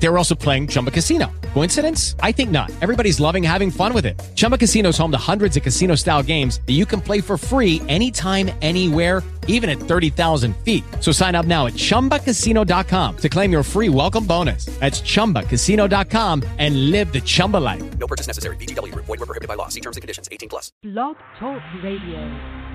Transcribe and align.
They 0.00 0.08
were 0.08 0.18
also 0.18 0.34
playing 0.34 0.68
Chumba 0.68 0.90
Casino. 0.90 1.30
Coincidence? 1.54 2.14
I 2.20 2.32
think 2.32 2.50
not. 2.50 2.70
Everybody's 2.80 3.18
loving 3.20 3.42
having 3.42 3.70
fun 3.70 3.92
with 3.92 4.06
it. 4.06 4.18
Chumba 4.34 4.56
Casino 4.56 4.90
is 4.90 4.98
home 4.98 5.10
to 5.10 5.18
hundreds 5.18 5.56
of 5.56 5.62
casino 5.62 5.94
style 5.96 6.22
games 6.22 6.60
that 6.66 6.74
you 6.74 6.86
can 6.86 7.00
play 7.00 7.20
for 7.20 7.36
free 7.36 7.82
anytime, 7.88 8.50
anywhere, 8.62 9.22
even 9.48 9.68
at 9.68 9.78
30,000 9.78 10.56
feet. 10.58 10.84
So 11.00 11.10
sign 11.10 11.34
up 11.34 11.46
now 11.46 11.66
at 11.66 11.72
chumbacasino.com 11.72 13.16
to 13.16 13.28
claim 13.28 13.50
your 13.50 13.62
free 13.62 13.88
welcome 13.88 14.24
bonus. 14.24 14.66
That's 14.78 15.00
chumbacasino.com 15.00 16.44
and 16.58 16.90
live 16.90 17.12
the 17.12 17.20
Chumba 17.20 17.56
life. 17.56 17.98
No 17.98 18.06
purchase 18.06 18.28
necessary. 18.28 18.56
VGW 18.56 18.92
Group. 18.92 19.06
Void 19.06 19.18
were 19.18 19.26
prohibited 19.26 19.48
by 19.48 19.54
law. 19.54 19.68
See 19.68 19.80
terms 19.80 19.96
and 19.96 20.02
conditions. 20.02 20.28
18 20.30 20.48
plus. 20.48 20.70
Blog 20.82 21.16
Talk 21.40 21.62
Radio. 21.82 22.68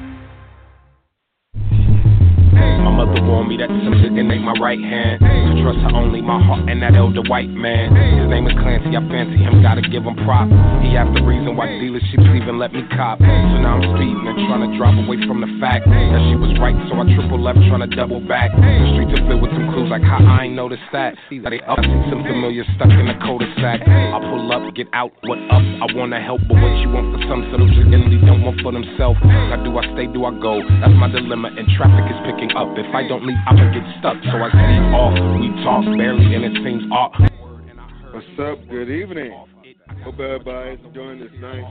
My 2.83 2.91
mother 2.91 3.23
warned 3.23 3.47
me 3.47 3.55
that 3.57 3.71
some 3.71 3.95
shit 4.03 4.11
ain't 4.11 4.43
my 4.43 4.53
right 4.59 4.79
hand. 4.79 5.23
To 5.23 5.63
trust 5.63 5.79
her 5.79 5.95
only 5.95 6.19
my 6.21 6.35
heart 6.43 6.67
and 6.67 6.83
that 6.83 6.95
elder 6.95 7.23
white 7.23 7.49
man. 7.49 7.95
His 7.95 8.27
name 8.27 8.43
is 8.47 8.53
Clancy, 8.59 8.91
I 8.91 9.01
fancy 9.07 9.39
him, 9.39 9.63
gotta 9.63 9.81
give 9.81 10.03
him 10.03 10.19
props. 10.27 10.51
He 10.83 10.91
half 10.93 11.07
the 11.15 11.23
reason 11.23 11.55
why 11.55 11.71
dealerships 11.79 12.27
even 12.35 12.59
let 12.59 12.75
me 12.75 12.83
cop. 12.91 13.23
So 13.23 13.55
now 13.63 13.79
I'm 13.79 13.85
speeding 13.95 14.27
and 14.27 14.35
trying 14.51 14.67
to 14.67 14.71
drive 14.75 14.99
away 14.99 15.15
from 15.23 15.39
the 15.39 15.51
fact 15.63 15.87
that 15.87 16.21
she 16.27 16.35
was 16.35 16.51
right, 16.59 16.75
so 16.91 16.99
I 16.99 17.07
triple 17.15 17.39
left 17.39 17.63
trying 17.71 17.87
to 17.87 17.91
double 17.95 18.19
back. 18.19 18.51
The 18.51 18.87
streets 18.93 19.15
are 19.15 19.23
filled 19.31 19.41
with 19.41 19.55
some 19.55 19.71
clues 19.71 19.87
like 19.87 20.03
how 20.03 20.19
I 20.19 20.51
ain't 20.51 20.55
noticed 20.59 20.83
that. 20.91 21.15
That 21.43 21.55
they 21.55 21.63
up, 21.63 21.79
see 21.79 22.03
some 22.11 22.27
familiar 22.27 22.67
stuck 22.75 22.91
in 22.91 23.07
the 23.07 23.15
cul-de-sac. 23.23 23.79
I 23.87 24.17
pull 24.19 24.51
up, 24.51 24.67
get 24.75 24.91
out, 24.91 25.15
what 25.23 25.39
up? 25.47 25.63
I 25.63 25.87
wanna 25.95 26.19
help, 26.19 26.43
but 26.51 26.59
what 26.59 26.75
you 26.83 26.91
want 26.91 27.15
for 27.15 27.21
some, 27.31 27.47
so 27.47 27.63
those 27.63 27.71
don't 28.25 28.41
want 28.43 28.59
for 28.61 28.71
themselves. 28.71 29.19
Now 29.23 29.61
do 29.63 29.71
I 29.77 29.83
stay, 29.93 30.07
do 30.07 30.25
I 30.25 30.31
go? 30.35 30.59
That's 30.81 30.95
my 30.97 31.07
dilemma, 31.07 31.51
and 31.55 31.67
traffic 31.77 32.09
is 32.11 32.19
picking 32.25 32.51
up. 32.57 32.72
If 32.75 32.89
I 32.95 33.07
don't 33.07 33.23
leave, 33.25 33.37
I'ma 33.47 33.71
get 33.71 33.83
stuck. 33.99 34.17
So 34.23 34.37
I 34.41 34.49
speak 34.49 34.81
off. 34.97 35.13
We 35.39 35.53
talk 35.61 35.85
barely, 35.95 36.33
and 36.33 36.43
it 36.43 36.57
seems 36.65 36.91
off. 36.91 37.13
What's 38.11 38.25
up? 38.41 38.67
Good 38.67 38.89
evening. 38.89 39.31
Hope 40.03 40.19
everybody's 40.19 40.79
enjoying 40.83 41.19
this 41.19 41.29
nice, 41.39 41.63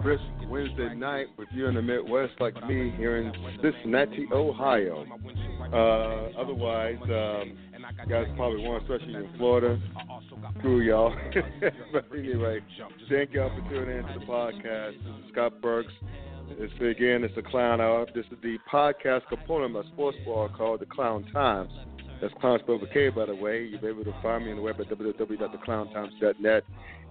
crisp 0.00 0.22
Wednesday 0.48 0.94
night 0.94 1.26
with 1.36 1.48
you 1.52 1.66
in 1.66 1.74
the 1.74 1.82
Midwest, 1.82 2.34
like 2.38 2.54
me 2.68 2.94
here 2.96 3.16
in 3.16 3.32
Cincinnati, 3.60 4.28
Ohio. 4.32 5.04
Uh, 5.72 6.40
otherwise, 6.40 7.02
um, 7.02 7.58
you 7.82 8.08
guys 8.08 8.26
probably 8.36 8.62
want, 8.62 8.84
especially 8.84 9.14
in 9.14 9.28
Florida. 9.38 9.76
Screw 10.58 10.82
y'all. 10.82 11.16
but 11.92 12.06
anyway, 12.16 12.60
thank 13.10 13.32
y'all 13.32 13.50
for 13.50 13.68
tuning 13.68 13.98
in 13.98 14.04
to 14.04 14.20
the 14.20 14.26
podcast. 14.26 14.92
This 14.92 15.24
is 15.24 15.32
Scott 15.32 15.60
Burks. 15.60 15.92
It's 16.58 16.72
again, 16.74 17.24
it's 17.24 17.34
the 17.34 17.42
Clown 17.42 17.80
Hour. 17.80 18.06
This 18.14 18.26
is 18.26 18.38
the 18.42 18.58
podcast 18.70 19.26
component 19.28 19.74
of 19.74 19.84
my 19.84 19.90
sports 19.92 20.18
blog 20.24 20.54
called 20.54 20.80
The 20.80 20.86
Clown 20.86 21.24
Times. 21.32 21.72
That's 22.20 22.32
Clown 22.40 22.58
spelled 22.62 22.82
with 22.82 22.92
K, 22.92 23.08
by 23.08 23.26
the 23.26 23.34
way. 23.34 23.64
You'll 23.64 23.80
be 23.80 23.88
able 23.88 24.04
to 24.04 24.14
find 24.22 24.44
me 24.44 24.50
on 24.50 24.56
the 24.56 24.62
web 24.62 24.80
at 24.80 24.88
www.theclowntimes.net. 24.88 26.64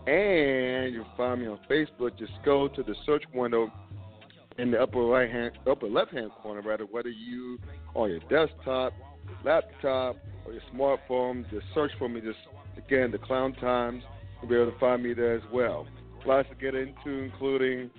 And 0.08 0.94
you'll 0.94 1.06
find 1.18 1.42
me 1.42 1.48
on 1.48 1.60
Facebook. 1.70 2.18
Just 2.18 2.34
go 2.46 2.68
to 2.68 2.84
the 2.84 2.96
search 3.06 3.24
window 3.34 3.72
in 4.58 4.72
the 4.72 4.82
upper 4.82 5.04
right 5.04 5.30
hand, 5.30 5.58
upper 5.70 5.88
left 5.88 6.12
hand 6.12 6.32
corner, 6.42 6.62
rather, 6.62 6.86
whether 6.86 7.10
you 7.10 7.58
on 7.96 8.10
your 8.10 8.20
desktop, 8.30 8.94
laptop, 9.44 10.18
or 10.46 10.54
your 10.54 10.62
smartphone, 10.74 11.50
just 11.50 11.66
search 11.74 11.92
for 11.98 12.08
me. 12.08 12.22
Just 12.22 12.40
again, 12.78 13.12
the 13.12 13.18
Clown 13.18 13.54
Times. 13.54 14.04
You'll 14.42 14.50
be 14.50 14.56
able 14.56 14.72
to 14.72 14.80
find 14.80 15.04
me 15.04 15.14
there 15.14 15.36
as 15.36 15.44
well. 15.52 15.88
Lots 16.26 16.48
to 16.50 16.56
get 16.56 16.76
into, 16.76 17.10
including 17.10 17.90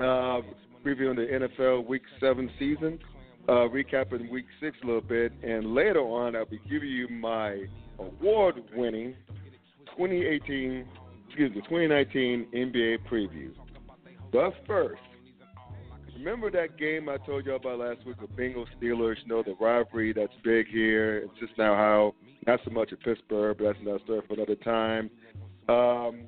uh, 0.00 0.40
previewing 0.84 1.16
the 1.16 1.48
NFL 1.48 1.86
Week 1.86 2.02
Seven 2.20 2.50
season, 2.58 2.98
uh, 3.48 3.68
recapping 3.68 4.30
Week 4.30 4.46
Six 4.60 4.76
a 4.82 4.86
little 4.86 5.00
bit, 5.00 5.32
and 5.42 5.74
later 5.74 6.00
on 6.00 6.36
I'll 6.36 6.46
be 6.46 6.60
giving 6.70 6.88
you 6.88 7.08
my 7.08 7.64
award-winning 7.98 9.14
2018, 9.96 10.86
excuse 11.26 11.54
me, 11.54 11.60
2019 11.62 12.46
NBA 12.54 12.98
preview. 13.10 13.52
But 14.32 14.54
first, 14.66 15.02
remember 16.16 16.50
that 16.50 16.78
game 16.78 17.08
I 17.08 17.18
told 17.18 17.46
y'all 17.46 17.56
about 17.56 17.78
last 17.78 18.06
week 18.06 18.20
with 18.20 18.30
Bengals 18.36 18.66
Steelers? 18.80 19.16
You 19.22 19.28
know 19.28 19.42
the 19.42 19.54
rivalry 19.60 20.12
that's 20.12 20.32
big 20.42 20.68
here. 20.68 21.18
It's 21.18 21.38
just 21.38 21.52
now 21.58 21.74
how 21.74 22.14
not 22.46 22.60
so 22.64 22.70
much 22.70 22.92
at 22.92 23.00
Pittsburgh, 23.00 23.58
but 23.58 23.64
that's 23.64 23.78
another 23.80 24.00
story 24.04 24.22
for 24.26 24.34
another 24.34 24.56
time. 24.56 25.10
Um, 25.68 26.26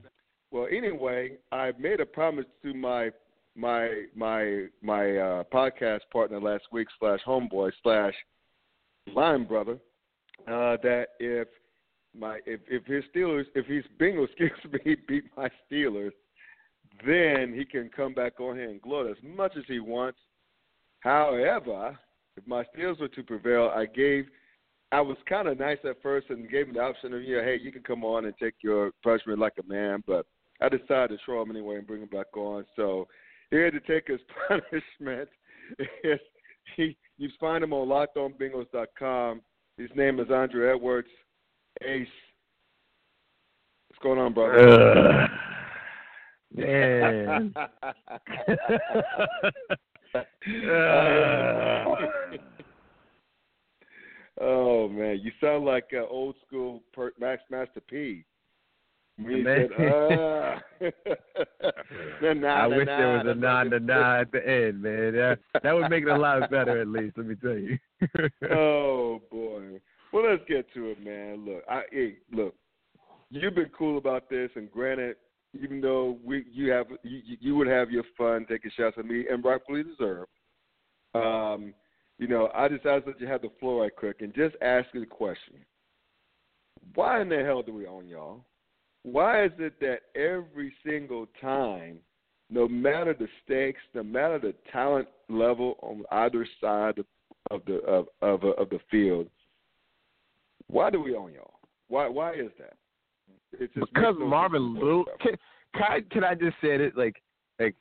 well, 0.51 0.69
anyway, 0.71 1.33
I 1.51 1.73
made 1.79 2.01
a 2.01 2.07
promise 2.07 2.45
to 2.63 2.75
my 2.75 3.11
my 3.57 4.05
my 4.15 4.67
my 4.83 5.17
uh, 5.17 5.45
podcast 5.53 6.01
partner 6.13 6.41
last 6.41 6.65
week 6.73 6.89
slash 6.99 7.21
homeboy 7.27 7.71
slash 7.83 8.15
line 9.15 9.45
brother 9.45 9.79
uh, 10.49 10.77
that 10.83 11.09
if 11.21 11.49
my 12.19 12.39
if 12.47 12.61
if 12.69 12.85
his 12.87 13.05
Steelers 13.15 13.45
if 13.55 13.67
his 13.67 13.85
Bengals 13.99 14.29
excuse 14.39 14.83
me 14.85 14.97
beat 15.07 15.25
my 15.37 15.49
Steelers, 15.71 16.13
then 17.07 17.55
he 17.55 17.65
can 17.65 17.91
come 17.95 18.15
back 18.15 18.41
on 18.41 18.57
here 18.57 18.71
and 18.71 18.83
gloat 18.83 19.11
as 19.11 19.17
much 19.23 19.53
as 19.57 19.65
he 19.67 19.81
wants. 19.81 20.19
However, 21.01 21.99
if 22.37 22.47
my 22.47 22.65
Steelers 22.65 23.01
were 23.01 23.09
to 23.09 23.23
prevail, 23.23 23.73
I 23.75 23.87
gave 23.87 24.27
I 24.93 25.01
was 25.01 25.17
kind 25.29 25.49
of 25.49 25.59
nice 25.59 25.79
at 25.89 26.03
first 26.03 26.31
and 26.31 26.51
gave 26.51 26.69
him 26.69 26.75
the 26.75 26.81
option 26.81 27.15
of 27.15 27.23
you 27.23 27.37
know 27.37 27.45
hey 27.45 27.59
you 27.61 27.73
can 27.73 27.83
come 27.83 28.05
on 28.05 28.27
and 28.27 28.35
take 28.41 28.55
your 28.63 28.91
punishment 29.03 29.39
like 29.39 29.55
a 29.59 29.73
man, 29.73 30.03
but 30.07 30.27
I 30.61 30.69
decided 30.69 31.11
to 31.11 31.19
throw 31.25 31.43
him 31.43 31.51
anyway 31.51 31.77
and 31.77 31.87
bring 31.87 32.03
him 32.03 32.09
back 32.09 32.37
on. 32.37 32.65
So 32.77 33.09
he 33.55 33.61
had 33.61 33.73
to 33.73 33.81
take 33.81 34.09
his 34.09 34.21
punishment. 34.49 35.29
he, 36.77 36.97
you 37.19 37.29
find 37.39 37.63
him 37.63 37.73
on 37.73 37.89
LockedOnBengals.com. 37.89 39.43
His 39.79 39.91
name 39.95 40.19
is 40.21 40.31
Andre 40.31 40.75
Edwards. 40.75 41.09
Ace. 41.83 42.07
What's 43.89 44.03
going 44.03 44.19
on, 44.19 44.35
brother? 44.35 44.69
Uh, 44.69 45.29
man. 46.55 47.55
uh. 47.57 47.67
oh 54.41 54.89
man, 54.89 55.21
you 55.23 55.33
sound 55.41 55.65
like 55.65 55.91
uh, 55.93 56.07
old 56.09 56.37
school 56.47 56.83
per- 56.93 57.13
Max 57.19 57.43
Master 57.51 57.81
P. 57.81 58.25
Man. 59.17 59.45
said, 59.45 59.73
uh, 59.79 60.59
nah, 62.23 62.33
nah, 62.33 62.49
I 62.49 62.67
wish 62.67 62.87
nah, 62.87 62.99
there 62.99 63.13
was 63.13 63.23
a 63.27 63.29
like 63.29 63.39
nah 63.39 63.63
nah 63.79 64.21
at 64.21 64.33
the 64.33 64.49
end, 64.49 64.83
man. 64.83 65.13
That, 65.13 65.39
that 65.63 65.73
would 65.73 65.89
make 65.89 66.03
it 66.03 66.09
a 66.09 66.17
lot 66.17 66.51
better, 66.51 66.81
at 66.81 66.89
least. 66.89 67.17
Let 67.17 67.27
me 67.27 67.37
tell 67.37 67.57
you. 67.57 67.79
oh 68.51 69.21
boy. 69.31 69.81
Well, 70.13 70.31
let's 70.31 70.43
get 70.49 70.73
to 70.75 70.91
it, 70.91 71.05
man. 71.05 71.45
Look, 71.47 71.63
I 71.69 71.83
hey, 71.91 72.17
look. 72.33 72.55
You've 73.31 73.55
been 73.55 73.71
cool 73.77 73.99
about 73.99 74.31
this, 74.31 74.51
and 74.55 74.71
granted, 74.71 75.17
even 75.61 75.81
though 75.81 76.19
we 76.25 76.45
you 76.53 76.71
have 76.71 76.87
you, 77.03 77.37
you 77.41 77.57
would 77.57 77.67
have 77.67 77.91
your 77.91 78.05
fun 78.19 78.47
taking 78.49 78.71
shots 78.77 78.97
at 78.99 79.07
me, 79.07 79.27
and 79.31 79.45
rightfully 79.45 79.83
deserved. 79.83 80.31
Um, 81.15 81.73
you 82.19 82.29
know, 82.29 82.51
I 82.55 82.69
just 82.69 82.87
asked 82.87 83.07
that 83.07 83.21
you 83.21 83.27
have 83.27 83.43
the 83.43 83.51
floor 83.61 83.83
right 83.83 83.95
quick 83.95 84.17
and 84.21 84.35
just 84.35 84.57
ask 84.61 84.89
you 84.93 85.01
the 85.01 85.07
question: 85.07 85.55
Why 86.95 87.23
in 87.23 87.29
the 87.29 87.43
hell 87.45 87.63
do 87.63 87.73
we 87.73 87.87
own 87.87 88.09
y'all? 88.09 88.45
Why 89.05 89.45
is 89.45 89.53
it 89.59 89.79
that 89.81 90.01
every 90.19 90.73
single 90.85 91.27
time, 91.41 91.99
no 92.51 92.67
matter 92.67 93.15
the 93.15 93.29
stakes, 93.45 93.81
no 93.95 94.03
matter 94.03 94.39
the 94.39 94.55
talent 94.73 95.09
level 95.29 95.77
on 95.83 96.05
either 96.11 96.47
side 96.61 96.99
of, 96.99 97.07
of 97.51 97.65
the 97.67 97.77
of 97.85 98.07
of, 98.23 98.43
of 98.45 98.71
the 98.71 98.81
field, 98.91 99.29
why 100.69 100.91
do 100.91 101.01
we 101.01 101.15
own 101.15 101.33
y'all? 101.33 101.55
Why 101.89 102.09
why 102.09 102.33
is 102.33 102.51
that? 102.59 102.77
Because 103.59 104.17
Marvin 104.19 104.75
Lewis. 104.75 105.07
Can, 105.21 105.37
can 105.75 105.83
I 105.83 106.01
can 106.11 106.25
I 106.25 106.35
just 106.35 106.57
say 106.63 106.75
it 106.75 106.97
like 106.97 107.23
like 107.61 107.75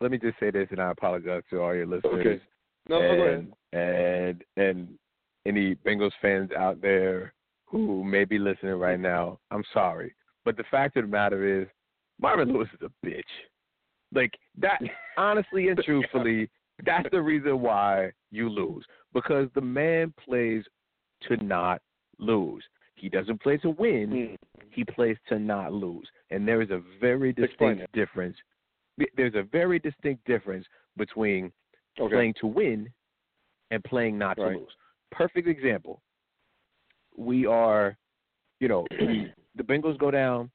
let 0.00 0.10
me 0.10 0.18
just 0.18 0.38
say 0.38 0.50
this, 0.50 0.68
and 0.70 0.80
I 0.80 0.90
apologize 0.90 1.42
to 1.50 1.62
all 1.62 1.74
your 1.74 1.86
listeners. 1.86 2.14
Okay. 2.20 2.42
No, 2.88 3.00
no, 3.00 3.16
go 3.16 3.22
ahead. 3.22 3.52
and, 3.72 3.80
and 3.80 4.44
and 4.56 4.88
any 5.46 5.74
Bengals 5.74 6.12
fans 6.20 6.50
out 6.56 6.82
there 6.82 7.32
who 7.64 8.04
may 8.04 8.24
be 8.24 8.38
listening 8.38 8.74
right 8.74 8.98
mm. 8.98 9.02
now, 9.02 9.38
I'm 9.50 9.64
sorry, 9.72 10.14
but 10.46 10.56
the 10.56 10.64
fact 10.70 10.96
of 10.96 11.02
the 11.02 11.10
matter 11.10 11.60
is, 11.60 11.66
Marvin 12.18 12.50
Lewis 12.50 12.68
is 12.72 12.80
a 12.88 13.06
bitch. 13.06 13.20
Like 14.14 14.32
that, 14.58 14.80
honestly 15.18 15.68
and 15.68 15.78
truthfully, 15.84 16.48
that's 16.86 17.08
the 17.10 17.20
reason 17.20 17.60
why 17.60 18.12
you 18.30 18.48
lose 18.48 18.84
because 19.12 19.48
the 19.54 19.60
man 19.60 20.14
plays 20.24 20.62
to 21.22 21.36
not 21.44 21.82
lose. 22.18 22.62
He 22.94 23.08
doesn't 23.10 23.42
play 23.42 23.58
to 23.58 23.70
win. 23.70 24.10
Mm. 24.10 24.36
He 24.70 24.84
plays 24.84 25.16
to 25.28 25.38
not 25.38 25.72
lose, 25.72 26.08
and 26.30 26.46
there 26.46 26.62
is 26.62 26.70
a 26.70 26.80
very 27.00 27.32
distinct 27.32 27.92
difference. 27.92 28.36
There's 29.16 29.34
a 29.34 29.42
very 29.42 29.78
distinct 29.78 30.24
difference 30.26 30.64
between 30.96 31.52
Okay. 31.98 32.14
playing 32.14 32.34
to 32.40 32.46
win 32.46 32.88
and 33.70 33.82
playing 33.84 34.16
not 34.16 34.38
Right. 34.38 34.52
to 34.52 34.58
lose. 34.60 34.76
Perfect 35.10 35.48
example. 35.48 36.02
We 37.16 37.46
are, 37.46 37.96
you 38.60 38.68
know, 38.68 38.86
the 39.56 39.62
Bengals 39.62 39.98
go 39.98 40.10
down 40.10 40.50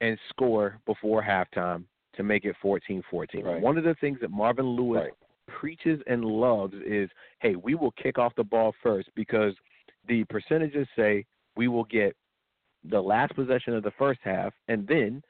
and 0.00 0.18
score 0.30 0.78
before 0.86 1.22
halftime 1.22 1.84
to 2.14 2.22
make 2.22 2.44
it 2.44 2.56
14 2.60 3.02
14. 3.10 3.44
Right. 3.44 3.60
One 3.60 3.78
of 3.78 3.84
the 3.84 3.94
things 4.00 4.18
that 4.20 4.30
Marvin 4.30 4.66
Lewis 4.66 5.02
Right. 5.04 5.12
preaches 5.46 6.02
and 6.06 6.24
loves 6.24 6.74
is 6.74 7.10
hey, 7.40 7.56
we 7.56 7.74
will 7.74 7.92
kick 7.92 8.18
off 8.18 8.34
the 8.34 8.44
ball 8.44 8.74
first 8.82 9.08
because 9.14 9.54
the 10.08 10.24
percentages 10.24 10.88
say 10.96 11.24
we 11.56 11.68
will 11.68 11.84
get 11.84 12.16
the 12.84 13.00
last 13.00 13.34
possession 13.34 13.74
of 13.74 13.82
the 13.82 13.90
first 13.92 14.20
half 14.22 14.54
and 14.68 14.86
then 14.86 15.22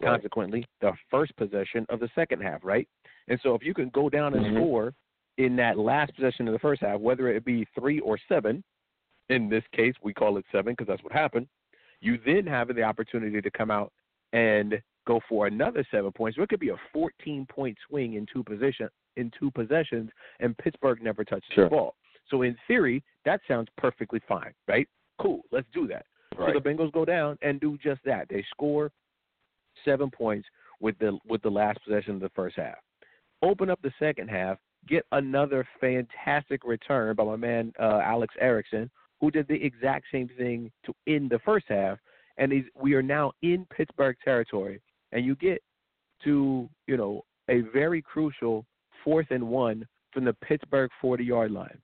Right. 0.00 0.10
consequently 0.10 0.66
the 0.80 0.92
first 1.10 1.34
possession 1.36 1.86
of 1.88 2.00
the 2.00 2.08
second 2.14 2.42
half, 2.42 2.64
right? 2.64 2.88
And 3.28 3.40
so 3.40 3.54
if 3.54 3.62
you 3.62 3.72
can 3.74 3.88
go 3.90 4.08
down 4.08 4.34
and 4.34 4.44
Mhm. 4.44 4.56
score 4.56 4.94
in 5.36 5.54
that 5.56 5.78
last 5.78 6.14
possession 6.14 6.48
of 6.48 6.52
the 6.52 6.58
first 6.58 6.80
half, 6.80 7.00
whether 7.00 7.28
it 7.28 7.44
be 7.44 7.64
three 7.66 8.00
or 8.00 8.18
seven, 8.18 8.64
in 9.28 9.48
this 9.48 9.66
case 9.68 9.94
we 10.02 10.12
call 10.12 10.38
it 10.38 10.46
seven 10.50 10.72
because 10.72 10.88
that's 10.88 11.02
what 11.04 11.12
happened. 11.12 11.48
You 12.02 12.18
then 12.26 12.46
have 12.46 12.68
the 12.74 12.82
opportunity 12.82 13.40
to 13.40 13.50
come 13.50 13.70
out 13.70 13.92
and 14.34 14.82
go 15.06 15.20
for 15.28 15.46
another 15.46 15.86
seven 15.90 16.12
points. 16.12 16.36
So 16.36 16.42
it 16.42 16.48
could 16.48 16.60
be 16.60 16.70
a 16.70 16.76
14 16.92 17.46
point 17.46 17.78
swing 17.88 18.14
in 18.14 18.26
two 18.30 18.42
position 18.42 18.88
in 19.16 19.30
two 19.38 19.50
possessions, 19.50 20.10
and 20.40 20.56
Pittsburgh 20.58 21.02
never 21.02 21.24
touches 21.24 21.48
Sure. 21.54 21.64
the 21.64 21.70
ball. 21.70 21.94
So 22.28 22.42
in 22.42 22.56
theory, 22.66 23.02
that 23.24 23.40
sounds 23.46 23.68
perfectly 23.76 24.20
fine, 24.26 24.52
right? 24.66 24.88
Cool, 25.18 25.42
let's 25.50 25.68
do 25.72 25.86
that. 25.88 26.06
Right. 26.36 26.54
So 26.54 26.60
the 26.60 26.68
Bengals 26.68 26.92
go 26.92 27.04
down 27.04 27.38
and 27.42 27.60
do 27.60 27.76
just 27.78 28.02
that. 28.04 28.28
They 28.28 28.42
score 28.50 28.90
seven 29.84 30.10
points 30.10 30.48
with 30.80 30.98
the 30.98 31.18
with 31.26 31.42
the 31.42 31.50
last 31.50 31.78
possession 31.84 32.14
of 32.14 32.20
the 32.20 32.30
first 32.30 32.56
half. 32.56 32.78
Open 33.42 33.68
up 33.70 33.80
the 33.82 33.92
second 33.98 34.28
half, 34.28 34.58
get 34.88 35.04
another 35.12 35.66
fantastic 35.80 36.64
return 36.64 37.14
by 37.16 37.24
my 37.24 37.36
man 37.36 37.72
uh, 37.78 38.00
Alex 38.02 38.34
Erickson, 38.40 38.90
who 39.22 39.30
did 39.30 39.46
the 39.48 39.64
exact 39.64 40.04
same 40.12 40.28
thing 40.36 40.70
to 40.84 40.92
the 41.06 41.38
first 41.44 41.64
half. 41.68 41.96
And 42.36 42.52
he's, 42.52 42.64
we 42.74 42.94
are 42.94 43.02
now 43.02 43.32
in 43.42 43.66
Pittsburgh 43.74 44.16
territory, 44.22 44.82
and 45.12 45.24
you 45.24 45.36
get 45.36 45.62
to 46.24 46.68
you 46.86 46.96
know 46.96 47.22
a 47.48 47.60
very 47.72 48.02
crucial 48.02 48.66
fourth 49.04 49.28
and 49.30 49.46
one 49.46 49.86
from 50.12 50.24
the 50.24 50.34
Pittsburgh 50.44 50.90
40 51.00 51.24
yard 51.24 51.52
line. 51.52 51.78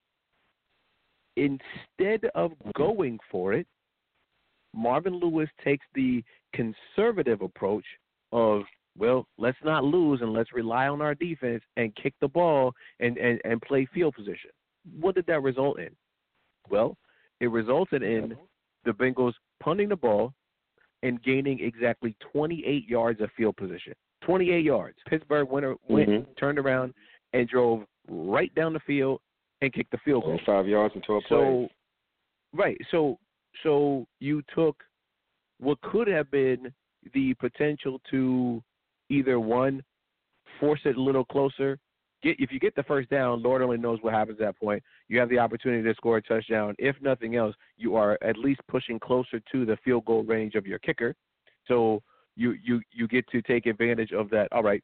Instead 1.36 2.28
of 2.34 2.52
going 2.76 3.18
for 3.30 3.52
it, 3.52 3.66
Marvin 4.74 5.14
Lewis 5.14 5.48
takes 5.64 5.86
the 5.94 6.22
conservative 6.52 7.42
approach 7.42 7.84
of, 8.32 8.62
well, 8.96 9.26
let's 9.38 9.58
not 9.64 9.84
lose 9.84 10.20
and 10.20 10.32
let's 10.32 10.52
rely 10.52 10.88
on 10.88 11.00
our 11.00 11.14
defense 11.14 11.62
and 11.76 11.94
kick 11.94 12.14
the 12.20 12.28
ball 12.28 12.72
and, 13.00 13.16
and, 13.18 13.40
and 13.44 13.62
play 13.62 13.86
field 13.94 14.14
position. 14.14 14.50
What 14.98 15.14
did 15.14 15.26
that 15.26 15.42
result 15.42 15.78
in? 15.78 15.90
Well, 16.70 16.96
it 17.40 17.50
resulted 17.50 18.02
in 18.02 18.36
the 18.84 18.90
Bengals 18.92 19.34
punting 19.60 19.88
the 19.88 19.96
ball 19.96 20.32
and 21.02 21.22
gaining 21.22 21.60
exactly 21.60 22.16
28 22.32 22.88
yards 22.88 23.20
of 23.20 23.30
field 23.36 23.56
position. 23.56 23.92
28 24.22 24.64
yards. 24.64 24.96
Pittsburgh 25.08 25.48
went, 25.48 25.66
went 25.88 26.08
Mhm. 26.08 26.36
turned 26.36 26.58
around, 26.58 26.92
and 27.32 27.48
drove 27.48 27.86
right 28.08 28.52
down 28.54 28.72
the 28.72 28.80
field 28.80 29.20
and 29.60 29.72
kicked 29.72 29.90
the 29.90 29.98
field 29.98 30.24
goal. 30.24 30.38
Five 30.44 30.66
yards 30.66 30.94
and 30.94 31.04
twelve 31.04 31.24
So, 31.28 31.68
right. 32.52 32.76
So, 32.90 33.18
so 33.62 34.06
you 34.20 34.42
took 34.54 34.82
what 35.58 35.80
could 35.82 36.08
have 36.08 36.30
been 36.30 36.72
the 37.12 37.34
potential 37.34 38.00
to 38.10 38.62
either 39.08 39.38
one 39.38 39.82
force 40.58 40.80
it 40.84 40.96
a 40.96 41.00
little 41.00 41.24
closer. 41.24 41.78
Get 42.22 42.36
if 42.40 42.50
you 42.50 42.58
get 42.58 42.74
the 42.74 42.82
first 42.82 43.08
down, 43.10 43.42
Lord 43.42 43.62
only 43.62 43.78
knows 43.78 43.98
what 44.02 44.12
happens 44.12 44.38
at 44.40 44.46
that 44.46 44.58
point. 44.58 44.82
You 45.08 45.20
have 45.20 45.28
the 45.28 45.38
opportunity 45.38 45.82
to 45.82 45.94
score 45.94 46.16
a 46.16 46.22
touchdown. 46.22 46.74
If 46.78 46.96
nothing 47.00 47.36
else, 47.36 47.54
you 47.76 47.94
are 47.96 48.18
at 48.22 48.36
least 48.36 48.60
pushing 48.68 48.98
closer 48.98 49.40
to 49.52 49.64
the 49.64 49.76
field 49.84 50.04
goal 50.04 50.24
range 50.24 50.54
of 50.54 50.66
your 50.66 50.78
kicker. 50.80 51.14
So 51.66 52.02
you 52.36 52.56
you 52.64 52.80
you 52.92 53.06
get 53.06 53.26
to 53.28 53.42
take 53.42 53.66
advantage 53.66 54.12
of 54.12 54.30
that. 54.30 54.48
All 54.52 54.62
right, 54.62 54.82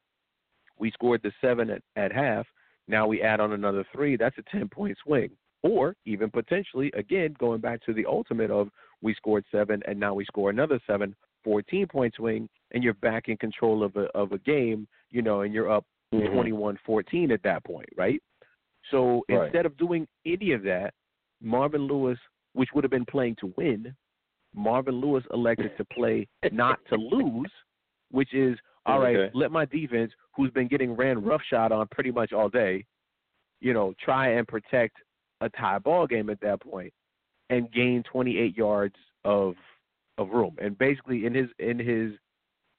we 0.77 0.91
scored 0.91 1.21
the 1.23 1.31
seven 1.41 1.69
at, 1.69 1.81
at 1.95 2.13
half. 2.13 2.45
Now 2.87 3.07
we 3.07 3.21
add 3.21 3.39
on 3.39 3.53
another 3.53 3.85
three. 3.93 4.15
That's 4.15 4.37
a 4.37 4.43
ten 4.51 4.69
point 4.69 4.97
swing. 5.03 5.31
Or 5.63 5.95
even 6.05 6.29
potentially, 6.29 6.91
again, 6.95 7.35
going 7.39 7.59
back 7.59 7.83
to 7.85 7.93
the 7.93 8.05
ultimate 8.05 8.51
of 8.51 8.69
we 9.01 9.15
scored 9.15 9.45
seven 9.51 9.81
and 9.87 9.99
now 9.99 10.13
we 10.13 10.23
score 10.25 10.51
another 10.51 10.79
seven, 10.85 11.15
14 11.43 11.87
point 11.87 12.13
swing, 12.13 12.47
and 12.71 12.83
you're 12.83 12.93
back 12.93 13.29
in 13.29 13.37
control 13.37 13.83
of 13.83 13.95
a 13.95 14.05
of 14.15 14.31
a 14.31 14.37
game, 14.37 14.87
you 15.09 15.21
know, 15.23 15.41
and 15.41 15.53
you're 15.53 15.71
up 15.71 15.85
Mhm. 16.21 16.33
21-14 16.33 17.31
at 17.31 17.41
that 17.43 17.63
point, 17.63 17.89
right? 17.95 18.21
So 18.91 19.23
Right. 19.29 19.43
instead 19.45 19.65
of 19.65 19.77
doing 19.77 20.07
any 20.25 20.51
of 20.51 20.63
that, 20.63 20.93
Marvin 21.41 21.81
Lewis, 21.87 22.19
which 22.53 22.69
would 22.73 22.83
have 22.83 22.91
been 22.91 23.05
playing 23.05 23.35
to 23.37 23.47
win, 23.57 23.95
Marvin 24.53 24.95
Lewis 25.01 25.25
elected 25.33 25.75
to 25.77 25.85
play 25.85 26.27
not 26.51 26.83
to 26.85 26.95
lose, 26.95 27.51
which 28.11 28.33
is 28.33 28.57
all 28.85 28.99
right. 28.99 29.15
Okay. 29.17 29.31
Let 29.33 29.51
my 29.51 29.65
defense, 29.65 30.13
who's 30.35 30.51
been 30.51 30.67
getting 30.67 30.93
ran 30.95 31.23
roughshod 31.23 31.71
on 31.71 31.87
pretty 31.87 32.11
much 32.11 32.31
all 32.33 32.49
day, 32.49 32.85
you 33.59 33.73
know, 33.73 33.93
try 33.99 34.29
and 34.29 34.47
protect 34.47 34.97
a 35.41 35.49
tie 35.49 35.79
ball 35.79 36.07
game 36.07 36.29
at 36.29 36.39
that 36.41 36.61
point 36.61 36.93
and 37.49 37.71
gain 37.71 38.03
28 38.03 38.55
yards 38.55 38.95
of 39.23 39.55
of 40.17 40.29
room. 40.29 40.55
And 40.61 40.77
basically, 40.77 41.25
in 41.25 41.33
his 41.33 41.49
in 41.59 41.77
his 41.77 42.13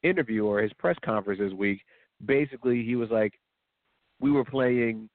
interview 0.03 0.47
or 0.47 0.61
his 0.63 0.73
press 0.75 0.97
conference 1.05 1.41
this 1.41 1.53
week, 1.53 1.85
basically 2.25 2.85
he 2.85 2.97
was 2.97 3.11
like, 3.11 3.35
"We 4.21 4.31
were 4.31 4.45
playing, 4.45 5.09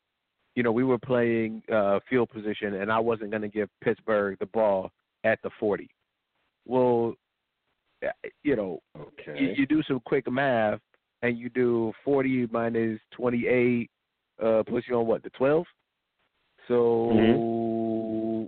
you 0.55 0.63
know, 0.63 0.71
we 0.71 0.83
were 0.83 0.99
playing 0.99 1.63
uh, 1.71 1.99
field 2.09 2.29
position, 2.29 2.75
and 2.75 2.91
I 2.91 2.99
wasn't 2.99 3.31
going 3.31 3.41
to 3.41 3.49
give 3.49 3.69
Pittsburgh 3.83 4.37
the 4.39 4.45
ball 4.47 4.91
at 5.23 5.39
the 5.43 5.49
40." 5.59 5.89
Well, 6.65 7.15
uh, 8.05 8.09
you 8.43 8.55
know, 8.55 8.79
Okay. 8.99 9.39
you, 9.39 9.53
you 9.57 9.65
do 9.65 9.81
some 9.83 9.99
quick 10.05 10.29
math, 10.31 10.79
and 11.21 11.37
you 11.37 11.49
do 11.49 11.93
40 12.03 12.47
minus 12.51 12.99
28 13.11 13.89
uh, 14.43 14.63
puts 14.67 14.87
you 14.87 14.97
on 14.97 15.07
what 15.07 15.23
the 15.23 15.29
12. 15.31 15.65
So, 16.67 18.47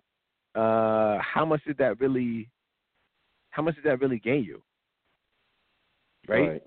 uh, 0.55 1.17
how 1.19 1.45
much 1.45 1.63
did 1.65 1.77
that 1.77 1.99
really? 1.99 2.49
How 3.49 3.61
much 3.61 3.75
did 3.75 3.83
that 3.85 3.99
really 3.99 4.19
gain 4.19 4.43
you? 4.43 4.61
Right. 6.27 6.47
Right. 6.47 6.63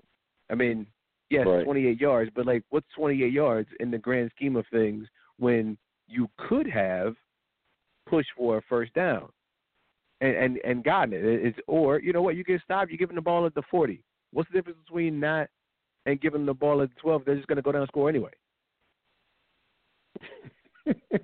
I 0.49 0.55
mean, 0.55 0.87
yes, 1.29 1.45
Right. 1.47 1.63
28 1.63 1.99
yards, 1.99 2.31
but 2.35 2.45
like, 2.45 2.63
what's 2.69 2.87
28 2.95 3.31
yards 3.31 3.69
in 3.79 3.91
the 3.91 3.97
grand 3.97 4.31
scheme 4.35 4.55
of 4.55 4.65
things 4.71 5.07
when 5.37 5.77
you 6.07 6.29
could 6.37 6.67
have 6.67 7.15
pushed 8.09 8.29
for 8.37 8.57
a 8.57 8.61
first 8.69 8.93
down 8.93 9.29
and 10.21 10.35
and 10.35 10.57
and 10.63 10.83
gotten 10.83 11.13
it? 11.13 11.23
It's 11.23 11.57
or 11.67 11.99
you 11.99 12.13
know 12.13 12.21
what, 12.21 12.35
you 12.35 12.43
get 12.43 12.61
stopped, 12.61 12.91
you're 12.91 12.97
giving 12.97 13.15
the 13.15 13.21
ball 13.21 13.45
at 13.45 13.53
the 13.55 13.63
40. 13.69 14.03
What's 14.31 14.49
the 14.51 14.57
difference 14.57 14.79
between 14.85 15.19
that 15.21 15.49
and 16.05 16.19
giving 16.19 16.45
the 16.45 16.53
ball 16.53 16.81
at 16.81 16.89
the 16.89 16.95
12? 17.01 17.23
They're 17.25 17.35
just 17.35 17.47
going 17.47 17.57
to 17.57 17.61
go 17.61 17.71
down 17.71 17.81
and 17.81 17.89
score 17.89 18.09
anyway. 18.09 18.31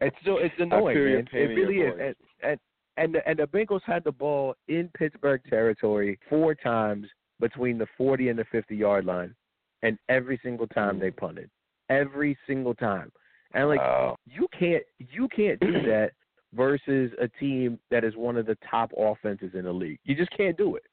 It's 0.00 0.16
so 0.24 0.38
it's 0.38 0.54
annoying, 0.58 1.04
man. 1.04 1.28
It 1.32 1.36
really 1.36 1.78
is. 1.78 1.94
And, 1.98 2.14
and 2.42 2.60
and 2.98 3.14
the, 3.14 3.28
and 3.28 3.38
the 3.38 3.46
Bengals 3.46 3.82
had 3.84 4.04
the 4.04 4.12
ball 4.12 4.54
in 4.68 4.90
Pittsburgh 4.96 5.40
territory 5.48 6.18
four 6.28 6.54
times 6.54 7.06
between 7.40 7.78
the 7.78 7.86
40 7.96 8.28
and 8.28 8.38
the 8.38 8.44
50 8.50 8.76
yard 8.76 9.04
line, 9.04 9.34
and 9.82 9.98
every 10.08 10.40
single 10.42 10.66
time 10.68 10.98
they 10.98 11.10
mm. 11.10 11.16
punted, 11.16 11.50
every 11.88 12.36
single 12.46 12.74
time. 12.74 13.12
And 13.54 13.68
like 13.68 13.78
Wow. 13.78 14.16
you 14.26 14.48
can't 14.58 14.82
you 14.98 15.28
can't 15.28 15.60
do 15.60 15.72
that 15.86 16.12
versus 16.54 17.12
a 17.20 17.28
team 17.40 17.78
that 17.90 18.04
is 18.04 18.16
one 18.16 18.36
of 18.36 18.46
the 18.46 18.56
top 18.68 18.92
offenses 18.96 19.52
in 19.54 19.64
the 19.64 19.72
league. 19.72 19.98
You 20.04 20.14
just 20.14 20.30
can't 20.36 20.56
do 20.56 20.76
it. 20.76 20.84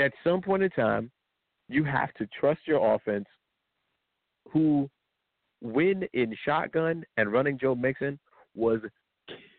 At 0.00 0.12
some 0.22 0.40
point 0.40 0.62
in 0.62 0.70
time, 0.70 1.10
you 1.68 1.84
have 1.84 2.12
to 2.14 2.26
trust 2.38 2.60
your 2.66 2.94
offense 2.94 3.26
who 4.52 4.88
win 5.60 6.06
in 6.12 6.34
shotgun 6.44 7.04
and 7.16 7.32
running 7.32 7.58
Joe 7.58 7.74
Mixon 7.74 8.18
was 8.54 8.80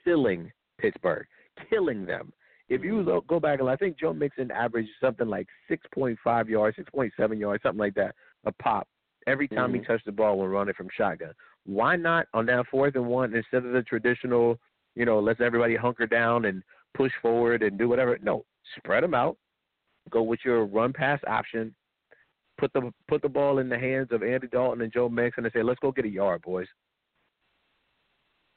killing 0.03 0.51
Pittsburgh, 0.79 1.27
killing 1.69 2.05
them. 2.05 2.31
If 2.69 2.83
you 2.83 3.01
lo- 3.01 3.21
go 3.27 3.39
back 3.39 3.59
and 3.59 3.69
I 3.69 3.75
think 3.75 3.97
Joe 3.97 4.13
Mixon 4.13 4.51
averaged 4.51 4.91
something 5.01 5.27
like 5.27 5.47
6.5 5.67 6.49
yards, 6.49 6.77
6.7 6.77 7.39
yards, 7.39 7.63
something 7.63 7.79
like 7.79 7.95
that, 7.95 8.15
a 8.45 8.51
pop 8.53 8.87
every 9.27 9.47
time 9.47 9.73
he 9.73 9.79
Mhm. 9.79 9.85
touched 9.85 10.05
the 10.05 10.11
ball 10.11 10.37
when 10.37 10.49
running 10.49 10.73
from 10.75 10.89
shotgun. 10.89 11.33
Why 11.65 11.95
not 11.95 12.27
on 12.33 12.45
that 12.45 12.67
fourth 12.67 12.95
and 12.95 13.07
one 13.07 13.33
instead 13.35 13.65
of 13.65 13.73
the 13.73 13.83
traditional, 13.83 14.59
you 14.95 15.05
know, 15.05 15.19
let's 15.19 15.41
everybody 15.41 15.75
hunker 15.75 16.07
down 16.07 16.45
and 16.45 16.63
push 16.93 17.13
forward 17.21 17.63
and 17.63 17.77
do 17.77 17.89
whatever? 17.89 18.17
No, 18.21 18.45
spread 18.77 19.03
them 19.03 19.13
out. 19.13 19.37
Go 20.09 20.23
with 20.23 20.43
your 20.45 20.65
run 20.65 20.93
pass 20.93 21.19
option. 21.27 21.75
Put 22.57 22.73
the 22.73 22.93
put 23.07 23.21
the 23.21 23.29
ball 23.29 23.59
in 23.59 23.69
the 23.69 23.79
hands 23.79 24.11
of 24.11 24.21
Andy 24.23 24.47
Dalton 24.47 24.81
and 24.81 24.91
Joe 24.91 25.09
Mixon 25.09 25.45
and 25.45 25.53
say, 25.53 25.63
let's 25.63 25.79
go 25.79 25.91
get 25.91 26.05
a 26.05 26.09
yard, 26.09 26.41
boys. 26.41 26.67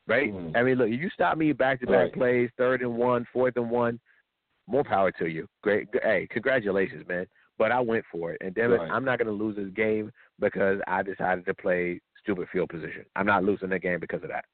Right? 0.09 0.33
Mhm. 0.33 0.57
I 0.57 0.63
mean, 0.63 0.79
look, 0.79 0.89
you 0.91 1.09
stop 1.11 1.39
me 1.39 1.53
back 1.53 1.81
to 1.81 1.87
back 1.87 2.13
plays, 2.13 2.51
third 2.57 2.83
and 2.83 2.97
one, 2.97 3.25
fourth 3.33 3.57
and 3.57 3.71
one. 3.71 4.01
More 4.67 4.85
power 4.85 5.11
to 5.13 5.27
you. 5.29 5.49
Great. 5.63 5.89
Hey, 6.03 6.27
congratulations, 6.31 7.07
man. 7.09 7.27
But 7.59 7.71
I 7.73 7.81
went 7.81 8.05
for 8.11 8.33
it, 8.33 8.39
and 8.41 8.55
damn 8.55 8.73
it, 8.73 8.77
Right. 8.79 8.91
I'm 8.91 9.05
not 9.05 9.19
going 9.19 9.27
to 9.27 9.45
lose 9.45 9.57
this 9.57 9.71
game 9.75 10.11
because 10.41 10.81
I 10.87 11.03
decided 11.03 11.47
to 11.47 11.55
play 11.55 12.01
stupid 12.21 12.49
field 12.49 12.71
position. 12.71 13.05
I'm 13.15 13.27
not 13.27 13.45
losing 13.45 13.69
the 13.69 13.79
game 13.79 14.01
because 14.01 14.23
of 14.23 14.29
that. 14.31 14.45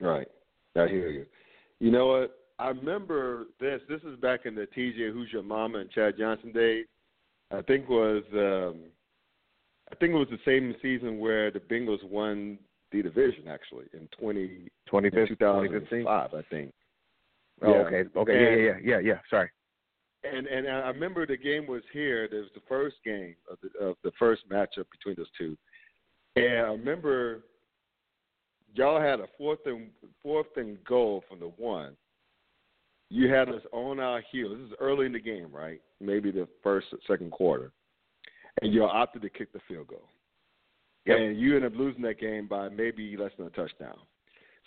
Right. 0.00 0.28
I 0.76 0.88
hear 0.88 1.08
you. 1.08 1.26
You 1.78 1.90
know 1.90 2.06
what? 2.06 2.38
I 2.58 2.68
remember 2.68 3.46
this. 3.60 3.80
This 3.88 4.00
is 4.02 4.16
back 4.20 4.46
in 4.46 4.54
the 4.54 4.66
TJ 4.66 5.12
Who's 5.12 5.32
Your 5.32 5.42
Mama 5.42 5.78
and 5.78 5.90
Chad 5.90 6.16
Johnson 6.18 6.52
days. 6.52 6.86
I 7.50 7.62
think 7.62 7.88
was 7.88 8.24
um, 8.32 8.80
I 9.92 9.94
think 9.96 10.14
it 10.14 10.18
was 10.18 10.28
the 10.30 10.38
same 10.44 10.74
season 10.82 11.18
where 11.18 11.50
the 11.50 11.60
Bengals 11.60 12.02
won 12.08 12.58
the 12.94 13.02
division 13.02 13.48
actually 13.48 13.86
in 13.92 14.08
20, 14.18 14.70
2015, 14.86 15.36
2005, 15.36 16.34
I 16.34 16.42
think. 16.48 16.72
Oh, 17.62 17.70
Yeah. 17.70 17.76
okay. 17.78 18.04
Okay. 18.16 18.32
Yeah, 18.32 18.50
yeah, 18.50 18.56
yeah, 18.56 18.78
yeah, 18.82 18.98
yeah. 19.00 19.18
Sorry. 19.28 19.50
And 20.24 20.46
and 20.46 20.66
I 20.66 20.88
remember 20.88 21.26
the 21.26 21.36
game 21.36 21.66
was 21.66 21.82
here. 21.92 22.24
It 22.24 22.32
was 22.32 22.48
the 22.54 22.62
first 22.66 22.96
game 23.04 23.34
of 23.50 23.58
the 23.62 23.84
of 23.84 23.96
the 24.02 24.12
first 24.18 24.48
matchup 24.48 24.86
between 24.90 25.16
those 25.16 25.30
two. 25.36 25.56
And 26.36 26.58
I 26.58 26.70
remember 26.70 27.40
y'all 28.74 29.00
had 29.00 29.20
a 29.20 29.26
fourth 29.36 29.58
and 29.66 29.90
fourth 30.22 30.46
and 30.56 30.82
goal 30.84 31.24
from 31.28 31.40
the 31.40 31.52
one. 31.58 31.94
You 33.10 33.28
had 33.28 33.50
us 33.50 33.60
on 33.72 34.00
our 34.00 34.22
heels. 34.32 34.56
This 34.58 34.70
is 34.70 34.76
early 34.80 35.04
in 35.04 35.12
the 35.12 35.20
game, 35.20 35.52
right? 35.52 35.80
Maybe 36.00 36.30
the 36.30 36.48
first 36.62 36.86
or 36.92 36.98
second 37.06 37.30
quarter. 37.30 37.70
And 38.62 38.72
you 38.72 38.84
opted 38.84 39.22
to 39.22 39.28
kick 39.30 39.52
the 39.52 39.60
field 39.68 39.88
goal. 39.88 40.08
Yep. 41.06 41.18
And 41.18 41.38
you 41.38 41.56
ended 41.56 41.72
up 41.72 41.78
losing 41.78 42.02
that 42.02 42.18
game 42.18 42.46
by 42.48 42.68
maybe 42.68 43.16
less 43.16 43.30
than 43.36 43.46
a 43.46 43.50
touchdown. 43.50 43.98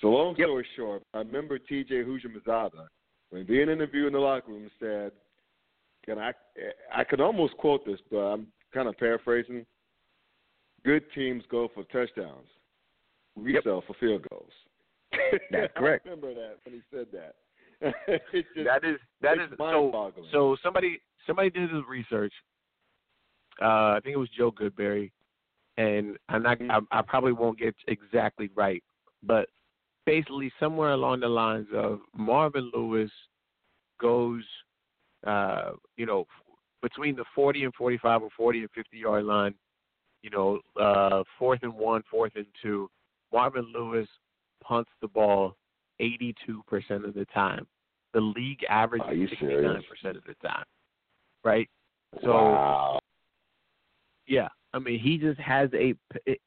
So 0.01 0.09
long 0.09 0.35
Yep. 0.37 0.45
story 0.47 0.67
short, 0.75 1.03
I 1.13 1.19
remember 1.19 1.57
TJ 1.57 2.03
Houshmandzadeh, 2.03 2.87
when 3.31 3.45
being 3.45 3.69
interviewed 3.69 4.07
in 4.07 4.13
the 4.13 4.19
locker 4.19 4.51
room, 4.51 4.69
said, 4.79 5.11
"Can 6.05 6.19
I? 6.19 6.33
I 6.93 7.03
could 7.03 7.19
almost 7.21 7.57
quote 7.57 7.83
this, 7.85 7.99
but 8.11 8.19
I'm 8.19 8.51
kind 8.71 8.87
of 8.87 8.97
paraphrasing. 8.97 9.65
Good 10.85 11.11
teams 11.13 11.43
go 11.47 11.67
for 11.69 11.83
touchdowns. 11.85 12.47
We 13.35 13.53
Yep. 13.55 13.63
sell 13.63 13.81
for 13.81 13.93
field 13.95 14.27
goals." 14.29 14.53
That's 15.51 15.73
correct. 15.75 16.05
I 16.05 16.09
remember 16.09 16.33
that 16.35 16.59
when 16.63 16.75
he 16.75 16.81
said 16.91 17.07
that. 17.11 17.35
just, 18.31 18.47
That 18.55 18.83
is 18.83 18.99
that 19.21 19.37
so. 19.49 19.55
mind-boggling. 19.57 20.29
So 20.31 20.55
somebody 20.61 21.01
somebody 21.25 21.49
did 21.49 21.71
the 21.71 21.83
research. 21.87 22.33
Uh, 23.61 23.93
I 23.95 23.99
think 24.03 24.13
it 24.13 24.19
was 24.19 24.29
Joe 24.29 24.51
Goodberry, 24.51 25.11
and 25.77 26.17
I'm 26.29 26.43
not. 26.43 26.57
I, 26.69 26.79
I 26.91 27.01
probably 27.01 27.33
won't 27.33 27.59
get 27.59 27.75
exactly 27.87 28.49
right, 28.55 28.83
but 29.23 29.47
basically 30.05 30.51
somewhere 30.59 30.91
along 30.91 31.19
the 31.19 31.27
lines 31.27 31.67
of 31.73 31.99
Marvin 32.15 32.71
Lewis 32.73 33.11
goes, 33.99 34.43
uh, 35.25 35.71
you 35.97 36.05
know, 36.05 36.25
between 36.81 37.15
the 37.15 37.25
40 37.35 37.65
and 37.65 37.73
45 37.75 38.23
or 38.23 38.29
40 38.35 38.59
and 38.59 38.69
50 38.71 38.97
yard 38.97 39.25
line. 39.25 39.53
You 40.23 40.31
know, 40.31 40.59
uh, 40.81 41.23
fourth 41.37 41.59
and 41.61 41.73
one, 41.73 42.01
fourth 42.09 42.33
and 42.35 42.47
two. 42.61 42.89
Marvin 43.31 43.71
Lewis 43.73 44.07
punts 44.63 44.89
the 45.01 45.07
ball 45.07 45.55
82% 46.01 46.25
of 47.05 47.13
the 47.13 47.25
time. 47.33 47.67
The 48.13 48.21
league 48.21 48.63
average 48.69 49.03
is 49.11 49.29
serious? 49.39 49.83
69% 50.03 50.17
of 50.17 50.23
the 50.23 50.47
time. 50.47 50.65
Right? 51.43 51.69
So, 52.23 52.29
wow. 52.31 52.99
yeah. 54.27 54.47
I 54.77 54.79
mean, 54.79 54.99
he 54.99 55.17
just 55.17 55.39
has 55.39 55.69
a 55.73 55.95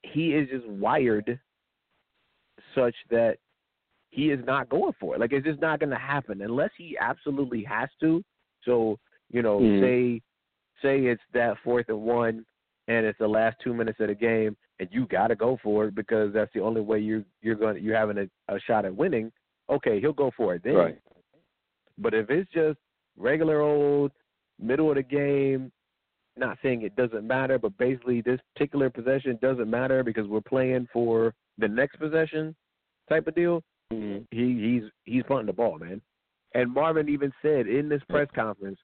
he 0.02 0.34
is 0.34 0.48
just 0.48 0.66
wired 0.66 1.38
such 2.74 2.94
that 3.10 3.38
he 4.10 4.30
is 4.30 4.38
not 4.46 4.68
going 4.68 4.92
for 5.00 5.14
it. 5.14 5.20
Like 5.20 5.32
it's 5.32 5.44
just 5.44 5.60
not 5.60 5.80
going 5.80 5.90
to 5.90 5.96
happen 5.96 6.40
unless 6.42 6.70
he 6.78 6.96
absolutely 7.00 7.64
has 7.64 7.88
to. 8.00 8.22
So, 8.64 8.98
you 9.30 9.42
know, 9.42 9.58
Mhm. 9.60 9.80
say 9.80 10.22
say 10.80 11.06
it's 11.06 11.22
that 11.32 11.58
fourth 11.58 11.88
and 11.88 12.02
one 12.02 12.46
and 12.86 13.04
it's 13.04 13.18
the 13.18 13.28
last 13.28 13.58
2 13.60 13.74
minutes 13.74 13.98
of 14.00 14.06
the 14.08 14.14
game 14.14 14.56
and 14.78 14.88
you 14.92 15.06
got 15.06 15.28
to 15.28 15.36
go 15.36 15.58
for 15.62 15.86
it 15.86 15.94
because 15.94 16.32
that's 16.32 16.52
the 16.54 16.60
only 16.60 16.80
way 16.80 17.00
you're 17.00 17.24
you're 17.42 17.56
going 17.56 17.82
you're 17.82 17.96
having 17.96 18.18
a, 18.18 18.54
a 18.54 18.60
shot 18.60 18.84
at 18.84 18.94
winning. 18.94 19.32
Okay, 19.68 20.00
he'll 20.00 20.12
go 20.12 20.30
for 20.36 20.54
it 20.54 20.62
then. 20.62 20.74
Right. 20.76 20.98
But 21.98 22.14
if 22.14 22.30
it's 22.30 22.50
just 22.52 22.78
regular 23.16 23.60
old 23.60 24.12
middle 24.60 24.88
of 24.90 24.96
the 24.96 25.02
game, 25.02 25.72
not 26.40 26.58
saying 26.62 26.82
it 26.82 26.96
doesn't 26.96 27.26
matter, 27.26 27.58
but 27.58 27.76
basically 27.78 28.20
this 28.20 28.40
particular 28.54 28.90
possession 28.90 29.38
doesn't 29.40 29.70
matter 29.70 30.02
because 30.02 30.26
we're 30.26 30.40
playing 30.40 30.88
for 30.92 31.32
the 31.58 31.68
next 31.68 31.96
possession 31.98 32.56
type 33.08 33.26
of 33.28 33.34
deal. 33.34 33.62
Mhm. 33.92 34.26
He 34.30 34.60
he's 34.60 34.90
he's 35.04 35.22
punting 35.24 35.46
the 35.46 35.52
ball, 35.52 35.78
man. 35.78 36.00
And 36.54 36.72
Marvin 36.72 37.08
even 37.08 37.32
said 37.42 37.68
in 37.68 37.88
this 37.88 38.02
press 38.08 38.28
conference 38.34 38.78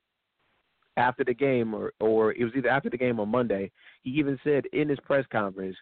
after 0.96 1.24
the 1.24 1.34
game, 1.34 1.74
or 1.74 1.92
or 2.00 2.32
it 2.32 2.44
was 2.44 2.54
either 2.54 2.68
after 2.68 2.90
the 2.90 2.98
game 2.98 3.18
or 3.18 3.26
Monday, 3.26 3.70
he 4.02 4.10
even 4.10 4.38
said 4.44 4.66
in 4.66 4.88
his 4.88 5.00
press 5.00 5.26
conference 5.26 5.76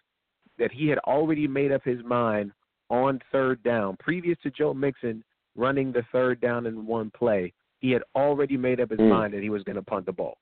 that 0.57 0.71
he 0.71 0.87
had 0.87 0.99
already 0.99 1.47
made 1.47 1.71
up 1.71 1.83
his 1.83 2.03
mind 2.03 2.51
on 2.89 3.19
third 3.31 3.61
down, 3.63 3.97
previous 3.97 4.37
to 4.39 4.51
Joe 4.51 4.73
Mixon 4.73 5.23
running 5.55 5.91
the 5.91 6.03
third 6.11 6.39
down 6.39 6.65
in 6.65 6.85
one 6.85 7.09
play. 7.11 7.51
He 7.79 7.91
had 7.91 8.03
already 8.15 8.57
made 8.57 8.79
up 8.79 8.89
his 8.89 8.99
Mm. 8.99 9.09
mind 9.09 9.33
that 9.33 9.43
he 9.43 9.49
was 9.49 9.63
going 9.63 9.75
to 9.75 9.81
punt 9.81 10.05
the 10.05 10.13
ball. 10.13 10.37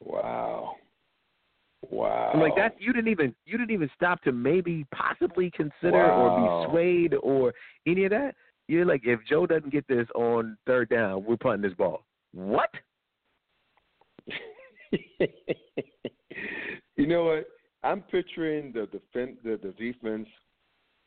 Wow. 0.00 0.76
Wow. 1.90 2.32
I'm 2.34 2.40
like 2.40 2.56
that. 2.56 2.76
You 2.80 2.92
didn't 2.92 3.10
even 3.10 3.34
you 3.46 3.56
didn't 3.56 3.70
even 3.70 3.90
stop 3.94 4.22
to 4.22 4.32
maybe 4.32 4.84
possibly 4.94 5.50
consider 5.50 6.10
or 6.10 6.40
be 6.40 6.70
swayed 6.70 7.14
or 7.22 7.52
any 7.86 8.04
of 8.04 8.10
that. 8.10 8.34
You're 8.66 8.84
like, 8.84 9.02
if 9.04 9.20
Joe 9.28 9.46
doesn't 9.46 9.72
get 9.72 9.86
this 9.88 10.06
on 10.14 10.58
third 10.66 10.90
down, 10.90 11.24
we're 11.24 11.36
punting 11.36 11.62
this 11.62 11.76
ball. 11.76 12.04
What? 12.32 12.70
you 16.96 17.06
know 17.06 17.24
what? 17.24 17.46
I'm 17.82 18.02
picturing 18.02 18.72
the 18.72 18.86
defense, 18.86 19.38
the, 19.42 19.58
the 19.62 19.72
defense 19.78 20.28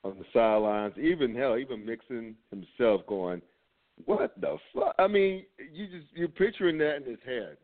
on 0.03 0.17
the 0.17 0.25
sidelines, 0.33 0.93
even 0.99 1.35
hell, 1.35 1.57
even 1.57 1.85
Mixon 1.85 2.35
himself 2.49 3.05
going, 3.05 3.41
"What 4.05 4.33
the 4.39 4.57
fuck?" 4.73 4.95
I 4.97 5.07
mean, 5.07 5.45
you 5.71 5.87
just 5.87 6.07
you're 6.13 6.27
picturing 6.29 6.77
that 6.79 6.97
in 6.97 7.03
his 7.03 7.19
head, 7.25 7.57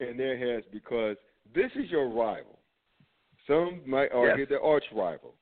in 0.00 0.16
their 0.16 0.36
heads, 0.36 0.66
because 0.72 1.16
this 1.54 1.70
is 1.76 1.90
your 1.90 2.08
rival. 2.08 2.58
Some 3.46 3.82
might 3.86 4.12
argue 4.12 4.42
Yes. 4.42 4.48
their 4.48 4.62
arch 4.62 4.84
rival, 4.92 5.36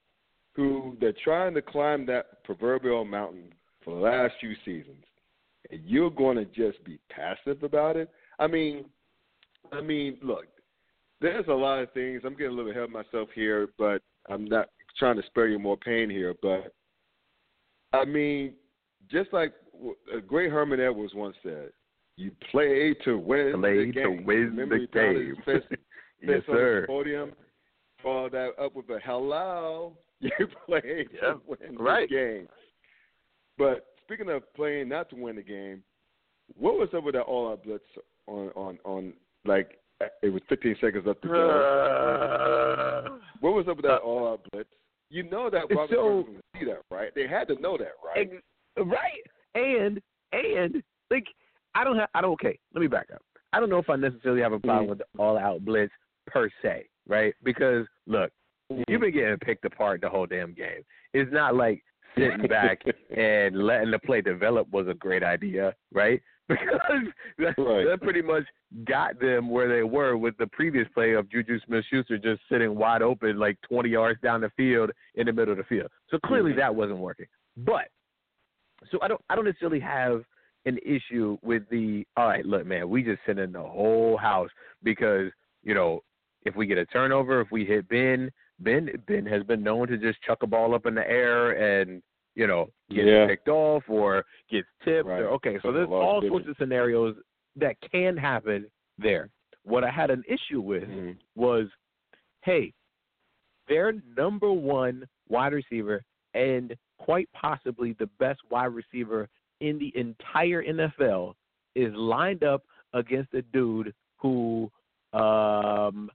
who 0.54 0.96
they're 1.00 1.12
trying 1.12 1.54
to 1.54 1.62
climb 1.62 2.04
that 2.06 2.42
proverbial 2.44 3.04
mountain 3.04 3.54
for 3.82 3.94
the 3.94 4.00
last 4.00 4.34
few 4.40 4.54
seasons, 4.64 5.04
and 5.70 5.80
you're 5.84 6.10
going 6.10 6.36
to 6.36 6.44
just 6.46 6.82
be 6.84 6.98
passive 7.08 7.62
about 7.62 7.96
it. 7.96 8.10
I 8.38 8.46
mean, 8.46 8.90
I 9.70 9.80
mean, 9.80 10.18
look, 10.22 10.46
there's 11.20 11.46
a 11.48 11.52
lot 11.52 11.78
of 11.78 11.92
things. 11.92 12.22
I'm 12.24 12.34
getting 12.34 12.52
a 12.52 12.56
little 12.56 12.70
ahead 12.70 12.82
of 12.82 12.90
myself 12.90 13.28
here, 13.34 13.68
but 13.78 14.02
I'm 14.28 14.44
not 14.44 14.68
trying 14.98 15.16
to 15.16 15.26
spare 15.26 15.48
you 15.48 15.58
more 15.58 15.76
pain 15.76 16.10
here. 16.10 16.34
But 16.42 16.74
I 17.92 18.04
mean, 18.04 18.54
just 19.10 19.32
like 19.32 19.52
a 20.12 20.18
uh, 20.18 20.20
great 20.20 20.50
Herman 20.50 20.80
Edwards 20.80 21.14
once 21.14 21.36
said, 21.42 21.70
"You 22.22 22.30
play 22.50 22.94
to 23.04 23.18
win 23.18 23.52
Play 23.60 23.86
the 23.86 23.92
to 23.92 23.92
game." 23.92 24.24
win 24.24 24.56
Remember 24.56 24.78
the 24.80 24.86
game. 24.86 25.36
fist, 25.44 25.66
yes, 25.70 25.78
fist 26.38 26.48
on 26.48 26.54
sir. 26.56 26.84
podium, 26.86 27.32
followed 28.02 28.32
that 28.32 28.50
up 28.60 28.74
with 28.74 28.88
a 28.90 28.98
"Hello." 29.04 29.96
You 30.20 30.46
play 30.66 31.06
Yeah, 31.14 31.20
to 31.32 31.40
win 31.46 31.76
right. 31.76 32.08
the 32.08 32.14
game. 32.14 32.48
But 33.58 33.86
speaking 34.04 34.28
of 34.30 34.42
playing 34.54 34.88
not 34.88 35.10
to 35.10 35.16
win 35.16 35.34
the 35.36 35.42
game, 35.42 35.82
what 36.56 36.74
was 36.78 36.88
up 36.96 37.02
with 37.04 37.14
that 37.14 37.22
all-out 37.22 37.64
blitz 37.64 37.84
on 38.28 38.50
on 38.54 38.78
on 38.84 39.12
like 39.44 39.78
it 40.22 40.28
was 40.32 40.42
15 40.48 40.76
seconds 40.80 41.04
left 41.06 41.22
to 41.22 41.28
go? 41.28 43.18
What 43.40 43.54
was 43.54 43.66
up 43.68 43.76
with 43.76 43.84
that 43.86 43.94
uh, 44.02 44.04
all 44.04 44.28
out 44.32 44.40
blitz? 44.52 44.68
You 45.10 45.24
know 45.24 45.50
that 45.50 45.64
Robert 45.70 45.90
so- 45.90 46.16
was 46.16 46.24
going 46.26 46.36
to 46.36 46.42
see 46.58 46.64
that, 46.66 46.82
right? 46.90 47.10
They 47.14 47.26
had 47.26 47.48
to 47.48 47.60
know 47.60 47.76
that, 47.76 47.92
right? 48.04 48.30
Ex- 48.32 48.42
right. 48.86 49.22
And 49.54 50.00
and 50.32 50.82
like 51.10 51.26
I 51.74 51.84
don't 51.84 51.96
have 51.98 52.08
I 52.14 52.20
don't 52.20 52.32
okay, 52.32 52.58
let 52.74 52.80
me 52.80 52.86
back 52.86 53.08
up. 53.14 53.22
I 53.52 53.60
don't 53.60 53.68
know 53.70 53.78
if 53.78 53.90
I 53.90 53.96
necessarily 53.96 54.40
have 54.42 54.52
a 54.52 54.58
problem 54.60 54.86
Mhm. 54.86 54.90
with 54.90 54.98
the 54.98 55.04
all 55.18 55.38
out 55.38 55.64
blitz 55.64 55.92
per 56.26 56.48
se, 56.62 56.86
right? 57.06 57.34
Because 57.42 57.86
look, 58.06 58.30
you've 58.88 59.00
been 59.00 59.12
getting 59.12 59.36
picked 59.38 59.64
apart 59.64 60.00
the 60.00 60.08
whole 60.08 60.26
damn 60.26 60.52
game. 60.54 60.82
It's 61.12 61.30
not 61.32 61.54
like 61.54 61.82
sitting 62.16 62.46
back 62.46 62.80
and 63.16 63.56
letting 63.64 63.90
the 63.90 63.98
play 63.98 64.20
develop 64.20 64.68
was 64.70 64.86
a 64.88 64.94
great 64.94 65.22
idea, 65.22 65.74
right? 65.92 66.20
Because 66.48 67.04
that, 67.38 67.54
Right. 67.56 67.86
that 67.86 68.00
pretty 68.02 68.20
much 68.20 68.44
got 68.84 69.18
them 69.20 69.48
where 69.48 69.68
they 69.68 69.84
were 69.84 70.16
with 70.18 70.36
the 70.38 70.46
previous 70.48 70.86
play 70.92 71.12
of 71.12 71.30
Juju 71.30 71.58
Smith 71.60 71.84
Schuster 71.88 72.18
just 72.18 72.42
sitting 72.50 72.74
wide 72.74 73.00
open 73.00 73.38
like 73.38 73.56
20 73.62 73.88
yards 73.88 74.20
down 74.20 74.40
the 74.42 74.50
field 74.50 74.90
in 75.14 75.26
the 75.26 75.32
middle 75.32 75.52
of 75.52 75.58
the 75.58 75.64
field. 75.64 75.88
So 76.10 76.18
clearly 76.18 76.52
Mhm. 76.52 76.56
that 76.56 76.74
wasn't 76.74 76.98
working. 76.98 77.26
But 77.56 77.88
so 78.90 78.98
I 79.00 79.08
don't 79.08 79.20
I 79.30 79.34
don't 79.36 79.44
necessarily 79.46 79.80
have 79.80 80.24
an 80.64 80.78
issue 80.84 81.36
with 81.42 81.62
the 81.70 82.06
all 82.16 82.28
right, 82.28 82.44
look, 82.44 82.66
man, 82.66 82.88
we 82.88 83.02
just 83.02 83.20
sent 83.26 83.38
in 83.38 83.52
the 83.52 83.62
whole 83.62 84.16
house 84.16 84.50
because, 84.82 85.30
you 85.62 85.74
know, 85.74 86.00
if 86.44 86.54
we 86.56 86.66
get 86.66 86.78
a 86.78 86.86
turnover, 86.86 87.40
if 87.40 87.50
we 87.50 87.64
hit 87.64 87.88
Ben, 87.88 88.30
Ben 88.60 88.90
Ben 89.06 89.26
has 89.26 89.42
been 89.42 89.62
known 89.62 89.88
to 89.88 89.96
just 89.96 90.20
chuck 90.22 90.38
a 90.42 90.46
ball 90.46 90.74
up 90.74 90.86
in 90.86 90.94
the 90.94 91.08
air 91.08 91.52
and, 91.80 92.02
you 92.34 92.46
know, 92.46 92.68
get 92.90 93.06
Yeah. 93.06 93.26
picked 93.26 93.48
off 93.48 93.82
or 93.88 94.24
gets 94.48 94.68
tipped 94.84 95.08
Right. 95.08 95.20
or 95.20 95.28
okay, 95.30 95.58
so 95.60 95.72
there's 95.72 95.88
all 95.88 96.22
sorts 96.22 96.46
of 96.48 96.56
scenarios 96.56 97.16
that 97.56 97.76
can 97.80 98.16
happen 98.16 98.70
there. 98.98 99.30
What 99.64 99.84
I 99.84 99.90
had 99.90 100.10
an 100.10 100.24
issue 100.26 100.60
with 100.60 100.88
Mhm. 100.88 101.16
was, 101.34 101.68
hey, 102.42 102.72
their 103.68 103.92
number 104.16 104.52
one 104.52 105.06
wide 105.28 105.52
receiver 105.52 106.02
and 106.34 106.76
quite 106.98 107.30
possibly 107.32 107.92
the 107.94 108.06
best 108.18 108.40
wide 108.50 108.66
receiver 108.66 109.28
in 109.62 109.78
the 109.78 109.92
entire 109.98 110.62
NFL 110.64 111.34
is 111.74 111.92
lined 111.94 112.44
up 112.44 112.62
against 112.92 113.32
a 113.34 113.42
dude 113.42 113.94
who 114.18 114.70
um, 115.12 116.10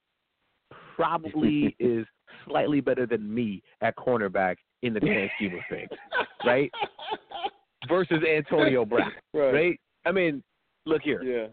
probably 0.96 1.76
is 1.80 2.06
slightly 2.48 2.82
better 2.82 3.06
than 3.06 3.34
me 3.34 3.62
at 3.82 3.96
cornerback 3.96 4.58
in 4.84 4.94
the 4.94 5.00
grand 5.00 5.30
scheme 5.38 5.54
of 5.56 5.62
things, 5.70 5.90
right? 6.46 6.72
Versus 7.88 8.22
Antonio 8.24 8.86
Brown, 8.92 9.12
Right. 9.34 9.52
right? 9.54 9.80
I 10.06 10.12
mean, 10.12 10.44
look 10.86 11.02
here. 11.02 11.24
Yeah. 11.24 11.48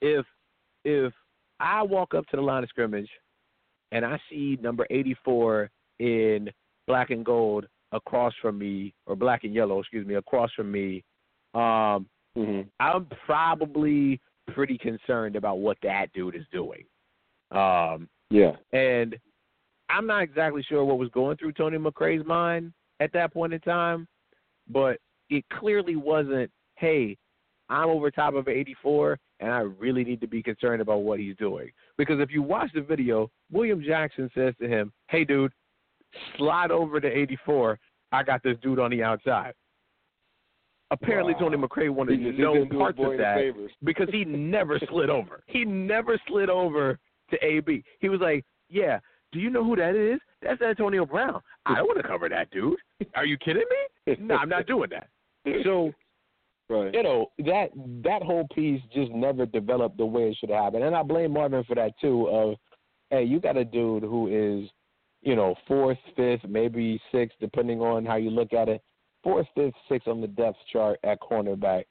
If 0.00 0.26
if 0.84 1.12
I 1.60 1.82
walk 1.82 2.14
up 2.14 2.26
to 2.26 2.36
the 2.36 2.42
line 2.42 2.62
of 2.62 2.68
scrimmage 2.68 3.08
and 3.92 4.04
I 4.04 4.18
see 4.30 4.58
number 4.60 4.86
84 4.90 5.70
in 5.98 6.50
black 6.86 7.10
and 7.10 7.24
gold 7.24 7.66
across 7.92 8.32
from 8.40 8.58
me, 8.58 8.94
or 9.06 9.16
black 9.16 9.44
and 9.44 9.54
yellow, 9.54 9.80
excuse 9.80 10.06
me, 10.06 10.14
across 10.14 10.52
from 10.52 10.70
me, 10.70 11.02
um, 11.58 12.06
hmm 12.36 12.62
I'm 12.78 13.06
probably 13.26 14.20
pretty 14.52 14.78
concerned 14.78 15.36
about 15.36 15.58
what 15.58 15.76
that 15.82 16.12
dude 16.12 16.36
is 16.36 16.44
doing. 16.52 16.84
Um, 17.50 18.08
Yeah. 18.30 18.52
and 18.72 19.16
I'm 19.88 20.06
not 20.06 20.22
exactly 20.22 20.62
sure 20.62 20.84
what 20.84 20.98
was 20.98 21.08
going 21.10 21.36
through 21.36 21.52
Tony 21.52 21.78
McRae's 21.78 22.26
mind 22.26 22.72
at 23.00 23.12
that 23.12 23.32
point 23.32 23.54
in 23.54 23.60
time, 23.60 24.06
but 24.68 24.98
it 25.30 25.44
clearly 25.58 25.96
wasn't, 25.96 26.50
hey, 26.76 27.16
I'm 27.70 27.88
over 27.88 28.10
top 28.10 28.34
of 28.34 28.48
84 28.48 29.18
and 29.40 29.50
I 29.52 29.60
really 29.60 30.04
need 30.04 30.20
to 30.20 30.26
be 30.26 30.42
concerned 30.42 30.82
about 30.82 30.98
what 31.02 31.20
he's 31.20 31.36
doing. 31.36 31.70
Because 31.96 32.20
if 32.20 32.30
you 32.30 32.42
watch 32.42 32.70
the 32.74 32.80
video, 32.80 33.30
William 33.50 33.82
Jackson 33.82 34.30
says 34.34 34.54
to 34.60 34.68
him, 34.68 34.92
hey, 35.08 35.24
dude, 35.24 35.52
slide 36.36 36.70
over 36.70 37.00
to 37.00 37.06
84. 37.06 37.78
I 38.12 38.22
got 38.22 38.42
this 38.42 38.56
dude 38.62 38.78
on 38.78 38.90
the 38.90 39.02
outside. 39.02 39.52
Apparently, 40.90 41.34
Wow. 41.34 41.40
Tony 41.40 41.56
McRae 41.58 41.90
wanted 41.90 42.18
He 42.18 42.26
just 42.26 42.38
no 42.38 42.64
parts 42.66 42.98
of 43.00 43.18
that 43.18 43.68
because 43.84 44.08
he 44.10 44.24
never 44.24 44.80
slid 44.88 45.10
over. 45.10 45.42
He 45.46 45.64
never 45.64 46.18
slid 46.26 46.48
over 46.48 46.98
to 47.30 47.44
AB. 47.44 47.84
He 48.00 48.08
was 48.08 48.20
like, 48.20 48.44
"Yeah, 48.70 48.98
do 49.32 49.38
you 49.38 49.50
know 49.50 49.62
who 49.62 49.76
that 49.76 49.94
is? 49.94 50.18
That's 50.40 50.62
Antonio 50.62 51.04
Brown. 51.04 51.42
I 51.66 51.76
don't 51.76 51.86
want 51.88 52.00
to 52.00 52.08
cover 52.08 52.28
that 52.30 52.50
dude. 52.50 52.78
Are 53.14 53.26
you 53.26 53.36
kidding 53.36 53.64
me? 54.06 54.16
No, 54.18 54.36
I'm 54.36 54.48
not 54.48 54.66
doing 54.66 54.90
that." 54.90 55.08
So 55.64 55.92
Right. 56.70 56.92
you 56.92 57.02
know 57.02 57.30
that 57.38 57.70
that 58.04 58.22
whole 58.22 58.46
piece 58.54 58.82
just 58.92 59.10
never 59.12 59.46
developed 59.46 59.96
the 59.96 60.04
way 60.04 60.28
it 60.28 60.36
should 60.38 60.50
have 60.50 60.64
happened, 60.64 60.84
and 60.84 60.94
I 60.94 61.02
blame 61.02 61.32
Marvin 61.32 61.64
for 61.64 61.74
that 61.74 61.92
too. 61.98 62.28
Of 62.28 62.56
hey, 63.10 63.24
you 63.24 63.40
got 63.40 63.56
a 63.56 63.64
dude 63.64 64.02
who 64.02 64.26
is, 64.28 64.68
you 65.22 65.34
know, 65.34 65.54
fourth, 65.66 65.96
fifth, 66.14 66.44
maybe 66.46 67.00
sixth, 67.10 67.38
depending 67.40 67.80
on 67.80 68.04
how 68.04 68.16
you 68.16 68.28
look 68.30 68.52
at 68.52 68.68
it. 68.68 68.82
Fourth, 69.22 69.46
fifth, 69.54 69.74
sixth 69.88 70.08
on 70.08 70.20
the 70.20 70.28
depth 70.28 70.58
chart 70.72 70.98
at 71.04 71.20
cornerback. 71.20 71.84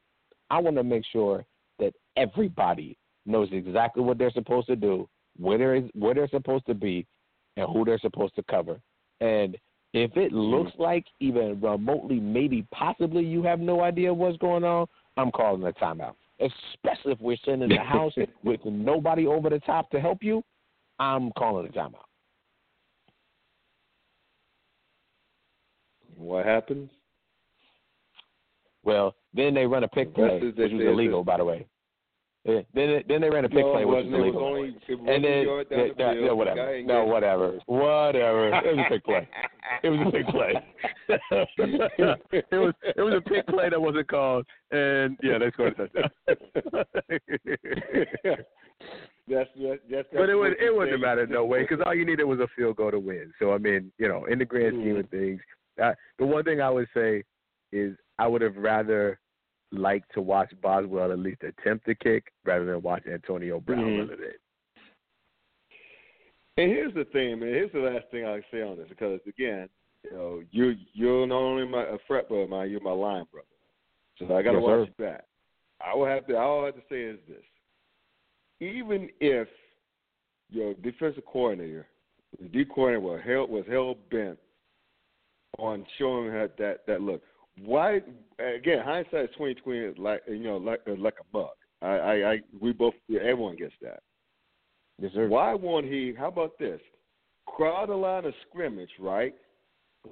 I 0.50 0.60
want 0.60 0.78
to 0.78 0.84
make 0.84 1.04
sure 1.12 1.46
that 1.80 1.94
everybody 2.16 2.98
knows 3.26 3.50
exactly 3.52 4.04
what 4.04 4.18
they're 4.18 4.32
supposed 4.32 4.68
to 4.68 4.76
do, 4.76 5.10
where 5.38 5.58
they're 5.58 5.82
where 5.94 6.14
they're 6.14 6.30
supposed 6.30 6.66
to 6.68 6.74
be, 6.74 7.06
and 7.58 7.68
who 7.72 7.84
they're 7.84 8.00
supposed 8.00 8.36
to 8.36 8.44
cover. 8.44 8.80
And 9.20 9.58
if 9.94 10.16
it 10.16 10.32
mm-hmm. 10.32 10.38
looks 10.38 10.72
like 10.78 11.06
even 11.20 11.60
remotely, 11.62 12.20
maybe 12.20 12.66
possibly 12.74 13.24
you 13.24 13.44
have 13.44 13.60
no 13.60 13.82
idea 13.82 14.14
what's 14.14 14.38
going 14.38 14.64
on, 14.64 14.88
I'm 15.18 15.32
calling 15.32 15.64
a 15.64 15.72
timeout. 15.74 16.14
Especially 16.40 17.14
if 17.14 17.20
we're 17.20 17.38
sitting 17.44 17.64
in 17.64 17.70
the 17.70 17.78
house 17.78 18.14
with 18.44 18.60
nobody 18.64 19.26
over 19.26 19.50
the 19.50 19.60
top 19.60 19.90
to 19.92 20.00
help 20.00 20.22
you, 20.22 20.44
I'm 21.00 21.32
calling 21.32 21.68
a 21.68 21.72
timeout. 21.72 22.06
What 26.16 26.46
happens? 26.46 26.90
Well, 28.88 29.14
then 29.34 29.54
they 29.54 29.66
run 29.68 29.84
a 29.84 29.88
pick 29.90 30.16
play, 30.16 30.40
which 30.42 30.56
was 30.72 30.82
illegal, 30.82 31.24
by 31.24 31.38
the 31.38 31.46
way. 31.46 31.68
Yeah, 32.46 32.62
Then 32.74 33.04
then 33.10 33.20
they 33.20 33.30
ran 33.30 33.44
a 33.44 33.50
pick 33.50 33.66
no, 33.66 33.74
play, 33.74 33.84
which 33.84 34.06
wasn't. 34.06 34.12
was 34.14 34.22
illegal. 34.22 34.46
only. 34.46 34.78
And 35.14 35.24
then 35.26 35.44
yard 35.44 35.70
down 35.70 35.80
yeah, 35.80 35.88
the 35.88 35.94
yeah, 36.00 36.14
field. 36.14 36.26
yeah, 36.26 36.32
whatever. 36.32 36.82
No, 36.84 37.04
whatever. 37.04 37.60
Whatever. 37.66 38.48
It 38.48 38.78
was 38.78 38.86
a 38.86 38.90
pick 38.94 39.04
play. 39.04 39.28
It 39.84 39.90
was 39.90 40.00
a 40.08 40.12
pick 40.12 40.28
play. 40.30 40.54
it 42.52 42.58
was 42.58 42.74
it 42.96 43.02
was 43.02 43.14
a 43.16 43.22
pick 43.30 43.46
play 43.48 43.70
that 43.70 43.82
wasn't 43.82 44.08
called, 44.08 44.46
and 44.72 45.18
yeah, 45.22 45.38
they 45.38 45.52
scored 45.52 45.78
a 45.78 45.88
touchdown. 45.90 46.10
That's 49.30 49.50
that's 49.58 49.82
that's. 49.92 50.08
but 50.14 50.30
it 50.30 50.36
would 50.36 50.54
it 50.54 50.74
wouldn't 50.74 50.98
say. 50.98 51.02
matter 51.02 51.28
no 51.28 51.44
way 51.44 51.64
because 51.64 51.82
all 51.86 51.94
you 51.94 52.06
needed 52.06 52.24
was 52.24 52.40
a 52.40 52.48
field 52.56 52.78
goal 52.78 52.92
to 52.92 53.00
win. 53.00 53.34
So 53.40 53.52
I 53.54 53.58
mean, 53.58 53.92
you 53.98 54.08
know, 54.08 54.24
in 54.26 54.40
the 54.40 54.46
grand 54.46 54.76
scheme 54.82 54.96
Mhm. 54.96 55.00
of 55.02 55.10
things, 55.10 55.42
uh, 55.84 55.94
the 56.18 56.26
one 56.26 56.46
thing 56.46 56.62
I 56.62 56.70
would 56.70 56.88
say 56.94 57.24
is 57.74 57.98
I 58.20 58.28
would 58.28 58.42
have 58.42 58.58
rather 58.58 59.20
liked 59.72 60.14
to 60.14 60.22
watch 60.22 60.54
Boswell 60.62 61.12
at 61.12 61.20
least 61.20 61.44
attempt 61.44 61.86
the 61.86 61.96
kick 61.96 62.32
rather 62.46 62.66
than 62.66 62.82
watch 62.82 63.06
Antonio 63.06 63.60
Brown 63.60 63.84
Mhm. 63.84 63.98
run 63.98 64.12
it 64.12 64.20
in. 64.20 64.34
And 66.60 66.72
here's 66.72 66.94
the 66.94 67.06
thing, 67.06 67.40
man. 67.40 67.50
Here's 67.50 67.72
the 67.72 67.82
last 67.82 68.10
thing 68.10 68.26
I'll 68.26 68.42
say 68.50 68.62
on 68.64 68.78
this, 68.78 68.90
because 68.90 69.20
again, 69.28 69.70
you 70.04 70.12
know, 70.12 70.44
you 70.52 70.76
you're 70.94 71.28
not 71.28 71.38
only 71.38 71.68
my 71.68 71.84
a 71.84 72.00
frat 72.08 72.30
brother, 72.30 72.48
mine, 72.48 72.72
you're 72.72 72.80
my 72.80 72.92
line 72.92 73.26
brother. 73.32 73.48
So 74.18 74.26
I 74.36 74.42
got 74.42 74.54
to 74.54 74.60
Yes, 74.60 74.64
watch 74.64 74.88
sir. 74.88 74.94
back. 74.98 75.26
I 75.80 75.94
will 75.94 76.06
have 76.08 76.26
to. 76.28 76.38
All 76.38 76.64
I 76.64 76.68
have 76.68 76.76
to 76.76 76.82
say 76.90 77.04
is 77.04 77.20
this: 77.28 77.44
even 78.60 79.10
if 79.20 79.48
your 80.50 80.74
defensive 80.76 81.26
coordinator, 81.26 81.88
the 82.40 82.48
D 82.48 82.66
coordinator, 82.66 83.02
was 83.02 83.22
hell 83.24 83.48
was 83.48 83.68
hell 83.68 83.96
bent 84.10 84.40
on 85.60 85.86
showing 85.98 86.32
her 86.32 86.48
that 86.58 86.88
that 86.88 87.02
look, 87.02 87.22
why? 87.64 88.02
Again, 88.40 88.80
hindsight 88.84 89.30
is 89.30 89.36
twenty 89.36 89.56
twenty, 89.56 89.94
like 90.00 90.22
you 90.28 90.40
know, 90.40 90.58
like 90.58 90.82
uh, 90.88 90.96
like 90.98 91.16
a 91.20 91.26
bug. 91.34 91.50
I, 91.82 91.88
I, 91.88 92.32
I 92.34 92.42
we 92.60 92.74
both, 92.74 92.94
everyone 93.10 93.56
gets 93.56 93.74
that. 93.82 94.02
Yes, 95.00 95.12
sir. 95.14 95.28
Why 95.28 95.54
won't 95.54 95.86
he? 95.86 96.14
How 96.18 96.28
about 96.28 96.58
this? 96.60 96.80
Crowd 97.48 97.90
a 97.90 97.96
line 97.96 98.26
of 98.26 98.34
scrimmage, 98.50 98.90
right? 99.00 99.36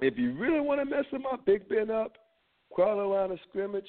If 0.00 0.18
you 0.18 0.32
really 0.38 0.60
want 0.60 0.80
to 0.80 0.84
mess 0.84 1.04
him 1.10 1.26
up, 1.26 1.44
Big 1.46 1.68
Ben 1.68 1.90
up, 1.90 2.12
crowd 2.72 2.98
a 2.98 3.06
line 3.06 3.30
of 3.30 3.38
scrimmage, 3.48 3.88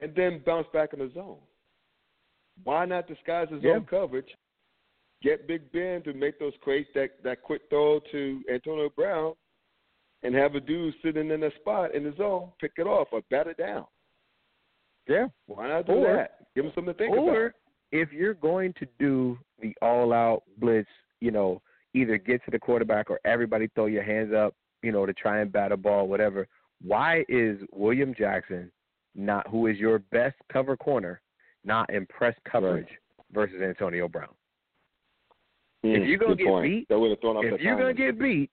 and 0.00 0.14
then 0.14 0.42
bounce 0.44 0.66
back 0.72 0.92
in 0.92 0.98
the 1.00 1.10
zone. 1.14 1.38
Why 2.64 2.84
not 2.84 3.06
disguise 3.08 3.48
his 3.50 3.62
Yeah. 3.62 3.72
own 3.72 3.86
coverage? 3.86 4.28
Get 5.22 5.46
Big 5.48 5.70
Ben 5.72 6.02
to 6.02 6.12
make 6.12 6.38
those 6.38 6.52
quick 6.62 6.92
that 6.94 7.22
that 7.22 7.42
quick 7.42 7.62
throw 7.70 8.00
to 8.12 8.42
Antonio 8.52 8.88
Brown, 8.90 9.34
and 10.22 10.34
have 10.34 10.54
a 10.54 10.60
dude 10.60 10.94
sitting 11.02 11.30
in 11.30 11.42
a 11.42 11.50
spot 11.56 11.94
in 11.94 12.04
the 12.04 12.12
zone, 12.16 12.50
pick 12.60 12.72
it 12.78 12.86
off 12.86 13.08
or 13.12 13.22
bat 13.30 13.46
it 13.46 13.56
down. 13.56 13.84
Yeah. 15.08 15.28
Why 15.46 15.68
not 15.68 15.86
do 15.86 15.92
Or- 15.92 16.16
that? 16.16 16.52
Give 16.54 16.64
him 16.64 16.72
something 16.74 16.94
to 16.94 16.98
think 16.98 17.12
about. 17.12 17.28
or 17.28 17.54
if 17.92 18.12
you're 18.12 18.34
going 18.34 18.72
to 18.74 18.86
do 18.98 19.38
the 19.60 19.74
all 19.82 20.12
out 20.12 20.42
blitz, 20.58 20.88
you 21.20 21.30
know, 21.30 21.62
either 21.94 22.18
get 22.18 22.44
to 22.44 22.50
the 22.50 22.58
quarterback 22.58 23.10
or 23.10 23.20
everybody 23.24 23.68
throw 23.68 23.86
your 23.86 24.02
hands 24.02 24.32
up, 24.32 24.54
you 24.82 24.90
know, 24.92 25.06
to 25.06 25.12
try 25.14 25.40
and 25.40 25.52
bat 25.52 25.70
a 25.72 25.76
ball, 25.76 26.08
whatever. 26.08 26.48
Why 26.82 27.24
is 27.28 27.58
William 27.72 28.14
Jackson 28.14 28.70
not 29.14 29.46
who 29.48 29.66
is 29.66 29.78
your 29.78 29.98
best 29.98 30.36
cover 30.52 30.76
corner, 30.76 31.22
not 31.64 31.88
in 31.90 32.04
press 32.06 32.34
coverage 32.44 32.88
versus 33.32 33.60
Antonio 33.62 34.08
Brown? 34.08 34.34
if 35.82 36.02
Mm, 36.02 36.08
you're 36.08 36.18
gonna 36.18 36.34
get 36.34 36.46
point. 36.48 36.62
beat- 36.64 36.88
that 36.88 36.98
would 36.98 37.10
have 37.10 37.20
thrown 37.20 37.36
off 37.36 37.44
if 37.44 37.60
you're 37.60 37.76
gonna 37.76 37.94
get 37.94 38.18
beat, 38.18 38.50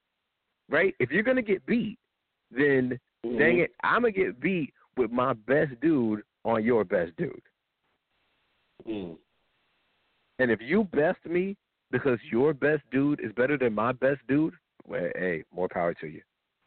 right? 0.69 0.95
If 0.99 1.12
you're 1.12 1.23
gonna 1.23 1.41
get 1.41 1.65
beat, 1.65 1.97
then 2.52 2.99
Mhm. 3.26 3.38
dang 3.38 3.60
it, 3.60 3.73
I'm 3.84 4.02
gonna 4.02 4.12
get 4.12 4.39
beat 4.39 4.73
with 4.97 5.12
my 5.12 5.34
best 5.34 5.80
dude 5.80 6.23
on 6.45 6.63
your 6.63 6.84
best 6.84 7.15
dude. 7.15 7.41
Mm. 8.88 9.17
And 10.39 10.52
if 10.52 10.62
you 10.62 10.84
best 10.86 11.26
me 11.26 11.56
because 11.91 12.19
your 12.32 12.54
best 12.54 12.84
dude 12.91 13.19
is 13.19 13.32
better 13.34 13.58
than 13.58 13.73
my 13.73 13.91
best 13.91 14.26
dude, 14.28 14.56
well, 14.86 15.10
hey, 15.15 15.43
more 15.54 15.69
power 15.69 15.93
to 15.95 16.08
you. 16.08 16.21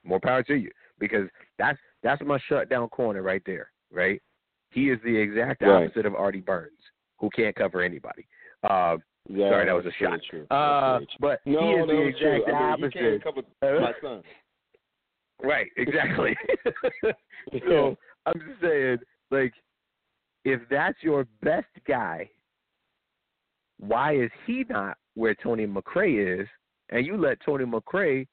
More 0.05 0.21
power 0.21 0.43
to 0.45 0.55
you. 0.55 0.71
Because 0.99 1.29
that's 1.59 1.79
that's 2.03 2.23
my 2.23 2.39
shutdown 2.39 2.89
corner 2.89 3.23
right 3.23 3.43
there, 3.45 3.71
right? 3.91 4.23
He 4.71 4.91
is 4.91 5.01
the 5.03 5.17
exact 5.17 5.63
Right. 5.63 5.85
opposite 5.85 6.07
of 6.07 6.15
Artie 6.15 6.41
Burns, 6.41 6.81
who 7.19 7.29
can't 7.31 7.57
cover 7.57 7.83
anybody. 7.83 8.27
Uh, 8.63 8.99
Yeah, 9.29 9.51
Sorry, 9.51 9.67
that 9.67 9.73
was 9.73 9.87
a 9.87 9.93
shot. 10.03 10.21
True. 10.31 10.47
uh, 10.51 10.99
That's 11.01 11.05
very 11.05 11.07
true. 11.07 11.17
but 11.21 11.41
no, 11.47 11.61
he 11.61 11.73
is 11.81 11.87
the 11.89 12.03
exact 12.03 12.49
I 12.49 12.77
mean, 12.77 12.85
opposite. 12.85 13.25
Cover 13.25 13.41
Uh, 13.63 13.81
my 13.81 13.93
son. 14.03 14.23
Right, 15.43 15.67
exactly. 15.77 16.35
so 17.69 17.95
I'm 18.27 18.41
just 18.41 18.59
saying, 18.63 18.99
like, 19.31 19.53
if 20.47 20.63
that's 20.71 20.97
your 21.03 21.27
best 21.43 21.67
guy, 21.87 22.31
why 23.79 24.17
is 24.17 24.31
he 24.47 24.65
not 24.71 24.97
where 25.15 25.35
Tony 25.35 25.67
McRae 25.67 26.41
is? 26.41 26.49
And 26.89 27.05
you 27.05 27.19
let 27.19 27.39
Tony 27.45 27.67
McRae 27.67 28.27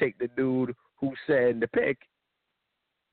take 0.00 0.16
the 0.18 0.28
dude 0.38 0.74
who 0.96 1.12
said 1.26 1.60
the 1.60 1.68
pick, 1.68 1.98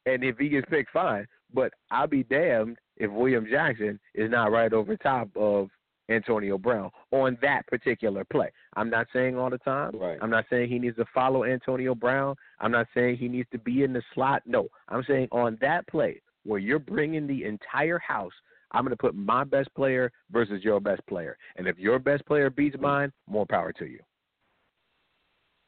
and 0.05 0.23
if 0.23 0.37
he 0.37 0.47
gets 0.47 0.69
picked, 0.69 0.91
fine. 0.91 1.25
But 1.53 1.73
I'll 1.91 2.07
be 2.07 2.23
damned 2.23 2.77
if 2.95 3.11
William 3.11 3.45
Jackson 3.49 3.99
is 4.13 4.31
not 4.31 4.53
right 4.53 4.71
over 4.71 4.95
top 4.95 5.27
of 5.35 5.67
Antonio 6.09 6.57
Brown 6.57 6.91
on 7.11 7.37
that 7.41 7.65
particular 7.67 8.23
play. 8.25 8.51
I'm 8.75 8.89
not 8.89 9.07
saying 9.13 9.37
all 9.37 9.49
the 9.49 9.57
time. 9.59 9.91
Right. 9.95 10.17
I'm 10.21 10.29
not 10.29 10.45
saying 10.49 10.69
he 10.69 10.79
needs 10.79 10.97
to 10.97 11.05
follow 11.13 11.43
Antonio 11.43 11.95
Brown. 11.95 12.35
I'm 12.59 12.71
not 12.71 12.87
saying 12.93 13.17
he 13.17 13.27
needs 13.27 13.49
to 13.51 13.57
be 13.57 13.83
in 13.83 13.93
the 13.93 14.03
slot. 14.13 14.43
No, 14.45 14.67
I'm 14.89 15.03
saying 15.07 15.27
on 15.31 15.57
that 15.61 15.87
play 15.87 16.21
where 16.43 16.59
you're 16.59 16.79
bringing 16.79 17.25
the 17.25 17.43
entire 17.43 17.99
house 17.99 18.33
I'm 18.71 18.83
going 18.83 18.91
to 18.91 18.97
put 18.97 19.15
my 19.15 19.43
best 19.43 19.73
player 19.73 20.11
versus 20.31 20.63
your 20.63 20.79
best 20.81 21.05
player. 21.07 21.37
And 21.55 21.67
if 21.67 21.77
your 21.77 21.97
best 21.97 22.25
player 22.25 22.49
beats 22.49 22.75
mine, 22.79 23.11
more 23.27 23.45
power 23.45 23.71
to 23.73 23.85
you. 23.85 23.99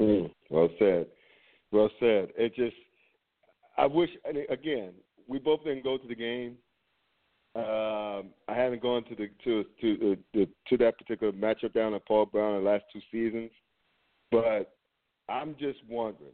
Mm, 0.02 0.30
well 0.50 0.70
said. 0.78 1.08
Well 1.72 1.90
said. 2.00 2.30
It 2.38 2.54
just, 2.56 2.76
I 3.78 3.86
wish, 3.86 4.10
and 4.26 4.38
again, 4.50 4.92
we 5.28 5.40
both 5.40 5.64
didn't 5.64 5.84
go 5.84 5.98
to 5.98 6.08
the 6.08 6.16
game. 6.16 6.56
Um, 7.58 8.28
I 8.48 8.54
haven't 8.54 8.84
gone 8.84 9.04
to 9.06 9.16
the 9.16 9.30
to 9.44 9.66
to 9.82 10.12
uh, 10.12 10.16
the, 10.36 10.48
to 10.68 10.78
that 10.78 10.98
particular 11.00 11.34
matchup 11.34 11.74
down 11.74 11.96
at 11.96 12.06
Paul 12.06 12.28
Brown 12.28 12.56
in 12.56 12.64
the 12.64 12.70
last 12.70 12.84
two 12.94 13.02
seasons, 13.12 13.50
but 14.32 14.76
I'm 15.28 15.56
just 15.60 15.80
wondering, 15.90 16.34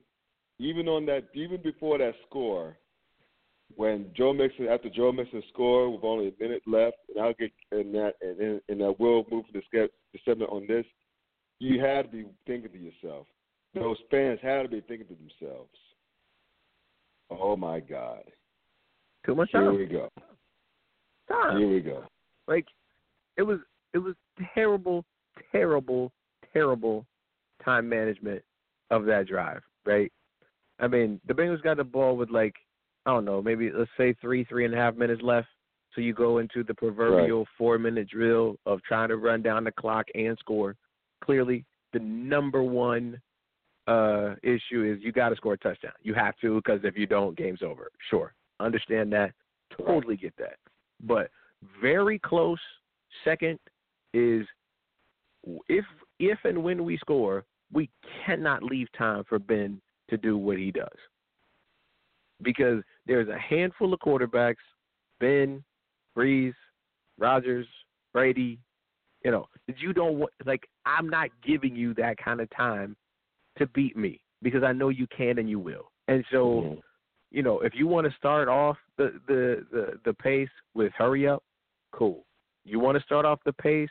even 0.60 0.90
on 0.90 1.06
that, 1.06 1.30
even 1.34 1.62
before 1.62 1.98
that 2.00 2.16
score, 2.28 2.78
when 3.76 4.08
Joe 4.18 4.34
Mixon 4.34 4.68
after 4.68 4.90
Joe 4.90 5.14
Mixon 5.14 5.42
scored 5.54 5.94
with 5.94 6.04
only 6.04 6.28
a 6.28 6.44
minute 6.44 6.62
left, 6.68 6.98
and 7.08 7.24
I'll 7.24 7.34
get 7.34 7.52
in 7.72 7.94
that 7.94 8.16
and 8.22 8.40
and, 8.40 8.62
and 8.68 8.84
I 8.84 8.92
will 9.00 9.26
move 9.32 9.46
the 9.54 9.62
the 9.72 10.20
segment 10.26 10.52
on 10.52 10.68
this. 10.68 10.86
You 11.60 11.80
had 11.80 12.04
to 12.04 12.10
be 12.10 12.26
thinking 12.46 12.72
to 12.72 12.78
yourself. 12.78 13.28
Those 13.74 13.98
fans 14.12 14.40
had 14.44 14.64
to 14.64 14.68
be 14.68 14.82
thinking 14.82 15.08
to 15.08 15.16
themselves, 15.16 15.72
"Oh 17.32 17.56
my 17.56 17.80
God, 17.80 18.24
Too 19.26 19.36
much 19.36 19.50
here 19.54 19.62
time. 19.62 19.78
we 19.78 19.86
go, 19.86 20.10
Time. 21.44 21.58
here 21.58 21.70
we 21.70 21.82
go." 21.82 22.04
Like 22.48 22.66
it 23.38 23.44
was 23.44 23.60
it 23.94 24.00
was 24.00 24.16
terrible, 24.54 25.06
terrible, 25.52 26.12
terrible 26.52 27.06
time 27.64 27.88
management 27.88 28.42
of 28.92 29.06
that 29.06 29.28
drive, 29.28 29.62
right? 29.86 30.12
I 30.80 30.88
mean, 30.88 31.20
the 31.28 31.34
Bengals 31.34 31.62
got 31.62 31.78
the 31.78 31.84
ball 31.84 32.18
with 32.18 32.30
like 32.30 32.56
I 33.06 33.12
don't 33.12 33.26
know, 33.26 33.42
maybe 33.42 33.72
let's 33.72 33.92
say 33.98 34.14
three, 34.22 34.44
three 34.46 34.66
and 34.66 34.74
a 34.74 34.78
half 34.78 34.96
minutes 34.96 35.22
left. 35.22 35.48
So 35.94 36.02
you 36.02 36.14
go 36.14 36.40
into 36.40 36.64
the 36.64 36.74
proverbial 36.74 37.46
four 37.58 37.78
minute 37.78 38.10
drill 38.10 38.58
of 38.66 38.82
trying 38.84 39.10
to 39.10 39.18
run 39.18 39.42
down 39.42 39.64
the 39.64 39.72
clock 39.72 40.08
and 40.16 40.38
score. 40.40 40.76
Clearly, 41.24 41.66
the 41.92 42.00
number 42.00 42.64
one 42.64 43.20
uh 43.86 44.36
issue 44.44 44.84
is 44.84 45.04
you 45.04 45.12
got 45.12 45.30
to 45.30 45.36
score 45.36 45.54
a 45.54 45.58
touchdown. 45.58 45.92
You 46.02 46.14
have 46.14 46.36
to 46.42 46.56
because 46.56 46.80
if 46.84 46.98
you 46.98 47.06
don't, 47.06 47.38
game's 47.38 47.62
over. 47.62 47.90
Sure, 48.10 48.34
understand 48.60 49.12
that. 49.14 49.34
Totally 49.78 50.16
get 50.16 50.34
that. 50.38 50.56
But 51.04 51.30
very 51.82 52.20
close 52.20 52.60
second 53.24 53.60
is 54.14 54.46
if 55.68 55.86
if 56.20 56.40
and 56.46 56.64
when 56.64 56.84
we 56.84 56.98
score, 56.98 57.46
we 57.72 57.90
cannot 58.26 58.64
leave 58.64 58.88
time 58.98 59.24
for 59.28 59.40
Ben 59.40 59.82
to 60.10 60.18
do 60.18 60.38
what 60.38 60.58
he 60.58 60.72
does. 60.72 60.88
Because 62.42 62.82
there's 63.06 63.30
a 63.30 63.38
handful 63.38 63.94
of 63.94 64.00
quarterbacks, 64.00 64.56
Ben, 65.20 65.64
Brees, 66.18 66.54
Rodgers, 67.18 67.68
Brady, 68.14 68.60
you 69.24 69.32
know, 69.32 69.48
that 69.68 69.80
you 69.80 69.94
don't 69.94 70.20
want 70.20 70.32
like 70.46 70.68
I'm 70.86 71.10
not 71.10 71.30
giving 71.46 71.76
you 71.76 71.94
that 71.96 72.18
kind 72.18 72.42
of 72.42 72.50
time 72.56 72.96
to 73.58 73.68
beat 73.68 73.96
me 73.96 74.22
because 74.42 74.64
I 74.64 74.74
know 74.74 74.90
you 74.90 75.08
can 75.16 75.40
and 75.40 75.50
you 75.50 75.60
will. 75.60 75.92
And 76.08 76.26
so 76.32 76.62
Mhm. 76.62 76.82
You 77.34 77.42
know, 77.42 77.60
if 77.62 77.74
you 77.76 77.88
want 77.88 78.08
to 78.08 78.16
start 78.16 78.48
off 78.48 78.78
the, 78.98 79.20
the, 79.28 79.66
the, 79.72 80.00
the 80.06 80.14
pace 80.14 80.50
with 80.76 80.94
hurry 80.96 81.28
up, 81.28 81.44
cool. 81.92 82.26
You 82.64 82.80
want 82.80 82.98
to 82.98 83.04
start 83.04 83.26
off 83.26 83.40
the 83.44 83.54
pace, 83.54 83.90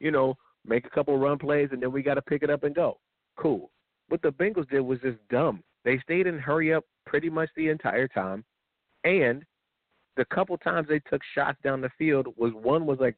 you 0.00 0.10
know, 0.10 0.34
make 0.66 0.84
a 0.84 0.90
couple 0.90 1.16
run 1.16 1.38
plays 1.38 1.68
and 1.72 1.80
then 1.80 1.92
we 1.92 2.02
got 2.02 2.14
to 2.14 2.22
pick 2.22 2.42
it 2.42 2.50
up 2.50 2.64
and 2.64 2.74
go. 2.74 2.98
Cool. 3.36 3.70
What 4.08 4.20
the 4.22 4.32
Bengals 4.32 4.68
did 4.68 4.80
was 4.80 4.98
just 5.00 5.18
dumb. 5.30 5.62
They 5.84 5.98
stayed 6.00 6.26
in 6.26 6.38
hurry 6.38 6.74
up 6.74 6.84
pretty 7.06 7.30
much 7.30 7.48
the 7.56 7.68
entire 7.68 8.08
time. 8.08 8.44
And 9.04 9.44
the 10.16 10.24
couple 10.26 10.58
times 10.58 10.88
they 10.88 11.00
took 11.08 11.22
shots 11.34 11.58
down 11.62 11.80
the 11.80 11.90
field 11.96 12.26
was 12.36 12.52
one 12.52 12.86
was 12.86 12.98
like 12.98 13.16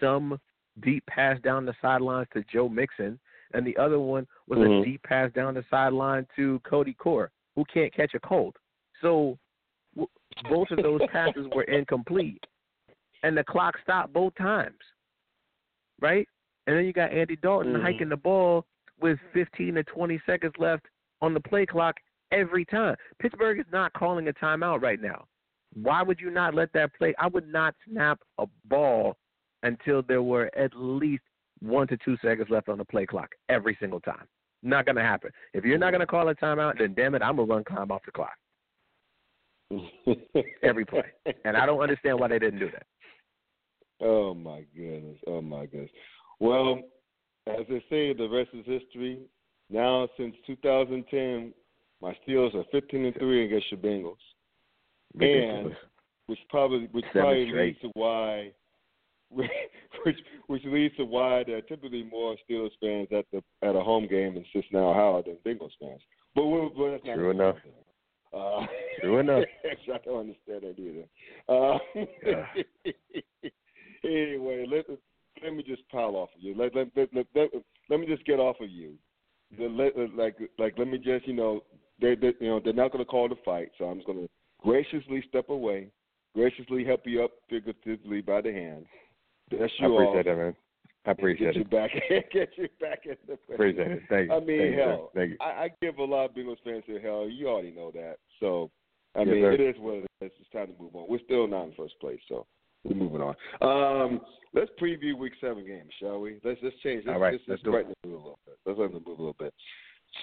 some 0.00 0.38
deep 0.80 1.04
pass 1.06 1.40
down 1.42 1.66
the 1.66 1.74
sidelines 1.82 2.28
to 2.34 2.44
Joe 2.52 2.68
Mixon, 2.68 3.18
and 3.52 3.66
the 3.66 3.76
other 3.76 3.98
one 3.98 4.26
was 4.46 4.58
Mhm. 4.60 4.80
a 4.80 4.84
deep 4.84 5.02
pass 5.02 5.32
down 5.32 5.54
the 5.54 5.64
sideline 5.70 6.26
to 6.36 6.60
Cody 6.60 6.94
Core, 6.94 7.32
who 7.54 7.64
can't 7.64 7.92
catch 7.92 8.14
a 8.14 8.20
cold. 8.20 8.56
So 9.00 9.38
w- 9.94 10.08
both 10.48 10.70
of 10.70 10.82
those 10.82 11.00
passes 11.12 11.46
were 11.54 11.64
incomplete, 11.64 12.44
and 13.22 13.36
the 13.36 13.44
clock 13.44 13.74
stopped 13.82 14.12
both 14.12 14.34
times, 14.36 14.78
right? 16.00 16.28
And 16.66 16.76
then 16.76 16.84
you 16.84 16.92
got 16.92 17.12
Andy 17.12 17.36
Dalton 17.36 17.74
Mhm. 17.74 17.82
hiking 17.82 18.08
the 18.08 18.16
ball 18.16 18.66
with 18.98 19.20
15 19.32 19.74
to 19.74 19.84
20 19.84 20.18
seconds 20.20 20.56
left 20.58 20.86
on 21.20 21.34
the 21.34 21.40
play 21.40 21.66
clock 21.66 21.96
every 22.32 22.64
time. 22.64 22.96
Pittsburgh 23.18 23.58
is 23.60 23.70
not 23.70 23.92
calling 23.92 24.28
a 24.28 24.32
timeout 24.32 24.82
right 24.82 25.00
now. 25.00 25.26
Why 25.74 26.02
would 26.02 26.20
you 26.20 26.30
not 26.30 26.54
let 26.54 26.72
that 26.72 26.94
play? 26.94 27.14
I 27.18 27.26
would 27.26 27.48
not 27.48 27.74
snap 27.84 28.20
a 28.38 28.46
ball 28.64 29.16
until 29.62 30.02
there 30.02 30.22
were 30.22 30.50
at 30.56 30.74
least 30.74 31.22
one 31.60 31.86
to 31.88 31.96
two 31.98 32.16
seconds 32.18 32.50
left 32.50 32.68
on 32.68 32.78
the 32.78 32.84
play 32.84 33.06
clock 33.06 33.34
every 33.48 33.76
single 33.76 34.00
time. 34.00 34.26
Not 34.62 34.86
going 34.86 34.96
to 34.96 35.02
happen. 35.02 35.30
If 35.52 35.64
you're 35.64 35.78
not 35.78 35.90
going 35.90 36.00
to 36.00 36.06
call 36.06 36.28
a 36.28 36.34
timeout, 36.34 36.78
then 36.78 36.94
damn 36.94 37.14
it, 37.14 37.22
I'm 37.22 37.36
going 37.36 37.48
to 37.48 37.54
run 37.54 37.64
climb 37.64 37.90
off 37.90 38.04
the 38.04 38.12
clock 38.12 38.36
every 40.62 40.84
play. 40.84 41.04
And 41.44 41.56
I 41.56 41.66
don't 41.66 41.80
understand 41.80 42.18
why 42.20 42.28
they 42.28 42.38
didn't 42.38 42.60
do 42.60 42.70
that. 42.72 42.86
Oh 44.00 44.34
my 44.34 44.64
goodness! 44.76 45.18
Oh 45.26 45.40
my 45.40 45.66
goodness! 45.66 45.90
Well, 46.38 46.80
as 47.46 47.64
they 47.68 47.82
say, 47.88 48.12
the 48.12 48.28
rest 48.30 48.50
is 48.52 48.66
history. 48.66 49.20
Now, 49.70 50.08
since 50.16 50.36
2010, 50.46 51.52
my 52.02 52.14
Steelers 52.26 52.54
are 52.54 52.64
15 52.70 53.06
and 53.06 53.14
three 53.16 53.46
against 53.46 53.70
your 53.72 53.80
Bengals, 53.80 54.16
and 55.18 55.74
which 56.26 56.38
probably 56.50 56.88
which 56.92 57.04
Seven 57.06 57.22
probably 57.22 57.48
straight. 57.48 57.66
leads 57.68 57.80
to 57.80 57.88
why, 57.94 58.52
which 59.30 60.16
which 60.46 60.62
leads 60.66 60.94
to 60.96 61.04
why 61.04 61.42
there 61.44 61.56
are 61.56 61.62
typically 61.62 62.04
more 62.04 62.36
Steelers 62.48 62.70
fans 62.80 63.08
at 63.16 63.24
the 63.32 63.42
at 63.66 63.74
a 63.74 63.80
home 63.80 64.06
game 64.06 64.36
in 64.36 64.44
Cincinnati, 64.52 64.84
Ohio, 64.84 65.22
than 65.24 65.36
Bengals 65.36 65.72
fans. 65.80 66.02
But 66.34 66.46
well 66.46 66.70
that's 66.92 67.04
not 67.04 67.14
True 67.14 67.30
enough. 67.30 67.56
there. 67.64 67.72
Uh, 68.36 68.66
True 69.00 69.18
enough. 69.18 69.44
I 69.64 69.98
don't 70.04 70.20
understand 70.20 70.62
that 70.62 70.78
either. 70.78 71.06
Uh, 71.48 71.78
anyway, 74.04 74.66
let 74.70 74.84
let 75.42 75.54
me 75.54 75.62
just 75.62 75.88
pile 75.90 76.16
off 76.16 76.28
of 76.36 76.42
you. 76.42 76.54
Let 76.56 76.74
let 76.74 76.88
let, 76.96 77.08
let, 77.14 77.26
let, 77.34 77.50
let 77.88 78.00
me 78.00 78.06
just 78.06 78.26
get 78.26 78.38
off 78.38 78.56
of 78.60 78.70
you. 78.70 78.94
The, 79.56 79.68
let, 79.68 79.96
like 80.16 80.36
like 80.58 80.78
let 80.78 80.88
me 80.88 80.98
just 80.98 81.26
you 81.26 81.34
know 81.34 81.62
they, 82.00 82.14
they 82.14 82.34
you 82.40 82.48
know 82.48 82.60
they're 82.62 82.72
not 82.72 82.92
going 82.92 83.04
to 83.04 83.10
call 83.10 83.28
the 83.28 83.36
fight, 83.44 83.70
so 83.78 83.86
I'm 83.86 83.98
just 83.98 84.06
going 84.06 84.18
to 84.18 84.28
graciously 84.60 85.24
step 85.28 85.48
away, 85.48 85.88
graciously 86.34 86.84
help 86.84 87.00
you 87.04 87.24
up 87.24 87.32
figuratively 87.48 88.20
by 88.20 88.40
the 88.40 88.52
hand. 88.52 88.86
That's 89.50 89.72
I 89.80 89.86
appreciate 89.86 90.26
all. 90.26 90.34
that, 90.34 90.36
man. 90.36 90.56
I 91.06 91.10
appreciate 91.12 91.54
get 91.54 91.56
you 91.56 91.60
it. 91.62 91.70
back. 91.70 91.90
get 92.32 92.48
you 92.56 92.68
back 92.80 93.00
in 93.06 93.16
the 93.28 93.38
Appreciate 93.54 93.90
it. 93.92 94.02
Thank 94.08 94.28
you. 94.28 94.34
I 94.36 94.40
mean, 94.40 94.58
Thank 94.58 94.72
you, 94.74 94.78
hell, 94.80 95.10
Thank 95.14 95.30
you. 95.30 95.36
I, 95.40 95.44
I 95.44 95.70
give 95.80 95.98
a 95.98 96.04
lot 96.04 96.24
of 96.26 96.32
Bengals 96.36 96.56
fans 96.64 96.82
here 96.86 97.00
hell. 97.00 97.28
You 97.28 97.48
already 97.48 97.70
know 97.70 97.90
that. 97.92 98.16
So, 98.40 98.70
I 99.14 99.20
Yes, 99.20 99.28
mean, 99.28 99.42
sir. 99.42 99.52
it 99.52 99.60
is 99.60 99.76
what 99.78 99.94
it 99.94 100.06
is. 100.20 100.32
It's 100.40 100.50
time 100.52 100.66
to 100.68 100.82
move 100.82 100.94
on. 100.96 101.06
We're 101.08 101.20
still 101.24 101.46
not 101.46 101.64
in 101.66 101.72
first 101.76 101.94
place, 102.00 102.18
so 102.28 102.46
we're 102.84 102.96
moving 102.96 103.20
on. 103.22 103.34
Um, 103.62 104.20
let's 104.52 104.70
preview 104.82 105.16
Week 105.16 105.32
Seven 105.40 105.64
games, 105.66 105.90
shall 106.00 106.20
we? 106.20 106.40
Let's 106.44 106.60
let's 106.62 106.76
change. 106.82 107.04
Let's, 107.06 107.14
All 107.14 107.20
right, 107.20 107.32
let's, 107.32 107.44
let's 107.48 107.48
let's 107.48 107.62
do 107.62 107.68
it. 107.70 107.72
brighten 107.72 107.94
the 108.02 108.08
mood 108.08 108.16
a 108.16 108.22
little 108.22 108.38
bit. 108.46 108.58
Let's 108.66 108.78
lighten 108.78 108.94
the 108.94 109.00
mood 109.08 109.18
a 109.18 109.22
little 109.22 109.36
bit. 109.38 109.54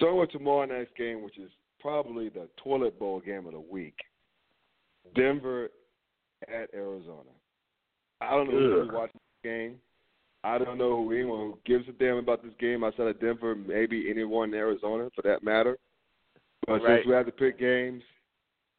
So 0.00 0.14
with 0.16 0.30
tomorrow 0.30 0.66
night's 0.66 0.90
game, 0.96 1.22
which 1.22 1.38
is 1.38 1.50
probably 1.80 2.28
the 2.28 2.48
toilet 2.62 2.98
bowl 2.98 3.20
game 3.20 3.46
of 3.46 3.52
the 3.52 3.60
week, 3.60 3.96
Denver 5.14 5.68
at 6.48 6.72
Arizona. 6.74 7.30
I 8.20 8.30
don't 8.30 8.46
know 8.46 8.52
who's 8.58 8.64
Ugh. 8.64 8.70
going 8.76 8.86
to 8.86 8.92
be 8.92 8.96
watching 8.96 9.20
this 9.20 9.50
game. 9.50 9.74
I 10.44 10.58
don't 10.58 10.76
know 10.76 10.96
who 11.02 11.12
anyone 11.12 11.38
who 11.38 11.58
gives 11.64 11.88
a 11.88 11.92
damn 11.92 12.18
about 12.18 12.42
this 12.42 12.52
game 12.60 12.84
outside 12.84 13.06
of 13.08 13.18
Denver, 13.20 13.54
maybe 13.54 14.10
anyone 14.10 14.50
in 14.50 14.54
Arizona 14.54 15.08
for 15.14 15.22
that 15.22 15.42
matter. 15.42 15.78
But 16.66 16.82
Right. 16.82 16.98
since 16.98 17.06
we 17.06 17.14
have 17.14 17.26
to 17.26 17.32
pick 17.32 17.58
games, 17.58 18.04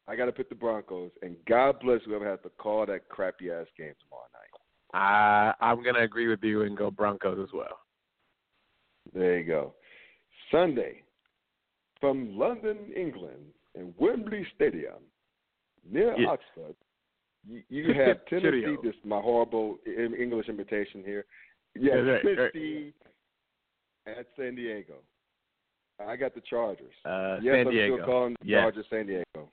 I 0.06 0.14
got 0.14 0.26
to 0.26 0.32
pick 0.32 0.48
the 0.48 0.54
Broncos. 0.54 1.10
And 1.22 1.36
God 1.46 1.80
bless 1.80 2.02
whoever 2.04 2.24
has 2.24 2.40
to 2.42 2.50
call 2.50 2.86
that 2.86 3.08
crappy 3.08 3.50
ass 3.50 3.66
game 3.76 3.94
tomorrow 4.00 4.28
night. 4.32 4.60
I 4.94 5.52
I'm 5.60 5.82
gonna 5.82 6.00
agree 6.00 6.28
with 6.28 6.42
you 6.44 6.62
and 6.62 6.76
go 6.76 6.90
Broncos 6.92 7.38
as 7.40 7.52
well. 7.52 7.80
There 9.12 9.38
you 9.40 9.44
go. 9.44 9.74
Sunday, 10.50 11.02
from 12.00 12.38
London, 12.38 12.92
England, 12.94 13.52
in 13.74 13.92
Wembley 13.98 14.44
Stadium, 14.54 15.02
near 15.84 16.14
Yeah. 16.16 16.28
Oxford, 16.28 16.76
you, 17.44 17.62
you 17.68 17.92
have 17.94 18.24
Tennessee. 18.26 18.76
This 18.82 18.94
is 18.94 19.04
my 19.04 19.20
horrible 19.20 19.78
English 19.86 20.48
imitation 20.48 21.02
here. 21.04 21.24
Yeah, 21.80 22.02
That's 22.02 22.24
right, 22.24 22.38
right. 22.38 22.94
At 24.18 24.26
San 24.36 24.54
Diego. 24.54 24.94
I 26.06 26.16
got 26.16 26.34
the 26.34 26.42
Chargers. 26.42 26.92
Uh, 27.04 27.38
yes, 27.42 27.54
San 27.54 27.66
I'm 27.66 27.72
Diego. 27.72 27.96
still 27.96 28.06
calling 28.06 28.36
the 28.40 28.46
Yes. 28.48 28.60
Chargers 28.62 28.86
San 28.90 29.06
Diego. 29.06 29.50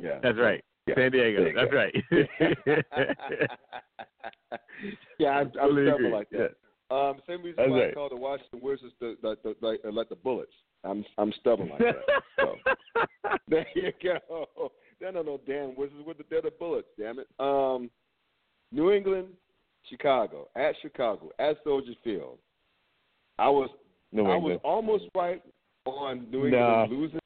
Yeah, 0.00 0.18
That's 0.22 0.38
right. 0.38 0.62
Yeah. 0.86 0.94
San 0.96 1.10
Diego. 1.12 1.52
That's 1.54 1.72
right. 1.72 1.94
yeah, 5.18 5.30
I'm, 5.30 5.52
I'm 5.60 5.72
stubborn 5.72 6.12
like 6.12 6.28
that. 6.30 6.54
Um, 6.94 7.16
same 7.26 7.42
reason 7.42 7.54
That's 7.56 7.70
why 7.70 7.88
I 7.88 7.92
call 7.92 8.08
the 8.10 8.16
Washington 8.16 8.60
Wizards 8.62 8.92
the, 9.00 9.16
the, 9.22 9.36
the, 9.42 9.54
like, 9.66 9.80
uh, 9.86 9.90
like 9.92 10.08
the 10.10 10.16
Bullets. 10.16 10.52
I'm 10.84 11.04
I'm 11.16 11.32
stubborn 11.40 11.70
like 11.70 11.78
that. 11.78 11.96
So 12.38 12.56
there 13.48 13.66
you 13.74 13.90
go. 14.02 14.70
They're 15.00 15.12
not 15.12 15.24
no 15.24 15.40
damn 15.46 15.74
Wizards. 15.76 16.02
With 16.06 16.18
the, 16.18 16.24
they're 16.28 16.42
the 16.42 16.50
Bullets. 16.50 16.88
Damn 16.98 17.18
it. 17.20 17.26
Um, 17.38 17.90
New 18.70 18.90
England, 18.92 19.28
Chicago, 19.88 20.48
at 20.56 20.74
Chicago, 20.82 21.30
at 21.38 21.56
Soldier 21.64 21.92
Field. 22.02 22.38
I 23.38 23.48
was 23.48 23.68
I 24.16 24.20
was 24.20 24.60
almost 24.64 25.04
right 25.14 25.42
on 25.86 26.30
New 26.30 26.46
England 26.46 26.52
Nah. 26.52 26.84
losing. 26.88 27.20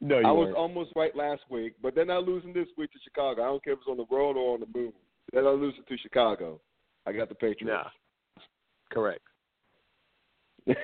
no, 0.00 0.18
you 0.18 0.26
I 0.26 0.30
was 0.32 0.46
weren't. 0.46 0.56
almost 0.56 0.90
right 0.96 1.14
last 1.16 1.42
week, 1.48 1.74
but 1.82 1.94
they're 1.94 2.04
not 2.04 2.24
losing 2.26 2.52
this 2.52 2.66
week 2.76 2.90
to 2.92 2.98
Chicago. 3.04 3.42
I 3.42 3.46
don't 3.46 3.62
care 3.64 3.72
if 3.74 3.78
it's 3.80 3.88
on 3.88 3.96
the 3.96 4.04
road 4.10 4.36
or 4.36 4.54
on 4.54 4.60
the 4.60 4.78
moon. 4.78 4.92
They're 5.32 5.42
not 5.44 5.54
losing 5.56 5.84
to 5.88 5.96
Chicago. 5.98 6.60
I 7.06 7.12
got 7.12 7.28
the 7.28 7.34
Patriots. 7.34 7.64
Nah. 7.84 8.42
Correct. 8.92 9.20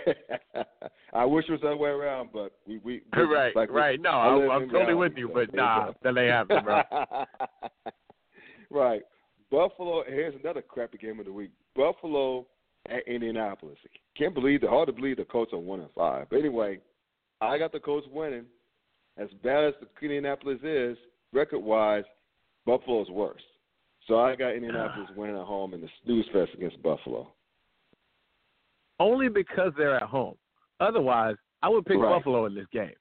I 1.13 1.25
wish 1.25 1.45
it 1.49 1.53
was 1.53 1.61
the 1.61 1.67
other 1.69 1.77
way 1.77 1.91
around, 1.91 2.31
but 2.33 2.53
we 2.67 2.79
we 2.79 3.03
right, 3.17 3.55
like 3.57 3.69
we- 3.71 3.75
right. 3.75 4.01
No, 4.01 4.11
I 4.11 4.55
I'm 4.55 4.71
totally 4.71 4.95
with 4.95 5.15
you, 5.17 5.29
but 5.33 5.53
nah, 5.55 5.93
that 6.03 6.17
ain't 6.17 6.31
happening, 6.31 6.65
bro. 6.65 6.83
right. 8.71 9.03
Buffalo. 9.53 10.03
Here's 10.09 10.35
another 10.43 10.63
crappy 10.63 10.99
game 10.99 11.21
of 11.21 11.27
the 11.27 11.33
week. 11.33 11.51
Buffalo 11.77 12.47
at 12.89 13.07
Indianapolis. 13.07 13.77
Can't 14.19 14.35
believe 14.35 14.63
it. 14.65 14.69
Hard 14.71 14.87
to 14.89 14.93
believe 14.93 15.19
the 15.19 15.25
Colts 15.25 15.53
are 15.53 15.59
one 15.59 15.81
and 15.81 15.91
five. 15.95 16.27
But 16.31 16.39
anyway, 16.41 16.81
I 17.41 17.59
got 17.59 17.71
the 17.71 17.79
Colts 17.79 18.07
winning. 18.11 18.47
As 19.19 19.29
bad 19.45 19.65
as 19.65 19.75
the 19.81 19.87
Indianapolis 20.05 20.59
is, 20.65 20.97
record 21.35 21.61
wise, 21.61 22.05
Buffalo's 22.65 23.11
worse. 23.11 23.43
So 24.09 24.19
I 24.19 24.35
got 24.35 24.55
Indianapolis 24.55 25.11
winning 25.17 25.37
at 25.37 25.45
home 25.45 25.75
in 25.75 25.83
the 25.83 25.89
snooze 26.05 26.27
fest 26.33 26.51
against 26.55 26.83
Buffalo. 26.83 27.31
Only 28.99 29.29
because 29.29 29.73
they're 29.77 29.97
at 29.97 30.03
home. 30.05 30.35
Otherwise, 30.81 31.37
I 31.63 31.69
would 31.69 31.85
pick 31.85 31.99
Right. 31.99 32.17
Buffalo 32.17 32.47
in 32.47 32.55
this 32.55 32.67
game. 32.73 32.93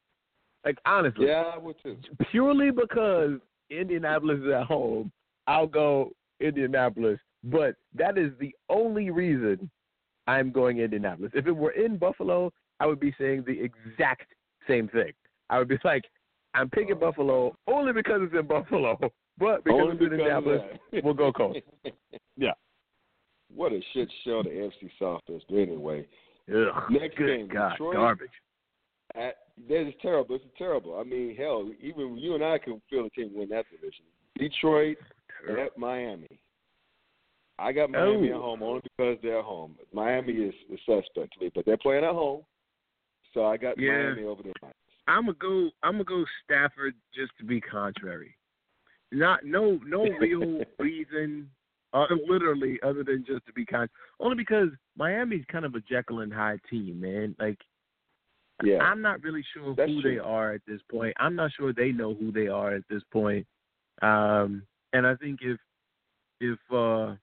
Like 0.65 0.77
honestly, 0.85 1.27
Yeah, 1.27 1.51
I 1.55 1.57
would 1.57 1.75
too. 1.81 1.97
purely 2.29 2.71
because 2.71 3.39
Indianapolis 3.69 4.39
is 4.39 4.51
at 4.53 4.65
home, 4.67 5.11
I'll 5.47 5.65
go 5.65 6.11
Indianapolis. 6.41 7.19
But 7.43 7.75
that 7.95 8.17
is 8.17 8.31
the 8.39 8.53
only 8.69 9.09
reason 9.09 9.69
I'm 10.27 10.51
going 10.51 10.79
Indianapolis. 10.79 11.31
If 11.33 11.47
it 11.47 11.51
were 11.51 11.71
in 11.71 11.97
Buffalo, 11.97 12.51
I 12.79 12.85
would 12.85 12.99
be 12.99 13.13
saying 13.19 13.45
the 13.45 13.59
exact 13.59 14.27
same 14.67 14.87
thing. 14.87 15.11
I 15.49 15.59
would 15.59 15.67
be 15.67 15.77
like, 15.83 16.03
I'm 16.53 16.69
picking 16.69 16.95
oh. 16.95 16.99
Buffalo 16.99 17.55
only 17.67 17.93
because 17.93 18.21
it's 18.23 18.33
in 18.33 18.47
Buffalo, 18.47 18.97
but 19.37 19.63
because 19.63 19.79
Only 19.81 19.93
it's 19.93 20.01
in 20.01 20.11
Indianapolis, 20.13 20.61
we'll 21.03 21.13
go 21.13 21.31
Colts. 21.31 21.59
Yeah. 22.37 22.53
What 23.53 23.73
a 23.73 23.81
shit 23.93 24.09
show 24.23 24.41
the 24.41 24.49
AFC 24.49 24.89
South 24.97 25.21
is. 25.27 25.41
But 25.49 25.57
anyway, 25.57 26.07
Ugh, 26.49 26.83
Next 26.89 27.17
game, 27.17 27.47
God, 27.51 27.71
Detroit. 27.71 27.95
garbage. 27.95 28.29
at, 29.15 29.35
that 29.69 29.87
is 29.87 29.93
terrible. 30.01 30.35
It's 30.35 30.45
terrible. 30.57 30.97
I 30.97 31.03
mean, 31.03 31.35
hell, 31.35 31.69
even 31.81 32.17
you 32.17 32.35
and 32.35 32.43
I 32.43 32.57
can 32.57 32.81
feel 32.89 33.03
the 33.03 33.09
team 33.09 33.31
win 33.33 33.49
that 33.49 33.65
division. 33.69 34.05
Detroit 34.37 34.97
at 35.49 35.77
Miami. 35.77 36.27
I 37.59 37.71
got 37.71 37.89
Miami 37.91 38.31
Oh. 38.31 38.35
at 38.35 38.41
home 38.41 38.63
only 38.63 38.81
because 38.97 39.17
they're 39.21 39.39
at 39.39 39.45
home. 39.45 39.77
Miami 39.93 40.33
is 40.33 40.53
the 40.69 40.77
suspect 40.85 41.33
to 41.33 41.39
me, 41.39 41.51
but 41.53 41.65
they're 41.65 41.77
playing 41.77 42.03
at 42.03 42.11
home, 42.13 42.43
so 43.33 43.45
I 43.45 43.57
got 43.57 43.77
Yeah. 43.77 43.91
Miami 44.13 44.23
over 44.23 44.41
the 44.43 44.53
Lions. 44.61 44.75
I'm 45.07 45.25
gonna 45.25 45.37
go. 45.37 45.71
I'm 45.83 45.93
gonna 45.93 46.03
go 46.05 46.25
Stafford 46.43 46.95
just 47.13 47.35
to 47.39 47.43
be 47.43 47.59
contrary. 47.61 48.35
Not 49.11 49.43
no 49.45 49.79
no 49.85 50.07
real 50.19 50.63
reason, 50.79 51.51
uh, 51.93 52.07
literally, 52.27 52.81
other 52.81 53.03
than 53.03 53.25
just 53.25 53.45
to 53.47 53.53
be 53.53 53.65
kind. 53.65 53.89
Only 54.19 54.35
because 54.37 54.69
Miami's 54.95 55.45
kind 55.45 55.65
of 55.65 55.75
a 55.75 55.81
Jekyll 55.81 56.19
and 56.21 56.33
Hyde 56.33 56.61
team, 56.69 57.01
man. 57.01 57.35
Like 57.39 57.59
Yeah, 58.63 58.77
I'm 58.83 59.01
not 59.01 59.21
really 59.23 59.43
sure 59.53 59.73
That's 59.75 59.89
who 59.89 60.01
true. 60.01 60.11
they 60.13 60.19
are 60.19 60.53
at 60.53 60.61
this 60.65 60.81
point. 60.83 61.15
I'm 61.19 61.35
not 61.35 61.51
sure 61.53 61.73
they 61.73 61.91
know 61.91 62.13
who 62.13 62.31
they 62.31 62.47
are 62.47 62.73
at 62.73 62.87
this 62.89 63.03
point. 63.11 63.45
Um, 64.03 64.65
and 64.93 65.05
I 65.07 65.15
think 65.15 65.39
if 65.41 65.59
if 66.39 66.59
uh, 66.71 67.15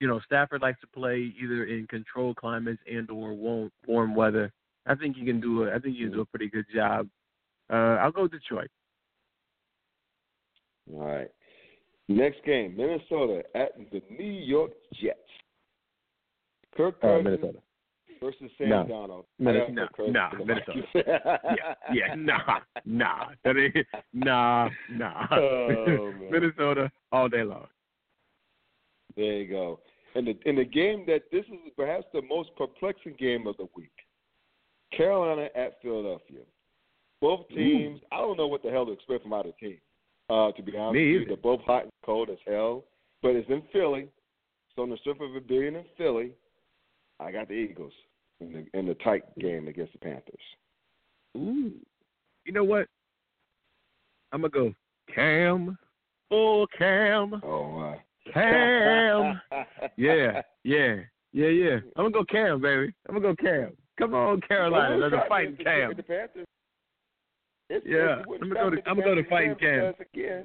you 0.00 0.08
know 0.08 0.20
Stafford 0.24 0.62
likes 0.62 0.80
to 0.80 0.86
play 0.86 1.32
either 1.42 1.64
in 1.64 1.86
controlled 1.88 2.36
climates 2.36 2.82
and 2.90 3.10
or 3.10 3.34
warm 3.34 3.70
warm 3.86 4.14
weather, 4.14 4.52
I 4.86 4.94
think 4.94 5.16
you 5.16 5.24
can 5.24 5.40
do 5.40 5.64
a 5.64 5.74
I 5.74 5.78
think 5.78 5.96
you 5.96 6.06
can 6.06 6.16
do 6.16 6.22
a 6.22 6.26
pretty 6.26 6.48
good 6.48 6.66
job. 6.74 7.08
Uh, 7.72 7.96
I'll 8.00 8.12
go 8.12 8.28
Detroit. 8.28 8.70
all 10.92 11.06
right. 11.06 11.30
Next 12.08 12.44
game, 12.44 12.76
Minnesota 12.76 13.42
at 13.54 13.72
the 13.90 14.02
New 14.10 14.24
York 14.24 14.72
Jets. 14.92 15.18
Kirk 16.76 16.96
Uh, 17.02 17.18
Minnesota. 17.22 17.60
Versus 18.24 18.50
Sam 18.56 18.68
No. 18.68 18.86
Donald. 18.86 19.24
Minne- 19.38 19.56
I 19.56 19.58
got 19.60 19.72
no, 19.74 19.88
Kirk 19.94 20.10
nah, 20.10 20.30
Minnesota. 20.44 20.82
Yeah, 20.94 21.74
yeah, 21.92 22.14
nah, 22.16 22.60
nah, 22.84 23.26
that 23.44 23.56
ain't, 23.56 23.86
nah, 24.12 24.68
nah. 24.90 25.26
Oh. 25.32 26.12
Minnesota 26.30 26.90
all 27.12 27.28
day 27.28 27.42
long. 27.42 27.66
There 29.16 29.24
you 29.24 29.48
go. 29.48 29.80
And 30.14 30.26
the 30.26 30.38
in 30.48 30.56
the 30.56 30.64
game 30.64 31.04
that 31.06 31.22
this 31.30 31.44
is 31.46 31.72
perhaps 31.76 32.06
the 32.12 32.22
most 32.22 32.50
perplexing 32.56 33.16
game 33.18 33.46
of 33.46 33.56
the 33.56 33.68
week. 33.76 33.90
Carolina 34.96 35.48
at 35.56 35.80
Philadelphia. 35.82 36.40
Both 37.20 37.48
teams, 37.48 38.00
I 38.12 38.18
don't 38.18 38.36
know 38.36 38.46
what 38.46 38.62
the 38.62 38.70
hell 38.70 38.86
to 38.86 38.92
expect 38.92 39.22
from 39.22 39.32
either 39.32 39.50
team. 39.58 39.78
Uh, 40.30 40.52
to 40.52 40.62
be 40.62 40.76
honest 40.76 40.94
Me 40.94 41.12
with 41.12 41.22
you, 41.22 41.26
they're 41.26 41.36
both 41.36 41.60
hot 41.62 41.82
and 41.84 41.92
cold 42.04 42.30
as 42.30 42.38
hell. 42.46 42.84
But 43.22 43.30
it's 43.30 43.48
in 43.48 43.62
Philly, 43.72 44.08
so 44.74 44.82
on 44.82 44.90
the 44.90 44.96
strength 44.98 45.20
of 45.20 45.34
it 45.34 45.48
being 45.48 45.74
in 45.74 45.84
Philly, 45.96 46.32
I 47.20 47.32
got 47.32 47.48
the 47.48 47.54
Eagles 47.54 47.92
in 48.44 48.52
the 48.72 48.78
in 48.78 48.86
the 48.86 48.94
tight 48.94 49.22
game 49.38 49.68
against 49.68 49.92
the 49.92 49.98
Panthers. 49.98 50.34
Ooh. 51.36 51.72
You 52.44 52.52
know 52.52 52.64
what? 52.64 52.86
I'm 54.32 54.40
gonna 54.40 54.50
go 54.50 54.74
Cam. 55.14 55.78
Oh 56.30 56.66
Cam. 56.76 57.40
Oh 57.44 57.70
my. 57.70 57.96
Cam. 58.32 59.40
yeah, 59.96 60.40
yeah, 60.64 60.96
yeah, 61.32 61.48
yeah. 61.48 61.76
I'm 61.96 62.04
gonna 62.04 62.10
go 62.10 62.24
Cam, 62.24 62.60
baby. 62.60 62.92
I'm 63.08 63.20
gonna 63.20 63.34
go 63.34 63.36
Cam. 63.42 63.72
Come 63.98 64.14
on, 64.14 64.40
Carolina. 64.42 65.08
Well, 65.10 65.22
fighting 65.28 65.56
the- 65.58 65.64
Cam. 65.64 65.92
The 65.96 66.02
Panthers. 66.02 66.46
It's, 67.70 67.86
Yeah, 67.88 68.22
I'm 68.22 68.40
gonna 68.40 68.54
go 68.54 68.70
to- 68.70 68.78
at 68.78 68.88
I'm 68.88 68.96
gonna 68.96 69.06
go 69.06 69.14
to 69.14 69.28
fighting 69.28 69.54
Cam. 69.56 69.94
Again, 70.12 70.44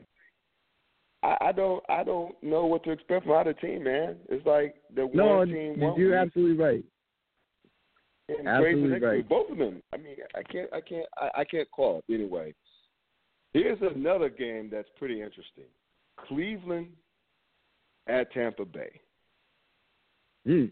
I, 1.23 1.37
I 1.41 1.51
don't 1.51 1.83
I 1.89 2.03
don't 2.03 2.35
know 2.41 2.65
what 2.65 2.83
to 2.85 2.91
expect 2.91 3.25
from 3.25 3.35
either 3.35 3.53
team, 3.53 3.83
man. 3.83 4.17
It's 4.29 4.45
like 4.45 4.75
the 4.95 5.09
No, 5.13 5.37
one 5.37 5.47
team 5.49 5.79
one 5.79 5.99
you're 5.99 6.11
week 6.11 6.27
absolutely 6.27 6.63
right. 6.63 6.83
And 8.37 8.47
absolutely 8.47 8.99
right. 8.99 9.27
Both 9.27 9.51
of 9.51 9.57
them. 9.57 9.81
I 9.93 9.97
mean, 9.97 10.15
I 10.35 10.43
can't 10.43 10.69
I 10.73 10.81
can't 10.81 11.05
I, 11.17 11.41
I 11.41 11.43
can't 11.43 11.69
call 11.71 12.01
it 12.07 12.13
anyway. 12.13 12.53
Here's 13.53 13.79
another 13.95 14.29
game 14.29 14.69
that's 14.71 14.89
pretty 14.97 15.21
interesting. 15.21 15.65
Cleveland 16.27 16.89
at 18.07 18.31
Tampa 18.31 18.65
Bay. 18.65 19.01
Mm. 20.47 20.71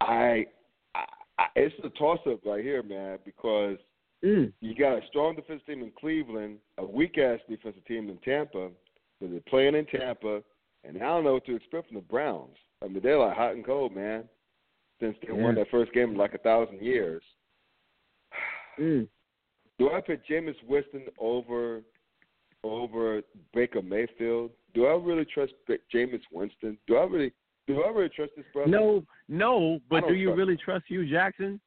I, 0.00 0.46
I, 0.94 1.04
I 1.38 1.46
it's 1.56 1.74
a 1.84 1.88
toss 1.90 2.18
up 2.30 2.40
right 2.44 2.62
here, 2.62 2.82
man, 2.82 3.18
because 3.24 3.78
Mm. 4.24 4.52
you 4.60 4.74
got 4.74 4.98
a 4.98 5.06
strong 5.06 5.36
defensive 5.36 5.64
team 5.66 5.82
in 5.82 5.92
Cleveland, 5.92 6.58
a 6.78 6.84
weak 6.84 7.18
ass 7.18 7.38
defensive 7.48 7.84
team 7.84 8.08
in 8.10 8.16
Tampa, 8.18 8.68
but 9.20 9.30
they're 9.30 9.40
playing 9.48 9.76
in 9.76 9.86
Tampa, 9.86 10.42
and 10.82 10.96
I 10.96 11.00
don't 11.00 11.22
know 11.22 11.34
what 11.34 11.46
to 11.46 11.54
expect 11.54 11.86
from 11.86 11.96
the 11.96 12.02
Browns. 12.02 12.56
I 12.82 12.88
mean, 12.88 13.00
they're 13.00 13.18
like 13.18 13.36
hot 13.36 13.52
and 13.54 13.64
cold, 13.64 13.94
man. 13.94 14.24
Since 15.00 15.16
they 15.24 15.32
won 15.32 15.54
their 15.54 15.66
first 15.70 15.92
game 15.92 16.10
in 16.10 16.16
like 16.16 16.34
a 16.34 16.38
thousand 16.38 16.80
years. 16.80 17.22
Mm. 18.80 19.08
Do 19.80 19.90
I 19.90 20.00
put 20.00 20.20
Jameis 20.30 20.54
Winston 20.68 21.06
over 21.18 21.82
over 22.62 23.22
Baker 23.52 23.82
Mayfield? 23.82 24.52
Do 24.72 24.86
I 24.86 24.92
really 24.94 25.24
trust 25.24 25.52
Jameis 25.92 26.20
Winston? 26.32 26.78
Do 26.86 26.96
I 26.96 27.04
really 27.04 27.32
do 27.66 27.82
I 27.82 27.88
really 27.88 28.08
trust 28.08 28.32
this 28.36 28.46
brother? 28.52 28.70
No, 28.70 29.04
no, 29.28 29.80
but 29.90 30.02
don't 30.02 30.16
you 30.16 30.28
trust 30.28 30.38
really 30.38 30.56
trust 30.56 30.84
Hue 30.86 31.10
Jackson? 31.10 31.60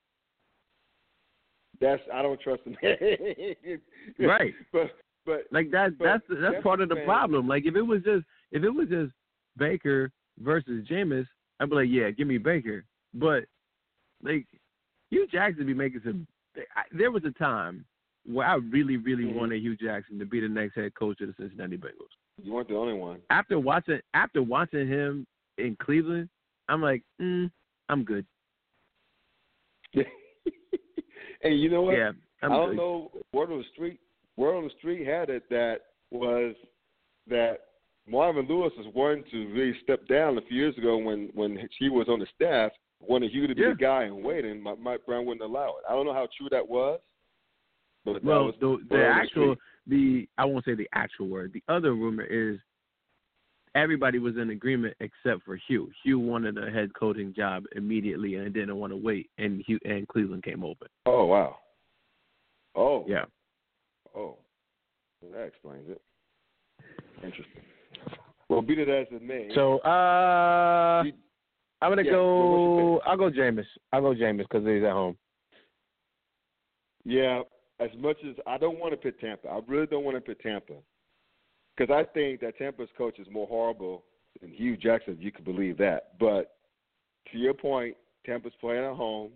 That's 1.82 2.02
I 2.14 2.22
don't 2.22 2.40
trust 2.40 2.62
him. 2.64 2.78
Right. 4.20 4.54
But 4.72 4.92
but 5.26 5.42
Like 5.52 5.72
that 5.72 5.98
But 5.98 6.06
that's 6.06 6.24
that's 6.30 6.42
that's 6.42 6.64
part 6.64 6.82
of 6.82 6.90
the 6.90 6.96
thing. 6.96 7.06
problem. 7.06 7.48
Like 7.48 7.66
if 7.66 7.76
it 7.76 7.82
was 7.82 8.02
just 8.04 8.26
if 8.52 8.64
it 8.64 8.70
was 8.70 8.88
just 8.88 9.12
Baker 9.58 10.12
versus 10.40 10.88
Jameis, 10.88 11.26
I'd 11.60 11.70
be 11.70 11.76
like, 11.76 11.90
yeah, 11.90 12.10
give 12.12 12.28
me 12.28 12.38
Baker. 12.38 12.86
But 13.14 13.44
like 14.24 14.46
Hue 15.10 15.28
Jackson 15.32 15.66
be 15.66 15.74
making 15.74 16.02
some. 16.04 16.28
There 16.92 17.12
was 17.12 17.24
a 17.26 17.32
time 17.32 17.86
where 18.26 18.46
I 18.48 18.56
really, 18.56 18.98
really 18.98 19.24
Mhm. 19.26 19.34
wanted 19.36 19.62
Hue 19.62 19.76
Jackson 19.76 20.20
to 20.20 20.26
be 20.26 20.40
the 20.40 20.48
next 20.50 20.76
head 20.76 20.94
coach 20.96 21.22
of 21.22 21.28
the 21.28 21.34
Cincinnati 21.34 21.78
Bengals. 21.78 22.12
you 22.44 22.54
weren't 22.54 22.68
the 22.70 22.76
only 22.76 22.94
one. 22.94 23.22
After 23.30 23.60
watching 23.60 24.00
after 24.14 24.42
watching 24.42 24.88
him 24.88 25.26
in 25.58 25.76
Cleveland, 25.78 26.30
I'm 26.70 26.82
like, 26.82 27.04
mm, 27.22 27.52
I'm 27.90 28.04
good. 28.04 28.26
and 29.96 31.60
you 31.60 31.70
know 31.70 31.82
what? 31.84 31.98
Yeah, 31.98 32.12
I'm 32.42 32.52
I 32.52 32.56
don't 32.58 32.70
good. 32.70 32.78
know. 32.78 33.12
Word 33.34 33.52
on 33.52 33.60
the 33.60 33.64
street, 33.74 34.00
word 34.38 34.56
on 34.58 34.64
the 34.66 34.70
street 34.78 35.06
had 35.06 35.30
it 35.30 35.44
that 35.50 35.82
was 36.12 36.56
that 37.28 37.60
Marvin 38.08 38.48
Lewis 38.48 38.74
was 38.78 38.88
wanting 38.94 39.24
to 39.32 39.48
really 39.54 39.78
step 39.84 40.06
down 40.08 40.38
a 40.38 40.42
few 40.42 40.58
years 40.58 40.78
ago 40.78 40.98
when 40.98 41.30
when 41.34 41.68
he 41.80 41.90
was 41.90 42.08
on 42.10 42.20
the 42.20 42.28
staff. 42.36 42.72
Wanted 43.08 43.32
Hue 43.32 43.48
to 43.48 43.56
be 43.56 43.62
Yeah. 43.62 43.70
the 43.70 43.76
guy 43.76 44.04
and 44.04 44.24
waiting. 44.24 44.62
Mike 44.62 44.80
Mike 44.80 45.06
Brown 45.06 45.26
wouldn't 45.26 45.44
allow 45.44 45.70
it. 45.78 45.84
I 45.90 45.94
don't 45.94 46.06
know 46.06 46.14
how 46.14 46.28
true 46.38 46.48
that 46.52 46.68
was, 46.68 47.00
but 48.06 48.14
that 48.14 48.24
Well, 48.24 48.46
was 48.46 48.56
the 48.60 48.78
the 48.90 49.04
actual 49.06 49.56
the 49.88 50.28
I 50.38 50.46
won't 50.46 50.64
say 50.66 50.76
the 50.76 50.90
actual 50.94 51.28
word. 51.28 51.52
The 51.54 51.64
other 51.68 51.94
rumor 51.94 52.24
is 52.24 52.60
everybody 53.74 54.20
was 54.20 54.38
in 54.38 54.50
agreement 54.52 54.96
except 55.00 55.44
for 55.44 55.56
Hue. 55.68 55.90
Hue 56.04 56.20
wanted 56.20 56.58
a 56.58 56.70
head 56.70 56.94
coaching 56.94 57.34
job 57.34 57.66
immediately 57.76 58.36
and 58.36 58.54
didn't 58.54 58.76
want 58.78 58.92
to 58.92 58.98
wait, 58.98 59.30
and 59.38 59.62
Hue 59.66 59.80
and 59.86 60.08
Cleveland 60.08 60.44
came 60.44 60.64
open. 60.64 60.88
Oh 61.06 61.26
wow. 61.26 61.58
Oh 62.76 63.06
Yeah. 63.08 63.26
Oh, 64.16 64.38
well, 65.22 65.32
that 65.32 65.46
explains 65.48 65.90
it. 65.90 66.02
Interesting. 67.24 67.62
Well, 68.50 68.62
beat 68.62 68.80
it 68.80 68.90
as 68.90 69.08
it 69.12 69.22
may. 69.22 69.50
So 69.56 69.80
uh, 69.80 71.04
You- 71.06 71.14
I'm 71.82 71.92
gonna 71.92 72.04
yeah, 72.04 72.12
go. 72.12 73.00
I'll 73.06 73.18
go 73.18 73.30
Jameis. 73.32 73.66
I'll 73.92 74.02
go 74.02 74.14
Jameis 74.14 74.48
because 74.50 74.66
he's 74.66 74.84
at 74.84 74.92
home. 74.92 75.18
yeah, 77.04 77.42
as 77.80 77.90
much 77.98 78.18
as 78.28 78.36
I 78.46 78.58
don't 78.58 78.80
want 78.80 78.92
to 78.94 78.98
pit 78.98 79.20
Tampa, 79.20 79.48
I 79.50 79.60
really 79.68 79.88
don't 79.88 80.04
want 80.04 80.16
to 80.18 80.22
pit 80.22 80.38
Tampa 80.42 80.74
because 81.76 81.92
I 81.94 82.04
think 82.14 82.42
that 82.42 82.58
Tampa's 82.58 82.90
coach 82.98 83.18
is 83.20 83.28
more 83.32 83.48
horrible 83.48 84.04
than 84.42 84.52
Hue 84.52 84.78
Jackson. 84.78 85.18
You 85.20 85.32
could 85.32 85.46
believe 85.46 85.78
that. 85.80 86.18
But 86.20 86.56
to 87.32 87.38
your 87.38 87.54
point, 87.56 87.96
Tampa's 88.26 88.54
playing 88.62 88.84
at 88.86 88.96
home. 88.96 89.32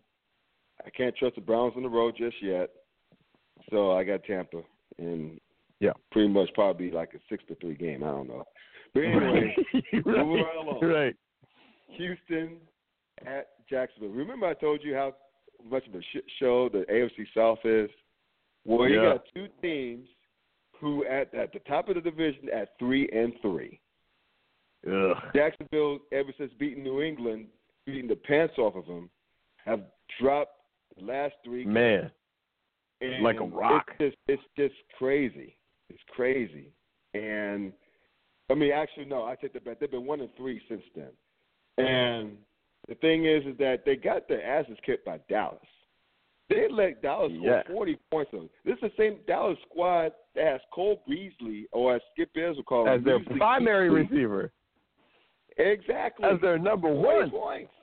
I 0.86 0.90
can't 0.92 1.16
trust 1.16 1.36
the 1.36 1.42
Browns 1.42 1.74
on 1.76 1.84
the 1.84 1.90
road 1.90 2.16
just 2.18 2.36
yet, 2.44 2.70
so 3.72 3.94
I 3.94 4.04
got 4.04 4.24
Tampa, 4.26 4.62
and 5.00 5.40
Yeah. 5.80 5.94
pretty 6.12 6.28
much 6.28 6.50
probably 6.54 6.92
like 6.92 7.14
a 7.14 7.20
six 7.30 7.44
to 7.48 7.56
three 7.56 7.76
game. 7.76 8.04
I 8.04 8.08
don't 8.08 8.28
know. 8.28 8.44
But 8.94 9.00
anyway, 9.06 9.56
moving 9.94 10.44
right 10.44 10.58
along. 10.62 10.80
right. 10.84 11.16
Houston 11.90 12.58
at 13.26 13.48
Jacksonville. 13.70 14.10
Remember 14.10 14.48
I 14.48 14.54
told 14.54 14.82
you 14.84 14.94
how 14.94 15.16
much 15.70 15.88
of 15.88 15.96
a 15.96 16.02
shit 16.14 16.24
show 16.40 16.70
the 16.70 16.86
AFC 16.92 17.26
South 17.36 17.60
is? 17.64 17.90
Well, 18.66 18.90
you 18.90 19.02
got 19.02 19.24
two 19.34 19.48
teams 19.62 20.08
who 20.80 21.06
at 21.06 21.34
at 21.34 21.54
the 21.54 21.60
top 21.60 21.90
of 21.90 21.96
the 21.96 22.02
division 22.02 22.50
at 22.54 22.78
three 22.80 23.08
and 23.14 23.34
three. 23.42 23.80
Ugh. 24.88 25.18
Jacksonville, 25.36 26.00
ever 26.12 26.32
since 26.38 26.52
beating 26.60 26.84
New 26.84 27.02
England, 27.02 27.48
beating 27.86 28.08
the 28.08 28.16
pants 28.16 28.56
off 28.58 28.76
of 28.76 28.86
them, 28.86 29.10
have 29.66 29.82
dropped 30.20 30.54
the 30.98 31.06
last 31.06 31.34
three. 31.44 31.64
games. 31.64 31.74
Man. 31.74 32.12
And 33.02 33.24
like 33.24 33.40
a 33.40 33.44
rock. 33.44 33.88
It's 34.00 34.16
just, 34.16 34.18
it's 34.28 34.44
just 34.58 34.76
crazy. 34.98 35.58
It's 35.90 36.02
crazy. 36.10 36.72
And 37.14 37.74
I 38.50 38.54
mean, 38.54 38.72
actually, 38.72 39.06
no, 39.06 39.26
I 39.26 39.36
take 39.36 39.54
that 39.54 39.66
back. 39.66 39.80
They've 39.80 39.92
been 39.92 40.06
one 40.06 40.22
and 40.22 40.30
three 40.38 40.62
since 40.70 40.84
then. 40.96 41.10
And 41.78 42.38
the 42.88 42.96
thing 42.96 43.26
is, 43.26 43.44
is 43.46 43.58
that 43.58 43.84
they 43.86 43.96
got 43.96 44.28
their 44.28 44.44
asses 44.46 44.78
kicked 44.86 45.06
by 45.06 45.20
Dallas. 45.30 45.60
They 46.50 46.68
let 46.70 47.02
Dallas 47.02 47.32
Yeah. 47.34 47.64
score 47.64 47.76
40 47.78 47.96
points 48.12 48.34
on 48.34 48.40
them. 48.42 48.50
This 48.64 48.76
is 48.76 48.82
the 48.82 48.92
same 48.98 49.20
Dallas 49.28 49.58
squad 49.70 50.14
that 50.36 50.46
has 50.46 50.62
Cole 50.72 51.02
Beasley, 51.08 51.68
or 51.72 51.96
as 51.96 52.02
Skip 52.14 52.32
Bayless 52.34 52.58
would 52.58 52.66
call 52.68 52.84
him, 52.88 53.00
As 53.00 53.04
their 53.04 53.20
Beasley 53.20 53.38
primary 53.38 53.90
Beasley. 53.90 54.18
receiver. 54.18 54.52
Exactly. 55.58 56.26
As 56.26 56.40
their 56.42 56.58
number 56.60 56.90
40 56.94 57.04
one. 57.04 57.32
points. 57.32 57.74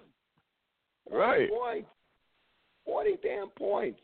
40 1.08 1.16
Right. 1.18 1.50
Points. 1.50 1.90
40 2.84 3.16
damn 3.22 3.48
points. 3.50 4.00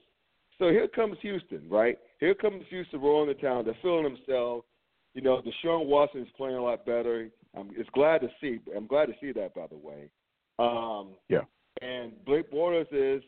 So 0.59 0.71
here 0.71 0.89
comes 0.89 1.19
Houston, 1.21 1.69
right? 1.69 1.99
Here 2.19 2.35
comes 2.35 2.67
Houston 2.69 3.01
rolling 3.01 3.29
the 3.29 3.35
town. 3.35 3.65
They're 3.65 3.75
feeling 3.75 4.03
themselves. 4.05 4.67
You 5.15 5.23
know, 5.23 5.41
Deshaun 5.41 5.87
Watson 5.87 6.23
is 6.23 6.29
playing 6.37 6.57
a 6.57 6.63
lot 6.63 6.85
better. 6.85 7.31
I'm 7.57 7.71
it's 7.77 7.89
glad 7.91 8.21
to 8.21 8.29
see. 8.41 8.61
I'm 8.77 8.87
glad 8.87 9.07
to 9.07 9.15
see 9.21 9.33
that, 9.33 9.55
by 9.55 9.67
the 9.67 9.77
way. 9.77 10.11
Um, 10.59 11.15
Yeah. 11.29 11.43
And 11.81 12.13
Blake 12.25 12.51
Bortles 12.51 12.87
is 12.91 13.23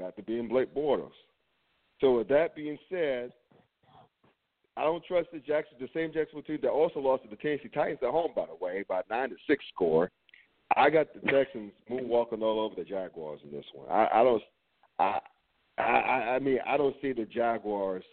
got 0.00 0.16
to 0.16 0.22
be 0.22 0.38
in 0.38 0.48
Blake 0.48 0.74
Bortles. 0.74 1.12
So 2.00 2.18
with 2.18 2.28
that 2.28 2.54
being 2.56 2.76
said, 2.90 3.32
I 4.76 4.82
don't 4.82 5.04
trust 5.04 5.28
the 5.32 5.38
Jackson, 5.38 5.78
the 5.80 5.88
same 5.94 6.12
Jacksonville 6.12 6.42
team 6.42 6.58
that 6.62 6.70
also 6.70 7.00
lost 7.00 7.22
to 7.22 7.30
the 7.30 7.36
Tennessee 7.36 7.70
Titans 7.72 8.00
at 8.02 8.10
home, 8.10 8.32
by 8.36 8.44
the 8.46 8.54
way, 8.62 8.84
by 8.86 9.00
nine 9.08 9.30
to 9.30 9.36
six 9.48 9.64
score. 9.72 10.10
I 10.76 10.90
got 10.90 11.06
the 11.14 11.20
Texans 11.30 11.72
moonwalking 11.88 12.42
all 12.42 12.60
over 12.60 12.74
the 12.74 12.84
Jaguars 12.84 13.40
in 13.44 13.52
this 13.52 13.64
one. 13.72 13.88
I, 13.88 14.08
I 14.12 14.22
don't. 14.24 14.42
I, 14.98 15.18
I 15.78 15.82
I 15.82 16.38
mean 16.40 16.58
I 16.66 16.76
don't 16.76 16.96
see 17.00 17.12
the 17.12 17.24
Jaguars 17.24 18.04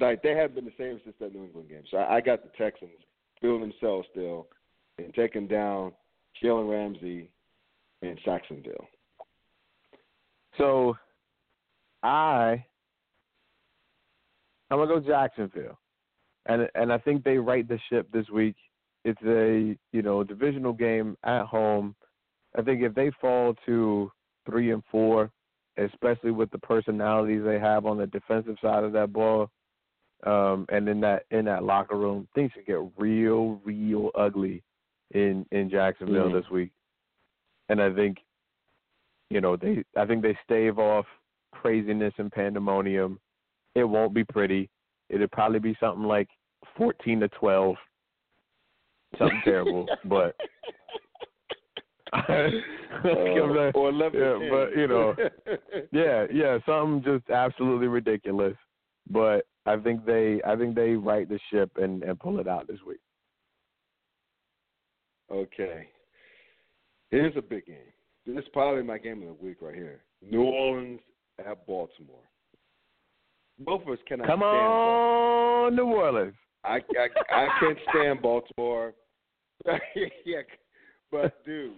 like 0.00 0.22
they 0.22 0.34
haven't 0.34 0.56
been 0.56 0.64
the 0.64 0.72
same 0.78 1.00
since 1.04 1.16
that 1.20 1.34
New 1.34 1.44
England 1.44 1.68
game. 1.68 1.84
So 1.90 1.98
I, 1.98 2.16
I 2.16 2.20
got 2.20 2.42
the 2.42 2.50
Texans 2.58 2.90
feeling 3.40 3.60
themselves 3.60 4.06
still 4.10 4.48
and 4.98 5.12
taking 5.14 5.46
down 5.46 5.92
Jalen 6.42 6.70
Ramsey 6.70 7.30
and 8.02 8.18
Sacksonville. 8.24 8.88
So 10.56 10.96
I 12.02 12.64
I'm 14.70 14.78
gonna 14.78 14.86
go 14.86 15.00
Jacksonville. 15.00 15.78
And 16.46 16.68
and 16.74 16.92
I 16.92 16.98
think 16.98 17.24
they 17.24 17.38
right 17.38 17.66
the 17.66 17.78
ship 17.90 18.08
this 18.12 18.28
week. 18.30 18.56
It's 19.04 19.20
a, 19.24 19.76
you 19.92 20.02
know, 20.02 20.24
divisional 20.24 20.72
game 20.72 21.16
at 21.24 21.44
home. 21.44 21.94
I 22.58 22.62
think 22.62 22.82
if 22.82 22.94
they 22.94 23.10
fall 23.20 23.54
to 23.66 24.10
three 24.44 24.72
and 24.72 24.82
four, 24.90 25.30
especially 25.76 26.30
with 26.30 26.50
the 26.50 26.58
personalities 26.58 27.42
they 27.44 27.58
have 27.58 27.86
on 27.86 27.98
the 27.98 28.06
defensive 28.06 28.56
side 28.60 28.84
of 28.84 28.92
that 28.92 29.12
ball, 29.12 29.50
um, 30.24 30.66
and 30.70 30.88
in 30.88 31.00
that 31.00 31.24
in 31.30 31.44
that 31.46 31.62
locker 31.64 31.96
room, 31.96 32.26
things 32.34 32.50
could 32.54 32.66
get 32.66 32.80
real, 32.96 33.60
real 33.64 34.10
ugly 34.16 34.62
in 35.12 35.46
in 35.52 35.70
Jacksonville 35.70 36.28
Mhm. 36.28 36.32
this 36.42 36.50
week. 36.50 36.70
And 37.68 37.80
I 37.80 37.92
think, 37.94 38.18
you 39.30 39.40
know, 39.40 39.56
they 39.56 39.84
I 39.96 40.06
think 40.06 40.22
they 40.22 40.36
stave 40.44 40.78
off 40.78 41.06
craziness 41.52 42.14
and 42.18 42.32
pandemonium. 42.32 43.18
It 43.74 43.84
won't 43.84 44.12
be 44.14 44.24
pretty. 44.24 44.68
It'll 45.08 45.28
probably 45.28 45.60
be 45.60 45.76
something 45.80 46.04
like 46.04 46.28
fourteen 46.76 47.20
to 47.20 47.28
twelve. 47.28 47.76
Something 49.18 49.40
terrible, 49.44 49.86
but 50.04 50.34
not- 52.12 53.74
or 53.74 53.88
eleven. 53.90 54.20
yeah, 54.20 54.48
but, 54.50 54.76
you 54.76 54.86
know, 54.88 55.14
yeah, 55.92 56.26
yeah, 56.32 56.58
something 56.66 57.02
just 57.02 57.30
absolutely 57.30 57.86
ridiculous. 57.86 58.56
But 59.10 59.46
I 59.68 59.76
think 59.76 60.06
they 60.06 60.40
I 60.46 60.56
think 60.56 60.74
they 60.74 60.92
right 60.92 61.28
the 61.28 61.38
ship 61.50 61.70
and, 61.76 62.02
and 62.02 62.18
pull 62.18 62.40
it 62.40 62.48
out 62.48 62.66
this 62.66 62.78
week. 62.86 63.00
Okay. 65.30 65.88
Here's 67.10 67.36
a 67.36 67.42
big 67.42 67.66
game. 67.66 67.76
This 68.26 68.38
is 68.38 68.48
probably 68.52 68.82
my 68.82 68.98
game 68.98 69.22
of 69.22 69.28
the 69.28 69.44
week 69.44 69.58
right 69.60 69.74
here. 69.74 70.00
New 70.22 70.42
Orleans 70.42 71.00
at 71.38 71.66
Baltimore. 71.66 72.16
Both 73.58 73.82
of 73.82 73.88
us 73.88 73.98
cannot 74.06 74.26
Come 74.26 74.40
Baltimore. 74.40 75.66
on, 75.66 75.76
New 75.76 75.84
Orleans. 75.84 76.34
I, 76.64 76.76
I 76.76 77.08
I 77.30 77.48
can't 77.60 77.78
stand 77.90 78.22
Baltimore. 78.22 78.94
yeah, 79.66 80.40
but 81.10 81.44
dude, 81.44 81.72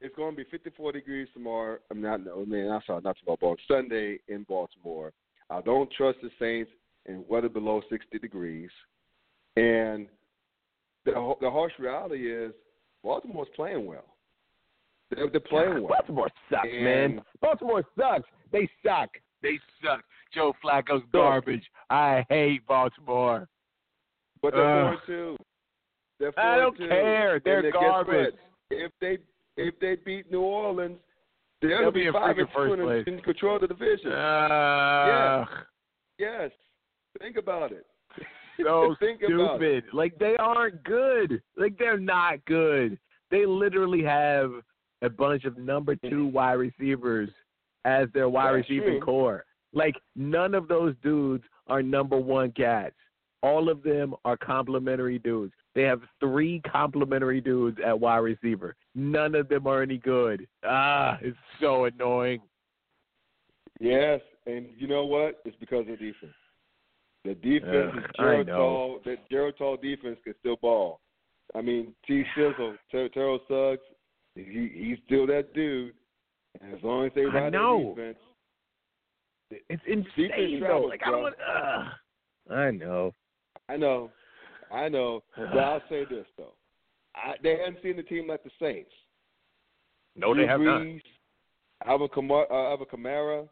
it's 0.00 0.14
going 0.14 0.32
to 0.32 0.36
be 0.36 0.48
54 0.50 0.92
degrees 0.92 1.28
tomorrow. 1.34 1.78
I'm 1.90 2.00
not. 2.00 2.24
No, 2.24 2.44
man, 2.46 2.70
I'm 2.70 2.80
sorry, 2.86 3.02
not 3.02 3.16
tomorrow. 3.18 3.38
Baltimore. 3.40 3.56
Sunday 3.68 4.20
in 4.28 4.44
Baltimore. 4.44 5.12
I 5.50 5.60
don't 5.60 5.90
trust 5.92 6.18
the 6.22 6.30
Saints 6.38 6.70
in 7.06 7.24
weather 7.28 7.48
below 7.48 7.82
60 7.88 8.18
degrees. 8.18 8.70
And 9.56 10.06
the 11.04 11.34
the 11.40 11.50
harsh 11.50 11.72
reality 11.78 12.30
is 12.32 12.52
Baltimore's 13.02 13.48
playing 13.54 13.86
well. 13.86 14.04
They're, 15.10 15.30
they're 15.30 15.40
playing 15.40 15.74
well. 15.74 15.88
Baltimore 15.88 16.28
sucks, 16.50 16.66
man. 16.72 17.22
Baltimore 17.40 17.84
sucks. 17.96 18.28
They 18.52 18.68
suck. 18.84 19.10
They 19.42 19.58
suck. 19.82 20.02
Joe 20.34 20.52
Flacco's 20.62 21.04
garbage. 21.12 21.62
I 21.90 22.24
hate 22.28 22.66
Baltimore. 22.66 23.48
But 24.42 24.54
they're 24.54 24.62
four 24.62 24.90
and 24.90 25.00
two. 25.06 25.36
They're 26.18 26.32
four 26.32 26.44
I 26.44 26.56
don't 26.56 26.76
two. 26.76 26.88
care. 26.88 27.40
They're 27.44 27.62
guess 27.62 27.72
garbage. 27.72 28.34
If 28.70 28.92
they 29.00 29.18
if 29.56 29.78
they 29.80 29.96
beat 30.04 30.30
New 30.30 30.40
Orleans, 30.42 30.98
They'll 31.62 31.90
be 31.90 32.00
be 32.00 32.06
in 32.08 32.12
five 32.12 32.36
and 32.38 32.48
two 32.48 32.52
first 32.54 33.06
and 33.08 33.08
in 33.16 33.22
control 33.22 33.56
of 33.56 33.62
the 33.62 33.68
division. 33.68 34.12
Ugh. 34.12 35.48
yes, 36.18 36.50
think 37.18 37.36
about 37.36 37.72
it. 37.72 37.86
so 38.62 38.94
think 39.00 39.22
about 39.22 39.62
it. 39.62 39.84
stupid. 39.84 39.96
Like 39.96 40.18
they 40.18 40.36
aren't 40.38 40.82
good. 40.84 41.42
Like 41.56 41.78
they're 41.78 41.98
not 41.98 42.44
good. 42.46 42.98
They 43.30 43.46
literally 43.46 44.02
have 44.04 44.52
a 45.02 45.10
bunch 45.10 45.44
of 45.44 45.58
number 45.58 45.96
two 45.96 46.26
wide 46.26 46.54
receivers 46.54 47.30
as 47.84 48.08
their 48.14 48.28
wide 48.28 48.54
That's 48.54 48.68
receiving 48.68 48.98
true. 48.98 49.00
core. 49.00 49.44
Like 49.72 49.94
none 50.14 50.54
of 50.54 50.68
those 50.68 50.94
dudes 51.02 51.44
are 51.66 51.82
number 51.82 52.16
one 52.16 52.52
cats. 52.52 52.94
All 53.42 53.68
of 53.68 53.82
them 53.82 54.14
are 54.24 54.36
complimentary 54.36 55.18
dudes. 55.18 55.52
They 55.74 55.82
have 55.82 56.00
three 56.20 56.60
complimentary 56.66 57.40
dudes 57.40 57.78
at 57.84 57.98
wide 57.98 58.18
receiver. 58.18 58.74
None 58.94 59.34
of 59.34 59.48
them 59.48 59.66
are 59.66 59.82
any 59.82 59.98
good. 59.98 60.46
Ah, 60.64 61.18
it's 61.20 61.36
so 61.60 61.84
annoying. 61.84 62.40
Yes, 63.78 64.20
and 64.46 64.66
you 64.78 64.88
know 64.88 65.04
what? 65.04 65.40
It's 65.44 65.56
because 65.60 65.80
of 65.80 65.98
defense. 65.98 66.32
The 67.26 67.34
defense 67.34 67.92
Ugh, 67.92 67.98
is 67.98 68.04
I 68.18 68.22
Gerald. 68.22 68.46
Tall. 68.46 69.00
That 69.04 69.28
Gerald 69.30 69.54
Tall 69.58 69.76
defense 69.76 70.18
can 70.22 70.34
still 70.40 70.56
ball. 70.56 71.00
I 71.54 71.60
mean, 71.60 71.92
T. 72.06 72.22
Sizzle, 72.36 72.74
Ter- 72.92 73.08
Terrell 73.08 73.40
Suggs, 73.48 73.82
he 74.34 74.70
he's 74.74 74.98
still 75.06 75.26
that 75.26 75.52
dude. 75.54 75.92
And 76.60 76.72
as 76.74 76.82
long 76.82 77.06
as 77.06 77.12
they 77.14 77.22
I 77.22 77.24
ride 77.24 77.52
their 77.52 77.78
defense, 77.94 78.18
It's 79.68 79.82
insane 79.86 80.60
though. 80.60 80.86
Like 80.88 81.02
I 81.04 81.10
bro. 81.10 81.22
don't. 81.22 81.34
Uh, 81.40 82.54
I 82.54 82.70
know. 82.70 83.12
I 83.68 83.76
know, 83.76 84.10
I 84.72 84.88
know, 84.88 85.24
but 85.36 85.58
I'll 85.58 85.82
say 85.88 86.04
this 86.08 86.26
though: 86.38 86.52
I, 87.16 87.34
they 87.42 87.56
haven't 87.58 87.82
seen 87.82 87.96
the 87.96 88.04
team 88.04 88.28
like 88.28 88.44
the 88.44 88.50
Saints. 88.60 88.90
No, 90.14 90.32
Drew 90.32 90.42
they 90.44 90.48
have 90.48 90.60
not. 90.60 90.82
Brees, 90.82 91.00
Alvin 91.84 92.08
Kamara, 92.08 92.48
uh, 92.50 92.70
Alvin 92.70 92.86
Kamara, 92.86 93.48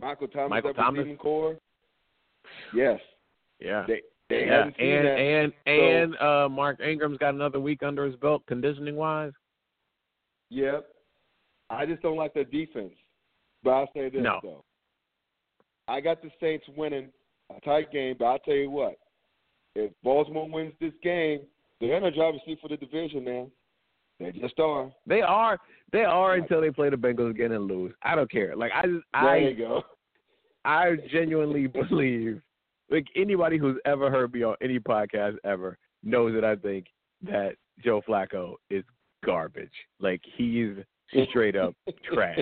Michael 0.00 0.28
Thomas, 0.28 0.50
Michael 0.50 0.74
Thomas. 0.74 1.06
core. 1.18 1.56
Yes, 2.74 3.00
Yeah. 3.60 3.84
they 3.86 4.02
they 4.28 4.46
yeah. 4.46 4.58
haven't 4.58 4.80
And 4.80 5.08
and 5.08 5.52
So- 5.52 5.70
and 5.70 6.16
uh 6.18 6.48
Mark 6.48 6.80
Ingram's 6.80 7.18
got 7.18 7.34
another 7.34 7.60
week 7.60 7.82
under 7.82 8.04
his 8.06 8.16
belt 8.16 8.44
conditioning 8.46 8.96
wise. 8.96 9.32
Yep. 10.50 10.86
I 11.68 11.86
just 11.86 12.02
don't 12.02 12.16
like 12.16 12.34
their 12.34 12.44
defense. 12.44 12.92
But 13.62 13.70
I'll 13.70 13.90
say 13.94 14.08
this 14.08 14.22
No. 14.22 14.40
though. 14.42 14.64
I 15.88 16.00
got 16.00 16.22
the 16.22 16.30
Saints 16.40 16.66
winning 16.76 17.12
a 17.54 17.60
tight 17.60 17.90
game, 17.92 18.16
but 18.18 18.24
I'll 18.26 18.38
tell 18.40 18.54
you 18.54 18.70
what. 18.70 18.94
If 19.76 19.92
Baltimore 20.02 20.48
wins 20.48 20.72
this 20.80 20.92
game, 21.02 21.40
they're 21.80 21.96
in 21.96 22.02
the 22.02 22.10
driver's 22.10 22.40
seat 22.44 22.58
for 22.60 22.68
the 22.68 22.76
division, 22.76 23.24
man. 23.24 23.50
They 24.18 24.32
just 24.32 24.58
are. 24.60 24.90
They 25.06 25.22
are 25.22 25.58
they 25.92 26.04
are 26.04 26.34
until 26.34 26.60
they 26.60 26.70
play 26.70 26.90
the 26.90 26.96
Bengals 26.96 27.30
again 27.30 27.52
and 27.52 27.64
lose. 27.66 27.92
I 28.02 28.14
don't 28.14 28.30
care. 28.30 28.54
Like 28.54 28.72
I 28.74 28.82
just 28.82 29.04
There 29.12 29.22
I 29.28 29.36
you 29.38 29.54
go. 29.56 29.82
I 30.64 30.96
genuinely 31.10 31.66
believe, 31.90 32.40
like 32.90 33.06
anybody 33.16 33.58
who's 33.58 33.78
ever 33.84 34.10
heard 34.10 34.32
me 34.32 34.42
on 34.42 34.56
any 34.62 34.78
podcast 34.78 35.36
ever 35.44 35.78
knows 36.02 36.34
that 36.34 36.44
I 36.44 36.56
think 36.56 36.86
that 37.22 37.52
Joe 37.84 38.02
Flacco 38.08 38.54
is 38.70 38.84
garbage. 39.24 39.72
Like 40.00 40.20
he's 40.36 40.74
straight 41.28 41.56
up 41.56 41.74
trash. 42.12 42.38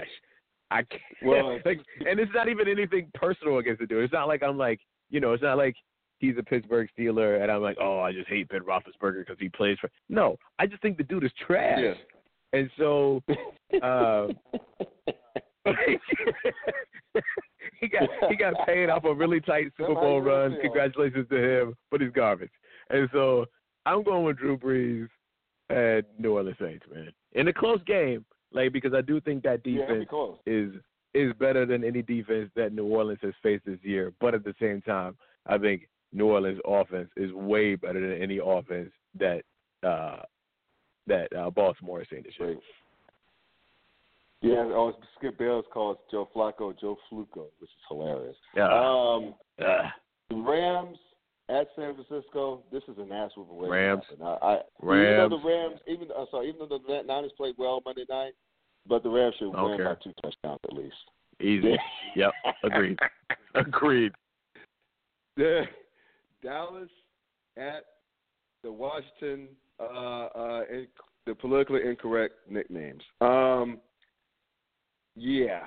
I 0.71 0.83
can't, 0.83 1.03
Well- 1.23 1.59
like, 1.65 1.81
and 2.09 2.21
it's 2.21 2.33
not 2.35 2.49
even 2.49 2.69
anything 2.69 3.11
personal 3.15 3.59
against 3.59 3.81
the 3.81 3.87
dude. 3.87 4.05
It's 4.05 4.13
not 4.13 4.29
like 4.29 4.43
I'm 4.43 4.59
like, 4.59 4.81
you 5.11 5.21
know, 5.21 5.33
it's 5.33 5.43
not 5.43 5.57
like 5.57 5.75
he's 6.19 6.35
a 6.39 6.43
Pittsburgh 6.43 6.89
Steeler 6.99 7.43
and 7.43 7.51
I'm 7.51 7.63
like, 7.63 7.79
oh, 7.81 8.01
I 8.01 8.13
just 8.13 8.29
hate 8.29 8.49
Ben 8.49 8.61
Roethlisberger 8.61 9.21
because 9.21 9.39
he 9.39 9.49
plays 9.49 9.79
for. 9.81 9.91
No, 10.09 10.37
I 10.59 10.67
just 10.67 10.83
think 10.83 10.99
the 10.99 11.05
dude 11.05 11.25
is 11.25 11.33
trash. 11.47 11.79
Yes. 11.81 11.97
And 12.53 12.71
so, 12.79 13.23
uh, 13.83 14.29
he 17.81 17.89
got 17.89 18.09
he 18.29 18.37
got 18.37 18.55
paid 18.67 18.89
off 18.89 19.05
a 19.05 19.15
really 19.15 19.41
tight 19.41 19.73
Super 19.77 19.95
Bowl 19.95 20.21
run. 20.21 20.57
Congratulations 20.61 21.27
to 21.31 21.37
him, 21.37 21.75
but 21.91 22.01
he's 22.01 22.11
garbage. 22.13 22.51
And 22.91 23.09
so 23.13 23.47
I'm 23.87 24.03
going 24.03 24.25
with 24.25 24.39
Drew 24.39 24.57
Brees 24.59 25.09
and 25.71 26.05
New 26.19 26.35
Orleans 26.35 26.57
Saints, 26.61 26.85
man. 26.93 27.13
In 27.33 27.49
a 27.49 27.53
close 27.53 27.81
game, 27.87 28.25
like 28.53 28.73
because 28.73 28.95
I 28.95 29.01
do 29.01 29.21
think 29.21 29.43
that 29.45 29.61
Yeah, 29.65 29.87
defense 29.87 30.07
close. 30.09 30.39
is 30.47 30.73
is 31.15 31.33
better 31.39 31.67
than 31.67 31.85
any 31.85 32.03
defense 32.03 32.51
that 32.55 32.73
New 32.73 32.87
Orleans 32.87 33.21
has 33.23 33.35
faced 33.43 33.65
this 33.67 33.79
year. 33.83 34.13
But 34.21 34.35
at 34.35 34.45
the 34.45 34.55
same 34.61 34.83
time, 34.83 35.17
I 35.47 35.59
think 35.59 35.89
New 36.13 36.27
Orleans 36.27 36.61
offense 36.67 37.11
is 37.17 37.33
way 37.33 37.75
better 37.75 38.01
than 38.01 38.21
any 38.23 38.39
offense 38.45 38.91
that 39.19 39.43
uh 39.83 40.23
that 41.07 41.33
uh, 41.35 41.51
Baltimore 41.51 42.01
has 42.01 42.09
seen 42.11 42.23
this 42.23 42.35
year. 42.39 42.55
Great. 42.55 42.63
Yeah, 44.41 44.65
oh, 44.67 44.93
Skip 45.19 45.39
Bayless 45.39 45.67
calls 45.73 45.99
Joe 46.11 46.29
Flacco 46.35 46.79
Joe 46.81 46.97
Fluco, 47.11 47.47
which 47.59 47.71
is 47.71 47.85
hilarious. 47.89 48.37
Yeah. 48.57 48.69
Um, 48.69 49.35
Uh, 49.59 49.89
the 50.31 50.37
Rams 50.37 50.99
at 51.49 51.67
San 51.75 51.95
Francisco. 51.95 52.63
This 52.71 52.83
is 52.89 52.99
an 52.99 53.11
ass 53.11 53.31
whooping 53.37 53.61
to 53.61 53.69
Rams. 53.69 54.03
I, 54.23 54.25
I, 54.25 54.59
Rams. 54.81 55.09
Even 55.09 55.31
though 55.31 55.39
the 55.39 55.49
Rams, 55.49 55.81
even 55.89 56.09
uh, 56.17 56.25
sorry, 56.31 56.49
even 56.49 56.69
though 56.69 56.79
the 56.79 57.03
Niners 57.07 57.33
played 57.37 57.55
well 57.59 57.83
Monday 57.85 58.05
night, 58.09 58.33
but 58.87 59.03
the 59.03 59.09
Rams 59.09 59.35
should 59.39 59.51
win 59.51 59.77
care. 59.77 59.95
by 59.95 60.01
two 60.03 60.13
touchdowns 60.23 60.61
at 60.65 60.73
least. 60.73 60.95
easy. 61.41 61.77
yep. 62.17 62.33
Agreed. 62.65 62.99
Agreed. 63.55 64.13
The 65.37 65.67
Dallas 66.43 66.89
at 67.57 67.85
the 68.65 68.73
Washington, 68.73 69.47
uh, 69.79 69.85
uh, 69.85 70.63
in, 70.69 70.89
the 71.27 71.35
politically 71.37 71.83
incorrect 71.87 72.35
nicknames. 72.51 73.03
Um, 73.21 73.79
yeah, 75.19 75.61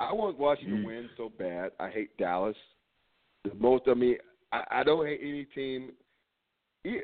I 0.00 0.12
want 0.12 0.38
Washington 0.38 0.76
to 0.78 0.82
Mm. 0.82 0.86
win 0.86 1.10
so 1.16 1.28
bad. 1.38 1.70
I 1.78 1.88
hate 1.90 2.16
Dallas. 2.16 2.56
The 3.44 3.54
most, 3.54 3.84
I 3.86 3.94
mean, 3.94 4.18
I, 4.52 4.64
I 4.70 4.82
don't 4.82 5.06
hate 5.06 5.20
any 5.22 5.44
team. 5.46 5.92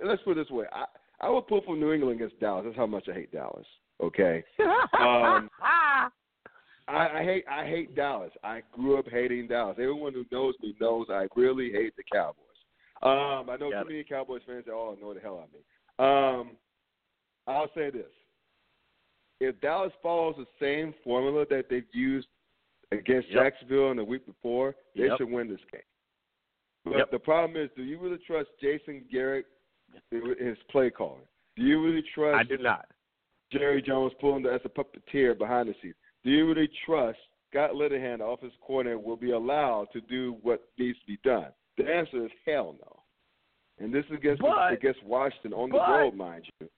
Let's 0.04 0.22
put 0.22 0.32
it 0.32 0.44
this 0.44 0.50
way: 0.50 0.66
I, 0.72 0.84
I 1.20 1.30
would 1.30 1.46
pull 1.46 1.62
for 1.62 1.76
New 1.76 1.92
England 1.92 2.20
against 2.20 2.40
Dallas. 2.40 2.64
That's 2.64 2.76
how 2.76 2.86
much 2.86 3.08
I 3.08 3.14
hate 3.14 3.32
Dallas. 3.32 3.66
Okay. 4.02 4.42
Um, 4.98 5.50
I, 6.88 7.18
I 7.18 7.24
hate 7.24 7.44
I 7.50 7.66
hate 7.66 7.96
Dallas. 7.96 8.30
I 8.44 8.62
grew 8.72 8.98
up 8.98 9.06
hating 9.10 9.48
Dallas. 9.48 9.76
Everyone 9.78 10.12
who 10.12 10.24
knows 10.30 10.54
me 10.62 10.74
knows 10.80 11.06
I 11.10 11.26
really 11.34 11.70
hate 11.72 11.94
the 11.96 12.04
Cowboys. 12.12 12.42
Um, 13.02 13.50
I 13.50 13.56
know 13.58 13.70
Got 13.70 13.82
too 13.82 13.88
many 13.88 14.04
Cowboys 14.04 14.42
fans 14.46 14.64
that 14.66 14.72
all 14.72 14.94
annoy 14.94 15.14
the 15.14 15.20
hell 15.20 15.38
out 15.38 15.48
of 15.48 15.52
me. 15.52 15.60
Um, 15.98 16.56
I'll 17.46 17.70
say 17.74 17.90
this: 17.90 18.06
if 19.40 19.60
Dallas 19.60 19.92
follows 20.02 20.36
the 20.38 20.46
same 20.60 20.94
formula 21.04 21.44
that 21.50 21.68
they've 21.68 21.84
used 21.92 22.28
against 22.92 23.28
Yep. 23.28 23.42
Jacksonville 23.42 23.90
in 23.90 23.96
the 23.96 24.04
week 24.04 24.24
before, 24.26 24.74
they 24.94 25.06
Yep. 25.08 25.18
should 25.18 25.30
win 25.30 25.48
this 25.48 25.60
game. 25.72 25.82
But 26.84 26.98
Yep. 26.98 27.10
the 27.10 27.18
problem 27.18 27.56
is, 27.60 27.70
do 27.76 27.82
you 27.82 27.98
really 27.98 28.18
trust 28.18 28.48
Jason 28.60 29.04
Garrett 29.10 29.46
his 30.10 30.56
play 30.70 30.90
calling? 30.90 31.26
Do 31.56 31.62
you 31.62 31.82
really 31.84 32.02
trust 32.02 32.38
I 32.38 32.42
do 32.42 32.58
not. 32.58 32.86
Jerry 33.50 33.80
Jones 33.80 34.12
pulling 34.20 34.42
the, 34.42 34.52
as 34.52 34.60
a 34.64 34.68
puppeteer 34.68 35.36
behind 35.36 35.68
the 35.68 35.74
scenes. 35.80 35.94
Do 36.24 36.30
you 36.30 36.46
really 36.48 36.68
trust 36.84 37.18
Scott 37.50 37.72
Linehan, 37.72 38.18
the 38.18 38.24
offense 38.24 38.54
coordinator, 38.60 38.98
will 38.98 39.16
be 39.16 39.30
allowed 39.30 39.90
to 39.92 40.00
do 40.02 40.32
what 40.42 40.68
needs 40.78 40.98
to 41.00 41.06
be 41.06 41.16
done? 41.18 41.52
The 41.76 41.92
answer 41.92 42.24
is 42.26 42.32
hell 42.44 42.72
no. 42.80 43.02
And 43.78 43.92
this 43.94 44.04
is 44.06 44.12
against 44.12 44.42
But- 44.42 44.72
against 44.72 45.02
Washington 45.04 45.52
on 45.52 45.70
the 45.70 45.78
road, 45.78 46.14
mind 46.14 46.50
you. 46.60 46.68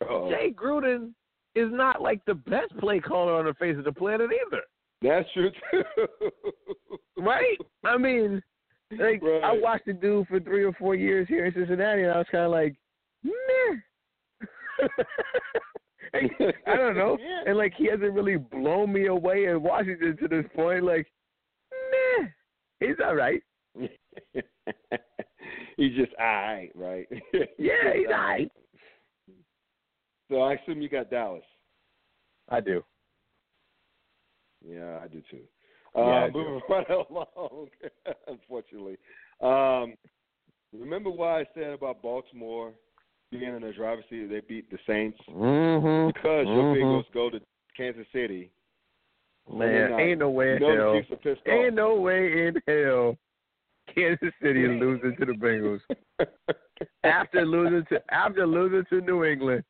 Uh-oh. 0.00 0.30
Jay 0.30 0.52
Gruden 0.52 1.14
is 1.54 1.68
not 1.70 2.02
like 2.02 2.24
the 2.26 2.34
best 2.34 2.76
play 2.78 3.00
caller 3.00 3.34
on 3.34 3.44
the 3.46 3.54
face 3.54 3.76
of 3.78 3.84
the 3.84 3.92
planet 3.92 4.30
either. 4.46 4.62
That's 5.02 5.28
true 5.32 5.50
too. 5.70 5.82
Right? 7.16 7.56
I 7.84 7.96
mean, 7.96 8.42
like 8.90 9.22
I 9.22 9.56
watched 9.58 9.86
the 9.86 9.92
dude 9.92 10.26
for 10.26 10.40
three 10.40 10.64
or 10.64 10.72
four 10.74 10.94
years 10.94 11.26
here 11.28 11.46
in 11.46 11.54
Cincinnati, 11.54 12.02
and 12.02 12.10
I 12.10 12.18
was 12.18 12.26
kind 12.30 12.44
of 12.44 12.50
like, 12.50 12.74
meh. 13.22 13.76
Like, 16.12 16.30
I 16.66 16.76
don't 16.76 16.96
know, 16.96 17.16
Yeah. 17.20 17.42
and 17.46 17.56
like 17.56 17.72
he 17.76 17.88
hasn't 17.90 18.12
really 18.12 18.36
blown 18.36 18.92
me 18.92 19.06
away 19.06 19.46
in 19.46 19.62
Washington 19.62 20.16
to 20.18 20.28
this 20.28 20.44
point. 20.54 20.84
Like, 20.84 21.06
meh, 21.72 22.28
he's 22.78 22.96
all 23.04 23.16
right. 23.16 23.42
he's 25.76 25.94
just 25.96 26.12
all 26.18 26.24
right, 26.26 26.70
right? 26.74 27.06
Yeah, 27.58 27.92
he's 27.94 28.06
all 28.08 28.12
right. 28.14 28.52
So 30.30 30.40
I 30.40 30.54
assume 30.54 30.80
you 30.80 30.88
got 30.88 31.10
Dallas. 31.10 31.42
I 32.48 32.60
do. 32.60 32.82
Yeah, 34.66 34.98
I 35.02 35.08
do 35.08 35.22
too. 35.30 35.40
Yeah, 35.96 36.02
I 36.02 36.24
Uh, 36.24 36.26
do. 36.28 36.32
moving 36.38 36.60
right 36.68 36.90
along, 36.90 37.68
unfortunately. 38.26 38.96
Um, 39.40 39.94
remember 40.72 41.10
what 41.10 41.28
I 41.28 41.44
said 41.54 41.70
about 41.70 42.02
Baltimore 42.02 42.72
being 43.30 43.54
in 43.54 43.62
the 43.62 43.72
driver's 43.72 44.04
seat? 44.10 44.26
They 44.30 44.40
beat 44.40 44.70
the 44.70 44.78
Saints 44.86 45.18
Mm-hmm. 45.28 46.08
because 46.08 46.46
your 46.46 46.74
Bengals 46.74 47.04
go 47.12 47.30
to 47.30 47.40
Kansas 47.76 48.06
City. 48.12 48.50
Man, 49.52 49.92
ain't 50.00 50.20
no 50.20 50.30
way 50.30 50.56
in 50.56 50.62
hell. 50.62 51.02
Ain't 51.46 51.74
no 51.74 51.96
way 51.96 52.46
in 52.48 52.54
hell 52.66 53.18
Kansas 53.94 54.32
City 54.42 54.64
is 54.64 54.80
losing 54.80 55.14
to 55.16 55.26
the 55.26 55.32
Bengals. 55.32 55.80
After 57.04 57.44
losing 57.44 57.84
to 57.90 58.02
after 58.12 58.46
losing 58.46 58.84
to 58.90 59.00
New 59.04 59.24
England, 59.24 59.62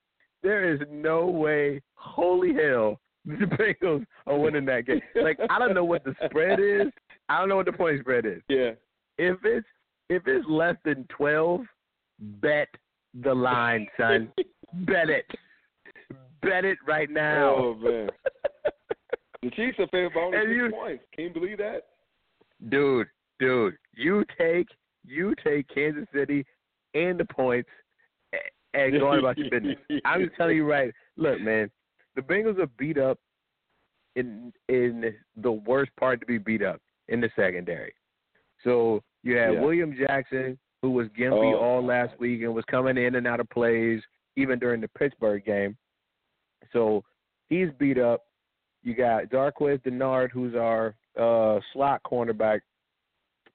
there 0.44 0.72
is 0.72 0.80
no 0.90 1.26
way, 1.26 1.80
holy 1.94 2.54
hell, 2.54 3.00
the 3.26 3.46
Bengals 3.46 4.04
are 4.28 4.38
winning 4.38 4.64
that 4.66 4.86
game. 4.86 5.00
Like 5.16 5.38
I 5.50 5.58
don't 5.58 5.74
know 5.74 5.84
what 5.84 6.04
the 6.04 6.14
spread 6.26 6.60
is. 6.60 6.92
I 7.28 7.38
don't 7.40 7.48
know 7.48 7.56
what 7.56 7.66
the 7.66 7.72
point 7.72 7.98
spread 8.00 8.24
is. 8.26 8.40
yeah. 8.48 8.70
If 9.18 9.38
it's 9.44 9.66
if 10.10 10.22
it's 10.26 10.46
less 10.48 10.76
than 10.84 11.06
twelve, 11.08 11.62
bet 12.20 12.68
the 13.22 13.34
line, 13.34 13.86
son. 13.98 14.30
bet 14.86 15.08
it. 15.10 15.24
Bet 16.42 16.64
it 16.64 16.78
right 16.86 17.08
now. 17.10 17.54
Oh 17.56 17.74
man. 17.74 18.08
The 19.42 19.50
Chiefs 19.50 19.78
are 19.78 19.86
favored 19.88 20.14
by 20.14 20.20
only 20.20 20.38
And 20.38 20.46
six 20.48 20.56
you- 20.56 20.70
points. 20.70 21.04
Can 21.14 21.24
you 21.24 21.30
believe 21.30 21.58
that? 21.58 21.82
dude, 22.70 23.06
dude, 23.38 23.74
you 23.94 24.24
take 24.38 24.68
you 25.06 25.34
take 25.44 25.66
Kansas 25.68 26.06
City 26.14 26.46
and 26.94 27.20
the 27.20 27.26
points 27.26 27.68
and 28.74 28.98
going 28.98 29.18
about 29.20 29.38
your 29.38 29.50
business. 29.50 29.76
I'm 30.04 30.30
telling 30.36 30.56
you 30.56 30.64
right. 30.68 30.92
Look, 31.16 31.40
man, 31.40 31.70
the 32.16 32.22
Bengals 32.22 32.58
are 32.58 32.66
beat 32.78 32.98
up 32.98 33.18
in 34.16 34.52
in 34.68 35.14
the 35.36 35.52
worst 35.52 35.90
part 35.98 36.20
to 36.20 36.26
be 36.26 36.38
beat 36.38 36.62
up 36.62 36.80
in 37.08 37.20
the 37.20 37.30
secondary. 37.36 37.94
So 38.62 39.02
you 39.22 39.36
have 39.36 39.54
Yeah. 39.54 39.60
William 39.60 39.94
Jackson, 39.96 40.58
who 40.82 40.90
was 40.90 41.08
gimpy 41.08 41.52
Oh. 41.54 41.58
all 41.58 41.84
last 41.84 42.18
week 42.18 42.42
and 42.42 42.54
was 42.54 42.64
coming 42.66 42.96
in 42.96 43.14
and 43.16 43.26
out 43.26 43.40
of 43.40 43.48
plays 43.50 44.02
even 44.36 44.58
during 44.58 44.80
the 44.80 44.88
Pittsburgh 44.88 45.44
game. 45.44 45.76
So 46.72 47.04
he's 47.48 47.68
beat 47.78 47.98
up. 47.98 48.22
You 48.82 48.94
got 48.94 49.30
Darqueze 49.30 49.82
Dennard, 49.82 50.30
who's 50.30 50.54
our 50.54 50.94
uh, 51.18 51.60
slot 51.72 52.02
cornerback. 52.04 52.60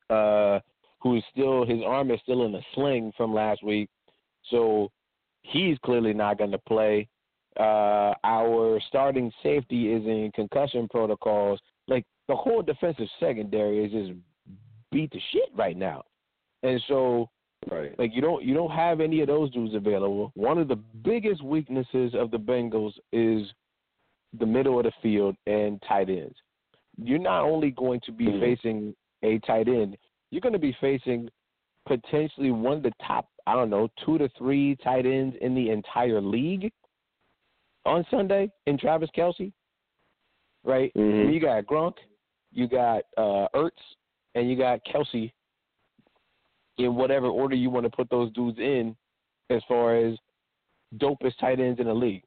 Uh, 0.10 0.60
who 1.02 1.16
is 1.16 1.24
still 1.32 1.66
his 1.66 1.82
arm 1.86 2.12
is 2.12 2.20
still 2.24 2.46
in 2.46 2.56
a 2.56 2.62
sling 2.74 3.14
from 3.16 3.34
last 3.34 3.64
week, 3.64 3.90
so 4.50 4.92
he's 5.52 5.78
clearly 5.80 6.14
not 6.14 6.38
going 6.38 6.52
to 6.52 6.60
play. 6.60 7.08
Uh, 7.60 8.14
our 8.24 8.80
starting 8.88 9.32
safety 9.44 9.92
is 9.92 10.06
in 10.06 10.32
concussion 10.34 10.88
protocols. 10.90 11.60
Like 11.88 12.06
the 12.28 12.36
whole 12.36 12.62
defensive 12.62 13.08
secondary 13.20 13.84
is 13.86 13.92
just 13.92 14.20
beat 14.92 15.12
to 15.12 15.20
shit 15.32 15.50
right 15.56 15.78
now, 15.78 16.04
and 16.64 16.82
so 16.88 17.30
Right. 17.70 17.98
like 18.00 18.16
you 18.16 18.22
don't 18.22 18.44
you 18.44 18.54
don't 18.54 18.72
have 18.72 19.02
any 19.02 19.20
of 19.20 19.28
those 19.28 19.52
dudes 19.52 19.76
available. 19.76 20.32
One 20.36 20.58
of 20.58 20.70
the 20.70 20.78
biggest 20.78 21.44
weaknesses 21.44 22.16
of 22.16 22.32
the 22.32 22.38
Bengals 22.38 22.94
is 23.12 23.52
the 24.40 24.46
middle 24.46 24.78
of 24.80 24.86
the 24.86 24.94
field 25.02 25.36
and 25.46 25.82
tight 25.82 26.10
ends. 26.10 26.36
You're 26.98 27.20
not 27.20 27.44
only 27.44 27.72
going 27.72 28.00
to 28.02 28.12
be 28.14 28.28
Mhm. 28.28 28.40
facing 28.40 28.96
a 29.24 29.40
tight 29.40 29.68
end, 29.68 29.98
you're 30.32 30.40
going 30.40 30.54
to 30.54 30.60
be 30.60 30.72
facing 30.80 31.30
potentially 31.86 32.52
one 32.52 32.78
of 32.78 32.84
the 32.84 32.94
top, 33.02 33.28
I 33.50 33.56
don't 33.56 33.72
know, 33.72 33.88
two 34.06 34.20
to 34.20 34.30
three 34.38 34.76
tight 34.84 35.08
ends 35.08 35.36
in 35.42 35.56
the 35.56 35.72
entire 35.72 36.22
league 36.22 36.72
on 37.84 38.06
Sunday 38.12 38.52
in 38.68 38.78
Travis 38.78 39.10
Kelce. 39.18 39.52
Right? 40.64 40.94
Mhm. 40.94 41.34
You 41.34 41.40
got 41.40 41.66
Gronk, 41.66 41.96
you 42.52 42.68
got 42.68 43.04
uh 43.18 43.48
Ertz, 43.56 43.72
and 44.36 44.48
you 44.50 44.56
got 44.56 44.86
Kelce 44.86 45.32
in 46.78 46.96
whatever 46.96 47.28
order 47.28 47.56
you 47.56 47.72
want 47.72 47.86
to 47.86 47.90
put 47.90 48.08
those 48.12 48.32
dudes 48.34 48.60
in 48.60 48.96
as 49.50 49.64
far 49.68 49.96
as 49.96 50.16
dopest 50.98 51.38
tight 51.40 51.60
ends 51.60 51.80
in 51.80 51.88
the 51.88 51.94
league. 51.94 52.24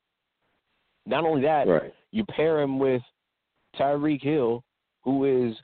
Not 1.06 1.24
only 1.24 1.42
that, 1.42 1.68
Right. 1.68 1.94
you 2.10 2.24
pair 2.26 2.60
him 2.60 2.78
with 2.80 3.02
Tyreek 3.76 4.22
Hill, 4.22 4.64
who 5.04 5.24
is 5.24 5.56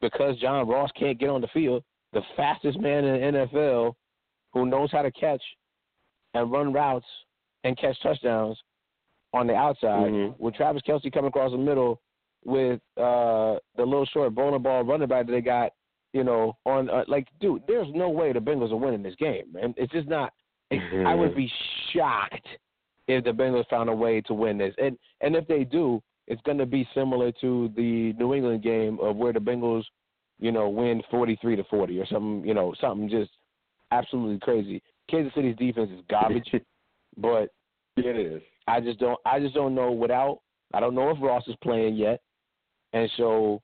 because 0.00 0.38
John 0.38 0.68
Ross 0.68 0.90
can't 0.92 1.18
get 1.18 1.30
on 1.30 1.40
the 1.40 1.48
field, 1.48 1.82
the 2.12 2.22
fastest 2.36 2.78
man 2.78 3.04
in 3.04 3.14
the 3.14 3.38
NFL, 3.38 3.96
who 4.58 4.66
knows 4.66 4.90
how 4.92 5.02
to 5.02 5.10
catch 5.12 5.42
and 6.34 6.50
run 6.50 6.72
routes 6.72 7.06
and 7.64 7.76
catch 7.78 8.00
touchdowns 8.02 8.58
on 9.32 9.46
the 9.46 9.54
outside. 9.54 10.10
Mhm. 10.12 10.38
With 10.38 10.54
Travis 10.54 10.82
Kelce 10.82 11.12
coming 11.12 11.28
across 11.28 11.52
the 11.52 11.58
middle 11.58 12.00
with 12.44 12.80
uh 12.96 13.58
the 13.76 13.84
little 13.84 14.06
short 14.06 14.34
boner 14.34 14.58
ball 14.58 14.84
running 14.84 15.08
back 15.08 15.26
that 15.26 15.32
they 15.32 15.40
got, 15.40 15.72
you 16.12 16.24
know, 16.24 16.56
on 16.64 16.88
uh, 16.88 17.04
like, 17.08 17.26
dude, 17.40 17.62
there's 17.66 17.88
no 17.94 18.08
way 18.08 18.32
the 18.32 18.38
Bengals 18.40 18.72
are 18.72 18.76
winning 18.76 19.02
this 19.02 19.16
game, 19.16 19.44
man. 19.52 19.74
It's 19.76 19.92
just 19.92 20.08
not. 20.08 20.32
It, 20.70 20.80
I 21.06 21.14
would 21.14 21.34
be 21.34 21.50
shocked 21.92 22.46
if 23.06 23.24
the 23.24 23.30
Bengals 23.32 23.68
found 23.68 23.88
a 23.88 23.94
way 23.94 24.20
to 24.22 24.34
win 24.34 24.58
this, 24.58 24.74
and 24.78 24.98
and 25.20 25.34
if 25.34 25.46
they 25.46 25.64
do, 25.64 26.02
it's 26.26 26.42
going 26.42 26.58
to 26.58 26.66
be 26.66 26.86
similar 26.94 27.32
to 27.40 27.70
the 27.74 28.12
New 28.14 28.34
England 28.34 28.62
game 28.62 28.98
of 29.00 29.16
where 29.16 29.32
the 29.32 29.40
Bengals, 29.40 29.84
you 30.38 30.52
know, 30.52 30.68
win 30.68 31.02
forty 31.10 31.36
three 31.36 31.56
to 31.56 31.64
forty 31.64 31.98
or 31.98 32.06
something, 32.06 32.46
you 32.46 32.54
know, 32.54 32.74
something 32.80 33.08
just 33.08 33.30
absolutely 33.90 34.38
crazy. 34.40 34.82
Kansas 35.10 35.32
City's 35.34 35.56
defense 35.56 35.90
is 35.90 36.02
garbage, 36.10 36.50
but 37.16 37.50
It 37.96 38.16
is. 38.16 38.42
I 38.66 38.80
just 38.80 38.98
don't 38.98 39.18
I 39.24 39.40
just 39.40 39.54
don't 39.54 39.74
know 39.74 39.90
without 39.92 40.40
I 40.74 40.80
don't 40.80 40.94
know 40.94 41.10
if 41.10 41.16
Ross 41.20 41.46
is 41.48 41.56
playing 41.62 41.96
yet. 41.96 42.20
And 42.92 43.10
so 43.16 43.60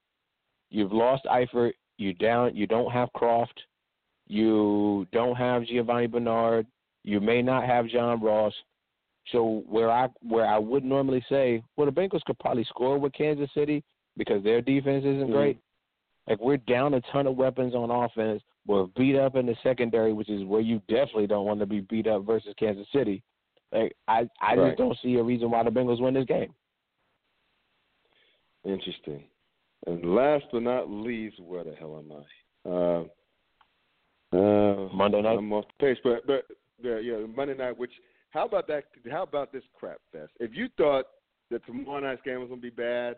you've 0.71 0.93
lost 0.93 1.25
Eifert, 1.27 1.73
you 1.99 2.15
down 2.15 2.57
you 2.57 2.67
don't 2.67 2.91
have 2.91 3.13
Croft, 3.13 3.61
you 4.27 5.07
don't 5.13 5.37
have 5.37 5.63
Giovani 5.65 6.07
Bernard, 6.11 6.67
you 7.05 7.21
may 7.21 7.43
not 7.43 7.65
have 7.65 7.87
John 7.89 8.21
Ross. 8.23 8.55
So 9.33 9.63
where 9.69 9.91
I 9.91 10.09
where 10.23 10.47
I 10.47 10.59
would 10.59 10.85
normally 10.85 11.25
say, 11.29 11.63
well 11.77 11.87
the 11.87 11.93
Bengals 11.93 12.25
could 12.25 12.39
probably 12.39 12.65
score 12.65 12.99
with 12.99 13.13
Kansas 13.13 13.51
City 13.55 13.83
because 14.17 14.43
their 14.43 14.61
defense 14.63 15.05
isn't 15.05 15.29
Mhm. 15.29 15.33
great. 15.33 15.59
Like 16.29 16.41
we're 16.41 16.57
down 16.57 16.95
a 16.95 17.01
ton 17.13 17.27
of 17.27 17.37
weapons 17.37 17.75
on 17.75 17.91
offense. 17.91 18.43
We're 18.67 18.87
beat 18.97 19.17
up 19.17 19.37
in 19.37 19.47
the 19.47 19.57
secondary, 19.63 20.13
which 20.13 20.31
is 20.31 20.45
where 20.45 20.61
you 20.61 20.81
definitely 20.89 21.27
don't 21.27 21.47
want 21.47 21.61
to 21.61 21.67
be 21.67 21.81
beat 21.81 22.07
up 22.07 22.25
versus 22.25 22.55
Kansas 22.59 22.87
City. 22.93 23.23
Like 23.73 23.95
I, 24.09 24.29
I 24.41 24.55
Right. 24.55 24.69
just 24.69 24.79
don't 24.79 24.99
see 25.03 25.17
a 25.17 25.23
reason 25.23 25.51
why 25.51 25.63
the 25.63 25.71
Bengals 25.71 26.01
win 26.01 26.15
this 26.15 26.25
game. 26.25 26.55
Interesting. 28.65 29.25
And 29.87 30.15
last 30.15 30.45
but 30.51 30.63
not 30.63 30.89
least, 30.89 31.39
where 31.41 31.65
the 31.65 31.75
hell 31.75 31.99
am 31.99 32.13
I? 32.13 32.71
Uh, 32.71 33.05
uh, 34.33 34.89
Monday 34.95 35.21
night? 35.21 35.37
I'm 35.37 35.53
off 35.53 35.67
the 35.79 35.87
page, 35.87 35.99
but 36.03 36.27
but 36.27 36.47
yeah, 36.83 36.99
yeah, 36.99 37.19
Monday 37.27 37.55
night. 37.55 37.77
Which 37.77 37.93
how 38.31 38.47
about 38.47 38.67
that? 38.69 38.85
How 39.11 39.25
about 39.25 39.53
this 39.53 39.63
crap 39.79 39.99
fest? 40.11 40.33
If 40.41 40.55
you 40.55 40.69
thought 40.79 41.05
that 41.51 41.65
tomorrow 41.67 42.01
night's 42.01 42.23
game 42.23 42.41
was 42.41 42.49
gonna 42.49 42.61
be 42.61 42.71
bad, 42.71 43.17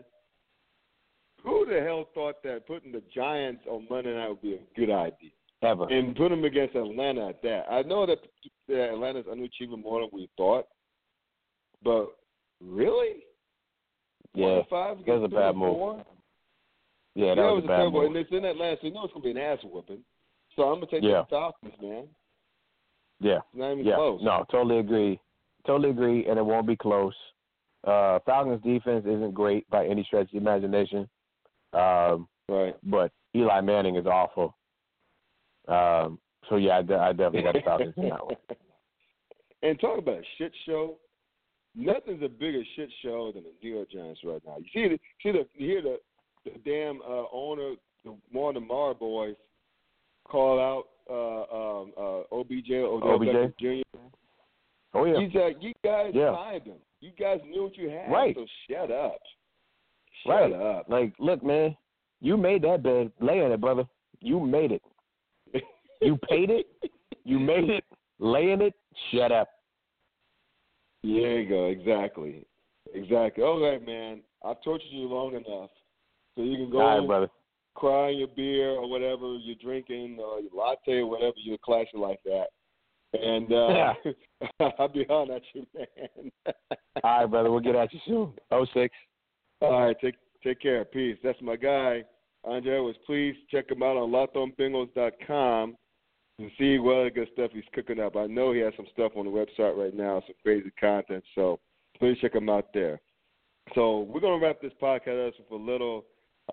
who 1.46 1.64
the 1.64 1.80
hell 1.80 2.08
thought 2.14 2.42
that 2.42 2.66
putting 2.66 2.92
the 2.92 3.02
Giants 3.14 3.62
on 3.70 3.86
Monday 3.88 4.14
night 4.14 4.28
would 4.28 4.42
be 4.42 4.54
a 4.54 4.58
good 4.78 4.90
idea? 4.90 5.30
Ever. 5.62 5.84
and 5.88 6.14
put 6.14 6.28
them 6.28 6.44
against 6.44 6.76
Atlanta 6.76 7.28
at 7.30 7.40
that. 7.42 7.64
I 7.70 7.80
know 7.80 8.04
that 8.04 8.18
uh, 8.70 8.92
Atlanta's 8.92 9.24
underachieving 9.24 9.82
more 9.82 10.00
than 10.00 10.10
we 10.12 10.28
thought, 10.36 10.66
but 11.82 12.08
really, 12.60 13.24
Yeah. 14.34 14.56
to 14.56 14.64
five 14.68 14.98
that 15.06 15.18
was 15.18 15.24
a 15.32 15.34
bad 15.34 15.56
move. 15.56 15.74
four? 15.76 16.04
Yeah, 17.14 17.34
that 17.34 17.40
yeah, 17.40 17.50
was, 17.50 17.54
was 17.62 17.64
a 17.64 17.68
bad 17.68 17.76
terrible, 17.78 18.00
move. 18.02 18.08
and 18.08 18.16
it's 18.18 18.30
in 18.32 18.44
Atlanta, 18.44 18.76
so 18.80 18.86
you 18.86 18.92
know 18.92 19.04
it's 19.04 19.14
gonna 19.14 19.24
be 19.24 19.30
an 19.30 19.38
ass 19.38 19.58
whooping. 19.64 20.04
So 20.56 20.64
I'm 20.64 20.74
gonna 20.74 20.86
take 20.88 21.02
Yeah. 21.02 21.22
the 21.22 21.26
Falcons, 21.30 21.74
man. 21.80 22.04
Yeah. 23.20 23.36
It's 23.38 23.44
not 23.54 23.72
even 23.72 23.86
Yeah. 23.86 23.94
close. 23.94 24.20
No, 24.22 24.44
totally 24.50 24.78
agree. 24.78 25.18
Totally 25.66 25.90
agree, 25.90 26.26
and 26.26 26.38
it 26.38 26.42
won't 26.44 26.66
be 26.66 26.76
close. 26.76 27.14
Uh, 27.84 28.18
Falcons 28.26 28.62
defense 28.62 29.06
isn't 29.06 29.32
great 29.32 29.68
by 29.70 29.86
any 29.86 30.04
stretch 30.04 30.26
of 30.26 30.30
the 30.32 30.36
imagination. 30.36 31.08
Um, 31.72 32.28
Right. 32.48 32.76
but 32.84 33.10
Eli 33.34 33.60
Manning 33.60 33.96
is 33.96 34.06
awful. 34.06 34.56
Um, 35.66 36.18
so 36.48 36.56
yeah, 36.56 36.78
I, 36.78 36.82
de- 36.82 36.96
I 36.96 37.12
definitely 37.12 37.42
got 37.42 37.54
the 37.54 37.60
Falcons 37.62 37.94
in 37.96 38.08
that 38.10 38.24
one. 38.24 38.36
And 39.62 39.80
talk 39.80 39.98
about 39.98 40.18
a 40.18 40.22
shit 40.38 40.52
show. 40.64 40.98
Nothing's 41.74 42.22
a 42.22 42.28
bigger 42.28 42.62
shit 42.76 42.88
show 43.02 43.32
than 43.32 43.42
the 43.42 43.52
New 43.62 43.74
York 43.74 43.90
Giants 43.90 44.20
right 44.22 44.40
now. 44.46 44.56
You 44.58 44.66
see 44.72 44.88
the 44.88 44.98
see 45.22 45.32
the 45.32 45.46
you 45.54 45.66
hear 45.68 45.82
the 45.82 45.96
the 46.44 46.52
damn 46.64 47.00
uh, 47.02 47.24
owner, 47.32 47.72
the 48.04 48.14
one 48.30 48.54
of 48.56 48.62
the 48.62 48.66
Mara 48.68 48.94
boys, 48.94 49.34
call 50.28 50.60
out 50.60 50.84
uh, 51.10 51.80
um, 51.82 51.92
uh, 51.98 52.34
OBJ 52.36 52.70
Odell 52.70 53.14
OBJ? 53.14 53.28
Beckham 53.28 53.54
Jr. 53.58 53.98
Oh 54.94 55.04
yeah, 55.04 55.20
He's 55.20 55.34
like, 55.34 55.56
you 55.60 55.72
guys 55.82 56.12
Yeah. 56.14 56.32
signed 56.34 56.66
him. 56.66 56.76
You 57.00 57.10
guys 57.18 57.40
knew 57.44 57.64
what 57.64 57.76
you 57.76 57.88
had. 57.88 58.10
Right. 58.12 58.36
So 58.36 58.46
shut 58.70 58.90
up. 58.92 59.18
Shut 60.24 60.32
right. 60.32 60.52
up. 60.52 60.88
Like, 60.88 61.14
look, 61.18 61.42
man, 61.44 61.76
you 62.20 62.36
made 62.36 62.62
that 62.62 62.82
bed. 62.82 63.12
Lay 63.20 63.40
in 63.40 63.52
it, 63.52 63.60
brother. 63.60 63.84
You 64.20 64.40
made 64.40 64.72
it. 64.72 64.82
You 66.00 66.18
paid 66.28 66.50
it. 66.50 66.66
You 67.24 67.38
made 67.38 67.70
it. 67.70 67.84
Lay 68.18 68.50
in 68.52 68.60
it. 68.60 68.74
Shut 69.12 69.32
up. 69.32 69.48
There 71.02 71.40
you 71.40 71.48
go. 71.48 71.66
Exactly. 71.66 72.46
Exactly. 72.94 73.42
All 73.42 73.62
right, 73.62 73.84
man. 73.84 74.20
I've 74.44 74.62
tortured 74.62 74.86
you 74.90 75.08
long 75.08 75.34
enough, 75.34 75.70
so 76.34 76.42
you 76.42 76.56
can 76.56 76.70
go 76.70 76.80
All 76.80 76.98
right, 76.98 77.06
brother. 77.06 77.28
cry 77.74 78.10
your 78.10 78.28
beer 78.28 78.70
or 78.70 78.88
whatever 78.88 79.36
you're 79.36 79.56
drinking, 79.60 80.18
or 80.20 80.40
your 80.40 80.52
latte 80.54 80.98
or 80.98 81.06
whatever 81.06 81.34
you're 81.36 81.58
clashing 81.64 82.00
like 82.00 82.20
that. 82.24 82.46
And 83.12 83.52
uh, 83.52 83.94
I'll 84.78 84.88
be 84.88 85.06
on 85.08 85.30
at 85.30 85.42
you, 85.54 85.66
man. 85.74 86.30
All 87.02 87.20
right, 87.20 87.26
brother. 87.26 87.50
We'll 87.50 87.60
get 87.60 87.74
at 87.74 87.92
you 87.92 88.00
soon. 88.06 88.32
Oh 88.50 88.66
six. 88.74 88.94
All 89.60 89.86
right, 89.86 89.96
take 90.00 90.16
take 90.44 90.60
care. 90.60 90.84
Peace. 90.84 91.16
That's 91.22 91.40
my 91.40 91.56
guy, 91.56 92.04
Andre 92.44 92.78
was. 92.78 92.96
Please 93.06 93.34
check 93.50 93.70
him 93.70 93.82
out 93.82 93.96
on 93.96 94.10
LockedOnBengals.com 94.10 95.76
and 96.38 96.50
see 96.58 96.78
what 96.78 96.96
other 96.96 97.10
good 97.10 97.28
stuff 97.32 97.50
he's 97.54 97.64
cooking 97.72 98.00
up. 98.00 98.16
I 98.16 98.26
know 98.26 98.52
he 98.52 98.60
has 98.60 98.74
some 98.76 98.86
stuff 98.92 99.12
on 99.16 99.24
the 99.24 99.30
website 99.30 99.76
right 99.76 99.94
now, 99.94 100.22
some 100.26 100.34
crazy 100.42 100.70
content. 100.78 101.24
So 101.34 101.58
please 101.98 102.18
check 102.20 102.34
him 102.34 102.48
out 102.48 102.68
there. 102.74 103.00
So 103.74 104.00
we're 104.00 104.20
gonna 104.20 104.38
wrap 104.38 104.60
this 104.60 104.72
podcast 104.80 105.28
up 105.28 105.34
with 105.50 105.60
a 105.60 105.64
little 105.64 106.04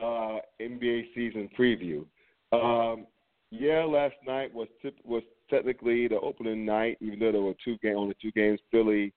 uh, 0.01 0.39
NBA 0.61 1.13
season 1.13 1.49
preview. 1.57 2.05
Um, 2.51 3.05
yeah, 3.51 3.83
last 3.83 4.15
night 4.25 4.53
was 4.53 4.67
tip, 4.81 4.95
was 5.03 5.23
technically 5.49 6.07
the 6.07 6.19
opening 6.19 6.65
night, 6.65 6.97
even 7.01 7.19
though 7.19 7.31
there 7.31 7.41
were 7.41 7.53
two 7.63 7.77
game 7.79 7.97
only 7.97 8.15
two 8.21 8.31
games: 8.31 8.59
Philly, 8.71 9.13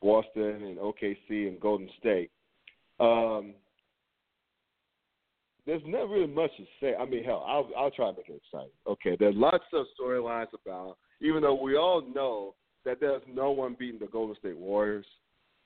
Boston, 0.00 0.62
and 0.62 0.78
OKC 0.78 1.48
and 1.48 1.58
Golden 1.58 1.88
State. 1.98 2.30
Um, 3.02 3.54
there's 5.66 5.82
not 5.86 6.08
really 6.08 6.26
much 6.26 6.50
to 6.56 6.64
say. 6.80 6.94
I 6.94 7.04
mean, 7.04 7.24
hell, 7.24 7.44
I'll 7.46 7.68
I'll 7.76 7.90
try 7.90 8.10
to 8.10 8.16
make 8.16 8.28
it 8.28 8.40
exciting. 8.44 8.72
Okay, 8.86 9.16
there's 9.18 9.36
lots 9.36 9.64
of 9.72 9.86
storylines 10.00 10.48
about, 10.54 10.96
even 11.20 11.42
though 11.42 11.60
we 11.60 11.76
all 11.76 12.02
know 12.14 12.54
that 12.84 13.00
there's 13.00 13.22
no 13.32 13.50
one 13.50 13.76
beating 13.78 14.00
the 14.00 14.06
Golden 14.06 14.36
State 14.36 14.58
Warriors. 14.58 15.06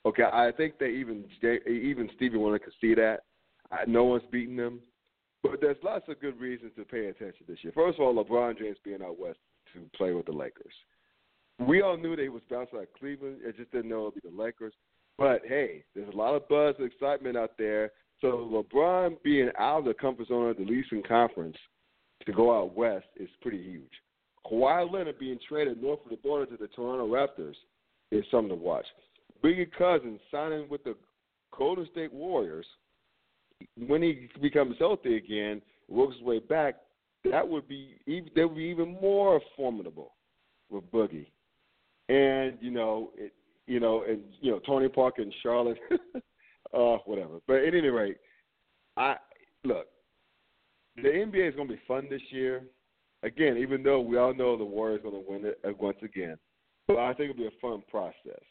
Okay, 0.04 0.22
I 0.22 0.52
think 0.56 0.78
that 0.78 0.86
even 0.86 1.24
even 1.66 2.10
Stevie 2.16 2.38
Wonder 2.38 2.58
could 2.58 2.74
see 2.80 2.94
that. 2.94 3.20
I, 3.72 3.78
no 3.86 4.04
one's 4.04 4.22
beating 4.30 4.56
them, 4.56 4.80
but 5.42 5.60
there's 5.60 5.76
lots 5.82 6.08
of 6.08 6.20
good 6.20 6.38
reasons 6.38 6.72
to 6.76 6.84
pay 6.84 7.06
attention 7.06 7.44
this 7.48 7.58
year. 7.62 7.72
First 7.74 7.98
of 7.98 8.04
all, 8.04 8.24
LeBron 8.24 8.58
James 8.58 8.76
being 8.84 9.02
out 9.02 9.18
west 9.18 9.38
to 9.74 9.80
play 9.96 10.12
with 10.12 10.26
the 10.26 10.32
Lakers. 10.32 10.72
We 11.58 11.82
all 11.82 11.96
knew 11.96 12.14
that 12.14 12.22
he 12.22 12.28
was 12.28 12.42
bouncing 12.50 12.78
out 12.78 12.84
of 12.84 12.92
Cleveland. 12.98 13.38
I 13.46 13.50
just 13.50 13.72
didn't 13.72 13.88
know 13.88 14.02
it 14.06 14.14
would 14.14 14.22
be 14.22 14.28
the 14.28 14.42
Lakers. 14.42 14.74
But 15.18 15.42
hey, 15.46 15.84
there's 15.94 16.12
a 16.12 16.16
lot 16.16 16.34
of 16.34 16.48
buzz 16.48 16.74
and 16.78 16.90
excitement 16.90 17.36
out 17.36 17.52
there. 17.58 17.92
So 18.20 18.64
LeBron 18.74 19.22
being 19.22 19.50
out 19.58 19.80
of 19.80 19.84
the 19.84 19.94
comfort 19.94 20.28
zone 20.28 20.50
of 20.50 20.56
the 20.56 20.64
Eastern 20.64 21.02
Conference 21.02 21.56
to 22.24 22.32
go 22.32 22.56
out 22.56 22.74
west 22.74 23.06
is 23.16 23.28
pretty 23.42 23.62
huge. 23.62 23.90
Kawhi 24.46 24.90
Leonard 24.90 25.18
being 25.18 25.38
traded 25.48 25.82
north 25.82 26.00
of 26.04 26.10
the 26.10 26.16
border 26.16 26.46
to 26.46 26.56
the 26.56 26.68
Toronto 26.68 27.06
Raptors 27.06 27.56
is 28.10 28.24
something 28.30 28.50
to 28.50 28.54
watch. 28.54 28.86
Boogie 29.42 29.70
Cousins 29.76 30.20
signing 30.30 30.68
with 30.68 30.84
the 30.84 30.94
Golden 31.56 31.86
State 31.90 32.12
Warriors 32.12 32.66
when 33.86 34.02
he 34.02 34.28
becomes 34.40 34.76
healthy 34.78 35.16
again, 35.16 35.62
works 35.88 36.16
his 36.16 36.22
way 36.22 36.38
back. 36.38 36.76
That 37.30 37.46
would 37.46 37.66
be 37.66 37.96
that 38.06 38.46
would 38.46 38.56
be 38.56 38.64
even 38.64 38.96
more 39.00 39.40
formidable 39.56 40.12
with 40.70 40.84
Boogie, 40.92 41.26
and 42.08 42.56
you 42.60 42.70
know, 42.70 43.10
it, 43.16 43.32
you 43.66 43.80
know, 43.80 44.04
and 44.08 44.20
you 44.40 44.50
know 44.50 44.60
Tony 44.60 44.88
Parker 44.88 45.22
and 45.22 45.34
Charlotte, 45.42 45.78
uh, 46.74 46.96
whatever. 47.04 47.38
But 47.46 47.56
at 47.56 47.74
any 47.74 47.88
rate, 47.88 48.16
I 48.96 49.16
look. 49.64 49.86
The 50.96 51.08
NBA 51.08 51.50
is 51.50 51.54
going 51.54 51.68
to 51.68 51.74
be 51.74 51.80
fun 51.86 52.06
this 52.08 52.22
year. 52.30 52.62
Again, 53.22 53.56
even 53.58 53.82
though 53.82 54.00
we 54.00 54.16
all 54.16 54.34
know 54.34 54.56
the 54.56 54.64
Warriors 54.64 55.00
are 55.00 55.10
going 55.10 55.24
to 55.24 55.30
win 55.30 55.44
it 55.44 55.60
uh, 55.66 55.72
once 55.78 55.98
again, 56.02 56.36
but 56.86 56.98
I 56.98 57.12
think 57.14 57.30
it'll 57.30 57.42
be 57.42 57.46
a 57.46 57.60
fun 57.60 57.82
process. 57.90 58.42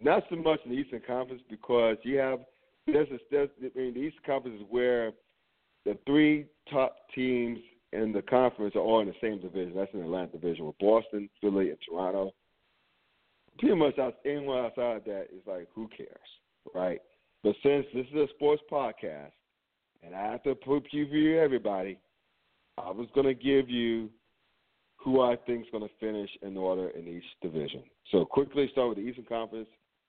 Not 0.00 0.24
so 0.30 0.36
much 0.36 0.60
in 0.64 0.70
the 0.70 0.78
Eastern 0.78 1.02
Conference 1.06 1.42
because 1.48 1.96
you 2.02 2.16
have 2.16 2.40
there's 2.86 3.08
a, 3.10 3.18
there's, 3.30 3.50
I 3.62 3.78
mean 3.78 3.94
the 3.94 4.00
Eastern 4.00 4.22
Conference 4.26 4.60
is 4.60 4.66
where 4.70 5.12
the 5.84 5.96
three 6.06 6.46
top 6.70 6.96
teams 7.14 7.58
in 7.92 8.12
the 8.12 8.22
conference 8.22 8.76
are 8.76 8.80
all 8.80 9.00
in 9.00 9.08
the 9.08 9.14
same 9.20 9.40
division. 9.40 9.74
That's 9.74 9.92
in 9.92 10.00
the 10.00 10.06
Atlantic 10.06 10.40
division 10.40 10.66
with 10.66 10.78
Boston, 10.78 11.28
Philly, 11.40 11.70
and 11.70 11.78
Toronto. 11.88 12.32
Pretty 13.60 13.76
much 13.76 13.94
anyone 14.24 14.64
outside 14.64 14.96
of 14.96 15.04
that 15.04 15.26
is 15.32 15.42
like, 15.46 15.68
who 15.74 15.88
cares, 15.96 16.08
right? 16.74 17.00
But 17.44 17.54
since 17.62 17.86
this 17.94 18.06
is 18.06 18.14
a 18.14 18.26
sports 18.34 18.62
podcast, 18.70 19.32
and 20.02 20.14
I 20.14 20.32
have 20.32 20.42
to 20.44 20.54
preview 20.54 21.42
everybody, 21.42 21.98
I 22.78 22.90
was 22.90 23.06
going 23.14 23.26
to 23.26 23.34
give 23.34 23.68
you 23.68 24.08
who 24.96 25.20
I 25.20 25.36
think 25.46 25.62
is 25.66 25.70
going 25.70 25.86
to 25.86 25.94
finish 25.98 26.30
in 26.42 26.56
order 26.56 26.88
in 26.90 27.06
each 27.06 27.24
division. 27.42 27.82
So 28.10 28.24
quickly 28.24 28.68
start 28.72 28.88
with 28.90 28.98
the 28.98 29.04
Eastern 29.04 29.24
Conference 29.24 29.68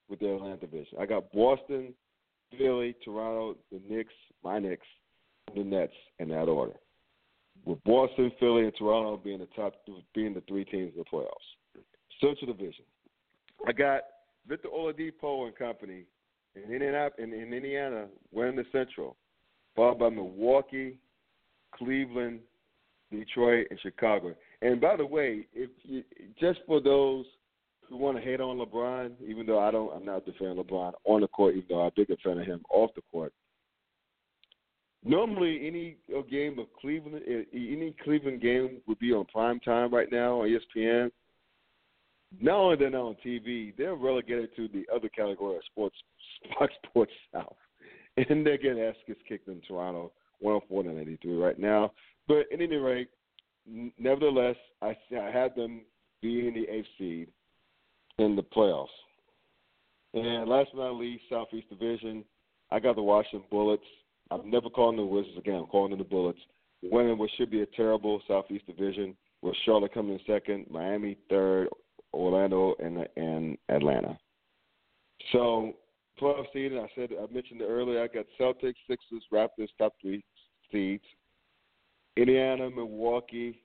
with 0.10 0.20
the 0.20 0.34
Atlantic 0.34 0.72
division. 0.72 0.98
I 1.00 1.06
got 1.06 1.32
Boston, 1.32 1.94
Philly, 2.58 2.96
Toronto, 3.04 3.58
the 3.72 3.82
Knicks, 3.90 4.14
my 4.44 4.60
Knicks, 4.60 4.88
the 5.56 5.64
Nets 5.64 5.94
in 6.20 6.30
that 6.30 6.48
order. 6.48 6.74
With 7.66 7.84
Boston, 7.84 8.32
Philly, 8.40 8.64
and 8.64 8.74
Toronto 8.78 9.18
being 9.18 9.40
the 9.40 9.48
top, 9.56 9.74
being 10.16 10.34
the 10.34 10.44
three 10.48 10.66
teams 10.66 10.94
in 10.96 11.00
the 11.00 11.06
playoffs. 11.06 11.84
Central 12.20 12.54
Division. 12.54 12.86
I 13.68 13.72
got 13.72 14.02
Victor 14.48 14.70
Oladipo 14.70 15.46
and 15.46 15.56
company 15.56 16.04
in 16.56 16.64
Indiana, 16.64 17.10
in, 17.18 17.34
in 17.34 17.54
Indiana 17.54 18.08
winning 18.32 18.56
the 18.56 18.66
Central, 18.72 19.16
followed 19.76 20.00
by 20.00 20.10
Milwaukee, 20.10 20.98
Cleveland, 21.76 22.40
Detroit, 23.12 23.68
and 23.70 23.80
Chicago. 23.82 24.34
And 24.62 24.82
by 24.82 24.96
the 24.96 25.06
way, 25.06 25.48
if 25.54 25.70
you, 25.84 26.04
just 26.40 26.60
for 26.66 26.82
those 26.82 27.26
who 27.88 27.98
want 27.98 28.18
to 28.18 28.24
hate 28.24 28.42
on 28.42 28.58
LeBron, 28.58 29.12
even 29.26 29.46
though 29.46 29.60
I 29.60 29.72
don't, 29.72 29.94
I'm 29.94 30.06
not 30.06 30.28
a 30.28 30.32
fan 30.34 30.58
of 30.58 30.66
LeBron 30.66 30.94
on 31.06 31.22
the 31.22 31.28
court, 31.28 31.56
even 31.56 31.66
though 31.70 31.82
I'm 31.82 31.88
a 31.88 31.92
bigger 31.96 32.16
fan 32.24 32.40
of 32.40 32.46
him 32.46 32.62
off 32.70 32.92
the 32.96 33.02
court. 33.12 33.34
Normally, 35.04 35.68
any 35.68 35.98
game 36.30 36.60
of 36.60 36.68
Cleveland, 36.80 37.24
any 37.26 37.96
Cleveland 38.04 38.42
game 38.42 38.82
would 38.88 39.00
be 39.00 39.12
on 39.12 39.26
prime 39.26 39.60
time 39.60 39.92
right 39.94 40.12
now 40.12 40.42
on 40.42 40.48
ESPN. 40.48 41.12
Not 42.40 42.56
only 42.56 42.76
they're 42.78 42.90
not 42.90 43.02
on 43.02 43.18
TV, 43.26 43.74
they're 43.78 43.96
relegated 43.96 44.56
to 44.56 44.68
the 44.70 44.86
other 44.94 45.10
category 45.10 45.58
of 45.58 45.64
sports, 45.66 45.96
Fox 46.58 46.74
Sports 46.88 47.12
South, 47.34 47.56
and 48.18 48.46
they're 48.46 48.58
getting 48.58 48.82
ass 48.82 48.96
kicked 49.28 49.48
in 49.48 49.62
Toronto, 49.68 50.12
104 50.40 50.84
to 50.84 50.94
93 50.94 51.36
right 51.36 51.60
now. 51.60 51.92
But 52.28 52.40
at 52.52 52.62
any 52.62 52.76
rate, 52.76 53.10
nevertheless, 54.00 54.56
I, 54.82 54.96
I 55.20 55.32
had 55.32 55.56
them 55.56 55.82
being 56.22 56.54
the 56.54 56.74
eighth 56.74 56.88
seed 56.98 57.28
in 58.18 58.36
the 58.36 58.44
playoffs. 58.44 58.88
And 60.14 60.50
last 60.50 60.70
but 60.74 60.82
not 60.82 61.00
least, 61.00 61.24
Southeast 61.30 61.70
Division, 61.70 62.24
I 62.70 62.80
got 62.80 62.96
the 62.96 63.02
Washington 63.02 63.48
Bullets. 63.50 63.84
I'm 64.30 64.50
never 64.50 64.70
calling 64.70 64.98
the 64.98 65.04
Wizards 65.04 65.38
again. 65.38 65.56
I'm 65.56 65.66
calling 65.66 65.92
them 65.92 66.00
the 66.00 66.06
Bullets. 66.06 66.40
Winning 66.84 67.18
what 67.18 67.30
should 67.38 67.52
be 67.52 67.62
a 67.62 67.66
terrible 67.66 68.22
Southeast 68.28 68.66
Division 68.66 69.16
with 69.42 69.56
Charlotte 69.66 69.94
coming 69.94 70.14
in 70.14 70.20
second, 70.26 70.66
Miami 70.70 71.18
third, 71.30 71.68
Orlando, 72.14 72.76
and 72.80 73.08
and 73.16 73.58
Atlanta. 73.70 74.18
So 75.32 75.74
12 76.20 76.46
seed, 76.54 76.72
I 76.74 76.88
said 76.96 77.10
I 77.12 77.32
mentioned 77.34 77.62
it 77.62 77.66
earlier. 77.66 78.04
I 78.04 78.08
got 78.08 78.26
Celtics, 78.40 78.76
Sixers, 78.88 79.24
Raptors, 79.32 79.70
top 79.78 79.94
three 80.02 80.24
seeds. 80.72 81.04
Indiana, 82.18 82.70
Milwaukee, 82.70 83.64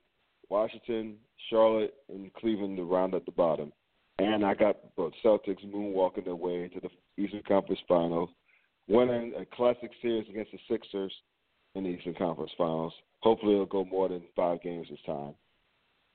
Washington, 0.49 1.17
Charlotte, 1.51 1.95
and 2.09 2.33
Cleveland 2.35 2.77
to 2.77 2.85
round 2.85 3.15
at 3.15 3.25
the 3.27 3.33
bottom. 3.33 3.73
And 4.19 4.45
I 4.45 4.55
got 4.55 4.77
both 4.97 5.13
Celtics 5.25 5.65
moonwalking 5.67 6.25
their 6.25 6.37
way 6.37 6.69
to 6.69 6.81
the 6.81 7.23
Eastern 7.23 7.43
Conference 7.47 7.81
Finals, 7.87 8.31
winning 8.89 9.35
a 9.37 9.45
classic 9.45 9.91
series 10.01 10.29
against 10.31 10.53
the 10.53 10.59
Sixers 10.71 11.13
in 11.75 11.85
the 11.85 11.91
Eastern 11.91 12.15
Conference 12.15 12.53
Finals. 12.57 12.95
Hopefully, 13.21 13.55
it'll 13.55 13.67
go 13.67 13.85
more 13.85 14.09
than 14.09 14.23
five 14.35 14.63
games 14.63 14.87
this 14.89 15.01
time, 15.05 15.35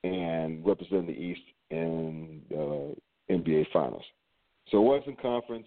and 0.04 0.64
represent 0.64 1.06
the 1.06 1.12
East 1.12 1.42
in 1.70 2.42
the 2.48 2.94
NBA 3.30 3.66
Finals. 3.72 4.04
So, 4.70 4.80
Western 4.80 5.16
Conference, 5.16 5.66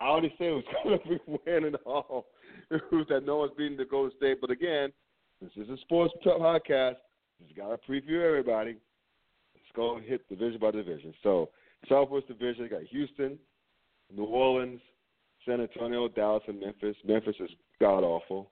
I 0.00 0.06
already 0.06 0.34
said 0.38 0.48
it 0.48 0.52
was 0.52 0.64
going 0.84 0.98
to 0.98 1.08
be 1.08 1.38
winning 1.46 1.74
all. 1.84 2.26
It 2.70 2.82
was 2.92 3.06
that 3.08 3.24
no 3.24 3.38
one's 3.38 3.52
beating 3.56 3.76
the 3.76 3.84
Golden 3.84 4.16
State, 4.16 4.38
but 4.40 4.50
again, 4.50 4.92
this 5.40 5.50
is 5.56 5.68
a 5.68 5.76
sports 5.82 6.14
podcast. 6.24 6.96
Just 7.42 7.56
got 7.56 7.68
to 7.68 7.90
preview 7.90 8.26
everybody. 8.26 8.76
Let's 9.54 9.66
go 9.74 10.00
hit 10.02 10.28
division 10.28 10.58
by 10.60 10.70
division. 10.70 11.12
So, 11.22 11.50
Southwest 11.88 12.28
Division 12.28 12.68
got 12.68 12.82
Houston, 12.84 13.38
New 14.14 14.24
Orleans, 14.24 14.80
San 15.46 15.60
Antonio, 15.60 16.08
Dallas, 16.08 16.42
and 16.48 16.60
Memphis. 16.60 16.96
Memphis 17.06 17.36
is 17.40 17.50
god 17.80 18.02
awful. 18.02 18.50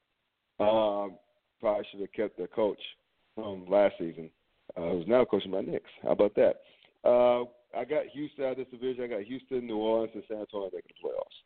Um, 0.60 1.18
probably 1.60 1.84
should 1.90 2.00
have 2.00 2.12
kept 2.12 2.36
their 2.36 2.46
coach 2.46 2.78
from 3.34 3.66
last 3.66 3.94
season, 3.98 4.30
uh, 4.76 4.90
who's 4.90 5.06
now 5.06 5.24
coaching 5.24 5.50
my 5.50 5.60
Knicks. 5.60 5.90
How 6.02 6.10
about 6.10 6.34
that? 6.34 6.60
Uh, 7.04 7.44
I 7.76 7.84
got 7.84 8.06
Houston 8.12 8.44
out 8.44 8.52
of 8.52 8.56
this 8.58 8.66
division. 8.70 9.04
I 9.04 9.06
got 9.08 9.22
Houston, 9.22 9.66
New 9.66 9.76
Orleans, 9.76 10.12
and 10.14 10.22
San 10.28 10.38
Antonio 10.38 10.70
making 10.72 10.92
the 11.02 11.08
playoffs. 11.08 11.42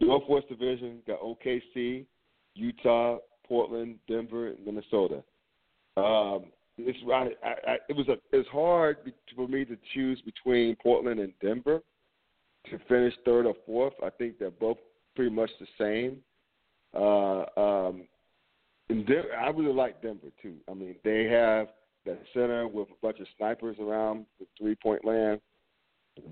Northwest 0.00 0.48
Division 0.48 0.98
got 1.06 1.20
OKC, 1.20 2.06
Utah, 2.54 3.18
Portland, 3.46 3.96
Denver, 4.08 4.48
and 4.48 4.64
Minnesota. 4.64 5.22
Um, 5.96 6.46
I, 6.78 7.28
I, 7.44 7.76
it 7.88 7.96
was 7.96 8.08
a 8.08 8.16
it's 8.32 8.48
hard 8.48 8.96
for 9.36 9.46
me 9.46 9.64
to 9.64 9.76
choose 9.92 10.20
between 10.22 10.74
Portland 10.76 11.20
and 11.20 11.32
Denver 11.40 11.82
to 12.70 12.78
finish 12.88 13.14
third 13.24 13.46
or 13.46 13.54
fourth. 13.66 13.92
I 14.02 14.10
think 14.10 14.38
they're 14.38 14.50
both 14.50 14.78
pretty 15.14 15.30
much 15.30 15.50
the 15.60 15.66
same. 15.78 16.18
Uh, 16.94 17.60
um, 17.60 18.02
and 18.88 19.06
Denver, 19.06 19.36
I 19.38 19.50
really 19.50 19.72
like 19.72 20.02
Denver 20.02 20.28
too. 20.40 20.56
I 20.68 20.74
mean, 20.74 20.96
they 21.04 21.24
have 21.24 21.68
that 22.06 22.20
center 22.34 22.66
with 22.66 22.88
a 22.88 23.06
bunch 23.06 23.20
of 23.20 23.26
snipers 23.36 23.76
around 23.80 24.26
the 24.40 24.46
three 24.58 24.74
point 24.74 25.04
land. 25.04 25.40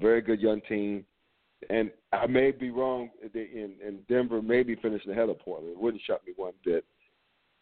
Very 0.01 0.21
good 0.21 0.41
young 0.41 0.61
team. 0.69 1.05
And 1.69 1.91
I 2.13 2.27
may 2.27 2.53
be 2.53 2.71
wrong 2.71 3.11
in, 3.35 3.75
in 3.87 3.99
Denver, 4.09 4.41
maybe 4.41 4.77
finishing 4.77 5.13
ahead 5.13 5.29
of 5.29 5.39
Portland. 5.41 5.73
It 5.73 5.81
wouldn't 5.81 6.03
shock 6.07 6.27
me 6.27 6.33
one 6.37 6.55
bit. 6.65 6.85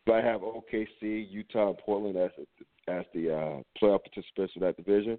But 0.06 0.14
I 0.16 0.22
have 0.22 0.40
OKC, 0.40 1.26
Utah, 1.30 1.70
and 1.70 1.78
Portland 1.78 2.16
as 2.16 2.30
as 2.86 3.04
the 3.12 3.30
uh, 3.30 3.62
playoff 3.80 4.00
participants 4.02 4.54
in 4.56 4.62
that 4.62 4.76
division. 4.76 5.18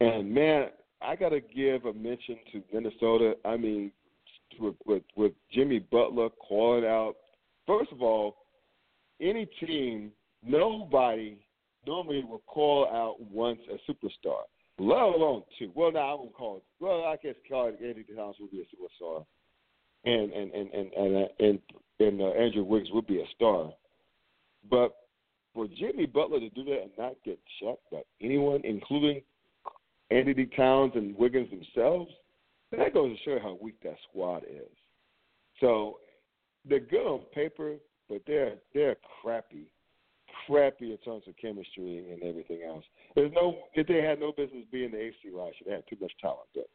And 0.00 0.32
man, 0.32 0.68
I 1.00 1.16
got 1.16 1.30
to 1.30 1.40
give 1.40 1.86
a 1.86 1.92
mention 1.94 2.36
to 2.52 2.62
Minnesota. 2.72 3.34
I 3.44 3.56
mean, 3.56 3.92
with, 4.58 4.74
with 4.84 5.02
with 5.16 5.32
Jimmy 5.52 5.78
Butler 5.78 6.28
calling 6.30 6.84
out. 6.84 7.14
First 7.66 7.92
of 7.92 8.02
all, 8.02 8.36
any 9.20 9.46
team, 9.64 10.10
nobody 10.44 11.38
normally 11.86 12.24
will 12.24 12.42
call 12.46 12.86
out 12.86 13.16
once 13.20 13.60
a 13.70 13.90
superstar, 13.90 14.42
let 14.78 14.98
alone 14.98 15.42
two. 15.58 15.72
Well, 15.74 15.92
now 15.92 16.10
I 16.10 16.14
won't 16.14 16.34
call 16.34 16.56
it. 16.58 16.62
Well, 16.78 17.04
I 17.04 17.16
guess 17.22 17.34
Karl-Anthony 17.48 18.04
Towns 18.16 18.36
would 18.40 18.50
be 18.50 18.62
a 18.62 19.04
superstar, 19.04 19.24
and 20.04 20.32
and 20.32 20.52
and 20.52 20.70
and 20.72 20.92
and 20.92 21.28
and, 21.38 21.58
and 21.98 22.20
uh, 22.20 22.28
Andrew 22.28 22.64
Wiggins 22.64 22.90
would 22.92 23.06
be 23.06 23.20
a 23.20 23.26
star. 23.34 23.70
But 24.70 24.94
for 25.54 25.66
Jimmy 25.66 26.06
Butler 26.06 26.40
to 26.40 26.50
do 26.50 26.64
that 26.64 26.82
and 26.82 26.90
not 26.98 27.14
get 27.24 27.38
checked 27.60 27.90
by 27.90 28.02
anyone, 28.20 28.60
including 28.64 29.22
Anthony 30.10 30.46
Towns 30.56 30.92
and 30.94 31.16
Wiggins 31.16 31.48
themselves, 31.50 32.10
that 32.72 32.94
goes 32.94 33.16
to 33.16 33.24
show 33.24 33.38
how 33.42 33.58
weak 33.60 33.76
that 33.82 33.96
squad 34.08 34.44
is. 34.44 34.68
So 35.60 35.98
they're 36.68 36.80
good 36.80 37.06
on 37.06 37.20
paper, 37.34 37.76
but 38.08 38.22
they're 38.26 38.56
they're 38.74 38.96
crappy, 39.22 39.70
crappy 40.50 40.90
in 40.90 40.98
terms 40.98 41.24
of 41.28 41.36
chemistry 41.36 42.04
and 42.10 42.22
everything 42.22 42.62
else. 42.66 42.84
There's 43.14 43.32
no 43.32 43.56
if 43.74 43.86
they 43.86 44.02
had 44.02 44.18
no 44.18 44.32
business 44.32 44.64
being 44.72 44.90
the 44.90 44.96
AFC 44.96 45.32
last. 45.32 45.56
They 45.64 45.72
had 45.72 45.84
too 45.88 45.96
much 46.00 46.12
talent, 46.20 46.48
but 46.54 46.68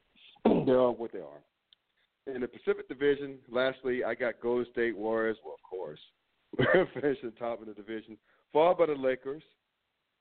they 0.65 0.71
are 0.71 0.91
what 0.91 1.11
they 1.11 1.19
are. 1.19 2.33
In 2.33 2.41
the 2.41 2.47
Pacific 2.47 2.87
Division, 2.87 3.37
lastly, 3.51 4.03
I 4.03 4.15
got 4.15 4.41
Golden 4.41 4.65
State 4.71 4.97
Warriors. 4.97 5.37
Well, 5.43 5.55
of 5.55 5.69
course, 5.69 5.99
we're 6.57 6.87
finishing 6.93 7.31
top 7.37 7.61
of 7.61 7.67
the 7.67 7.73
division, 7.73 8.17
followed 8.51 8.77
by 8.77 8.87
the 8.87 8.93
Lakers, 8.93 9.43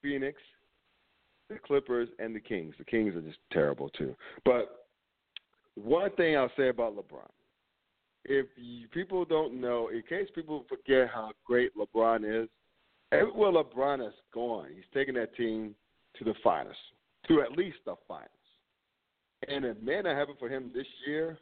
Phoenix, 0.03 0.39
the 1.49 1.57
Clippers, 1.65 2.09
and 2.19 2.35
the 2.35 2.41
Kings. 2.41 2.75
The 2.79 2.85
Kings 2.85 3.15
are 3.15 3.23
just 3.23 3.39
terrible 3.53 3.89
too. 3.91 4.15
But 4.45 4.87
one 5.77 6.11
thing 6.13 6.37
I'll 6.37 6.51
say 6.57 6.69
about 6.69 6.97
LeBron, 6.97 7.29
if 8.25 8.47
you, 8.57 8.89
people 8.89 9.25
don't 9.25 9.61
know, 9.61 9.89
in 9.89 10.03
case 10.09 10.29
people 10.35 10.65
forget 10.69 11.09
how 11.13 11.31
great 11.47 11.71
LeBron 11.77 12.43
is, 12.43 12.49
everywhere 13.15 13.53
LeBron 13.53 14.05
has 14.05 14.15
gone, 14.33 14.69
he's 14.75 14.85
taking 14.93 15.15
that 15.15 15.35
team 15.37 15.75
to 16.19 16.25
the 16.25 16.35
finals, 16.43 16.77
to 17.29 17.41
at 17.41 17.53
least 17.53 17.79
the 17.85 17.95
finals. 18.07 18.31
And 19.49 19.65
it 19.65 19.83
may 19.83 20.01
not 20.01 20.17
happen 20.17 20.35
for 20.39 20.49
him 20.49 20.71
this 20.75 20.87
year, 21.07 21.39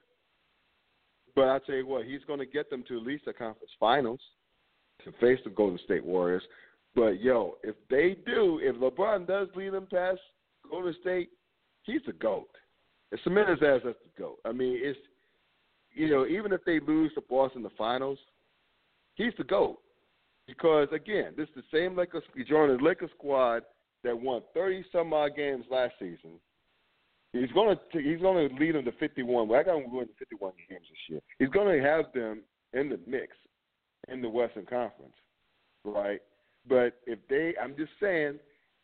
but 1.35 1.43
I'll 1.43 1.61
tell 1.61 1.77
you 1.77 1.87
what, 1.87 2.05
he's 2.05 2.25
going 2.27 2.41
to 2.41 2.47
get 2.47 2.71
them 2.71 2.85
to 2.89 2.99
at 2.99 3.07
least 3.07 3.25
the 3.25 3.33
conference 3.33 3.71
finals 3.79 4.21
to 5.05 5.13
face 5.21 5.39
the 5.45 5.51
Golden 5.51 5.79
State 5.85 6.05
Warriors. 6.05 6.43
But 6.95 7.21
yo, 7.21 7.57
if 7.63 7.77
they 7.89 8.17
do, 8.27 8.61
if 8.63 8.77
LeBron 8.77 9.27
does 9.27 9.49
lead 9.55 9.73
them 9.73 9.87
past 9.91 10.21
Golden 10.69 10.95
State, 11.01 11.31
he's 11.85 12.03
the 12.07 12.13
goat. 12.13 12.49
It's 13.11 13.23
cement 13.25 13.49
his 13.49 13.63
ass 13.63 13.81
as 13.87 13.95
the 14.05 14.23
goat. 14.23 14.39
I 14.45 14.53
mean, 14.53 14.79
it's 14.81 14.99
you 15.95 16.09
know, 16.09 16.27
even 16.27 16.53
if 16.53 16.65
they 16.65 16.81
lose 16.81 17.13
to 17.15 17.21
Boston 17.21 17.59
in 17.59 17.63
the 17.65 17.71
finals, 17.77 18.19
he's 19.15 19.33
the 19.37 19.45
goat. 19.45 19.79
Because 20.47 20.89
again, 20.93 21.33
this 21.37 21.49
is 21.49 21.55
the 21.57 21.79
same 21.79 21.97
Lakers 21.97 22.23
joining 22.49 22.77
the 22.79 22.83
Lakers 22.83 23.11
squad 23.17 23.63
that 24.05 24.19
won 24.19 24.43
thirty 24.55 24.85
some 24.93 25.13
odd 25.13 25.37
games 25.37 25.65
last 25.71 25.95
season. 25.99 26.39
He's 27.33 27.51
gonna 27.53 27.77
he's 27.93 28.21
gonna 28.21 28.49
lead 28.59 28.75
them 28.75 28.85
to 28.85 28.93
fifty 28.93 29.23
one. 29.23 29.49
Well, 29.49 29.61
I 29.61 29.63
got 29.63 29.75
them 29.75 29.91
going 29.91 30.07
to 30.07 30.15
fifty 30.19 30.37
one 30.39 30.53
games 30.69 30.87
this 30.89 30.99
year. 31.09 31.21
He's 31.39 31.49
gonna 31.49 31.81
have 31.81 32.13
them 32.13 32.43
in 32.73 32.89
the 32.89 32.99
mix 33.07 33.37
in 34.09 34.21
the 34.21 34.29
Western 34.29 34.67
Conference, 34.67 35.15
right? 35.85 36.21
But 36.69 36.99
if 37.07 37.19
they, 37.29 37.55
I'm 37.63 37.77
just 37.77 37.93
saying, 38.01 38.39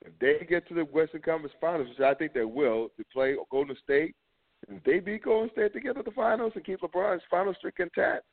if 0.04 0.12
they 0.20 0.46
get 0.48 0.66
to 0.68 0.74
the 0.74 0.84
Western 0.84 1.22
Conference 1.22 1.54
Finals, 1.60 1.88
which 1.88 2.00
I 2.00 2.14
think 2.14 2.32
they 2.32 2.44
will, 2.44 2.88
to 2.96 3.04
play 3.12 3.36
Golden 3.50 3.76
State, 3.82 4.14
if 4.68 4.82
they 4.84 4.98
beat 4.98 5.24
Golden 5.24 5.50
State 5.52 5.72
to 5.74 5.80
get 5.80 5.96
to 5.96 6.02
the 6.02 6.10
finals 6.12 6.52
and 6.54 6.64
keep 6.64 6.80
LeBron's 6.80 7.22
final 7.30 7.54
streak 7.54 7.74
intact, 7.78 8.24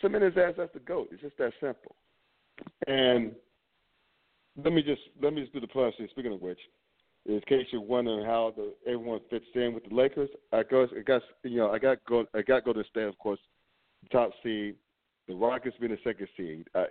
cement 0.00 0.24
his 0.24 0.36
ass 0.36 0.54
as 0.62 0.68
the 0.74 0.80
goat. 0.80 1.08
It's 1.12 1.22
just 1.22 1.36
that 1.38 1.52
simple. 1.60 1.94
And 2.86 3.32
let 4.62 4.72
me 4.72 4.82
just 4.82 5.02
let 5.22 5.32
me 5.32 5.42
just 5.42 5.52
do 5.52 5.60
the 5.60 5.66
plus. 5.66 5.94
here. 5.98 6.08
Speaking 6.10 6.32
of 6.32 6.40
which, 6.40 6.58
in 7.26 7.40
case 7.48 7.66
you're 7.70 7.80
wondering 7.82 8.24
how 8.24 8.54
the 8.56 8.72
everyone 8.86 9.20
fits 9.30 9.44
in 9.54 9.74
with 9.74 9.88
the 9.88 9.94
Lakers, 9.94 10.30
I 10.52 10.62
guess 10.62 10.88
I 10.96 11.02
guess 11.04 11.22
you 11.42 11.58
know 11.58 11.70
I 11.70 11.78
got 11.78 11.98
go 12.08 12.24
I 12.34 12.42
got 12.42 12.64
Golden 12.64 12.84
State 12.90 13.04
of 13.04 13.18
course, 13.18 13.40
top 14.10 14.30
seed. 14.42 14.76
The 15.28 15.34
Rockets 15.34 15.76
being 15.80 15.92
the 15.92 15.98
second 16.04 16.28
seed. 16.36 16.68
I, 16.74 16.86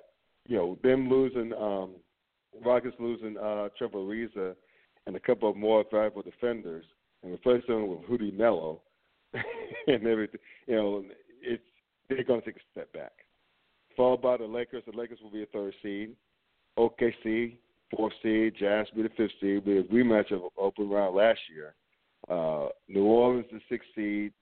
you 0.48 0.58
know 0.58 0.78
them 0.84 1.10
losing 1.10 1.54
um, 1.54 1.92
Rockets 2.64 2.96
losing 3.00 3.38
uh, 3.38 3.70
Trevor 3.78 4.00
Ariza 4.00 4.56
and 5.08 5.16
a 5.16 5.20
couple 5.20 5.50
of 5.50 5.56
more 5.56 5.84
valuable 5.92 6.22
defenders, 6.22 6.86
and 7.24 7.32
replacing 7.32 7.74
them 7.74 7.88
with 7.88 8.00
Rudy 8.10 8.32
Melo 8.32 8.82
and 9.34 10.06
everything. 10.06 10.40
You 10.68 10.76
know, 10.76 11.04
it's 11.42 11.64
they're 12.10 12.24
going 12.24 12.42
to 12.42 12.46
take 12.46 12.58
a 12.58 12.72
step 12.72 12.92
back. 12.94 13.14
Followed 13.96 14.22
by 14.22 14.38
the 14.38 14.46
Lakers. 14.46 14.84
The 14.86 14.98
Lakers 14.98 15.20
will 15.24 15.32
be 15.32 15.44
a 15.44 15.48
third 15.48 15.74
seed. 15.82 16.16
OKC 16.78 17.58
fourth 17.96 18.14
seed. 18.22 18.56
Jazz 18.60 18.88
will 18.94 19.04
be 19.04 19.10
the 19.10 19.16
fifth 19.16 19.34
seed. 19.40 19.66
Be 19.66 19.78
a 19.78 19.84
rematch 19.84 20.32
of 20.32 20.42
open 20.58 20.90
round 20.90 21.16
last 21.16 21.40
year. 21.54 21.76
Uh, 22.30 22.70
New 22.88 23.06
Orleans 23.06 23.46
the 23.52 23.60
sixth 23.70 23.88
seed. 23.96 24.34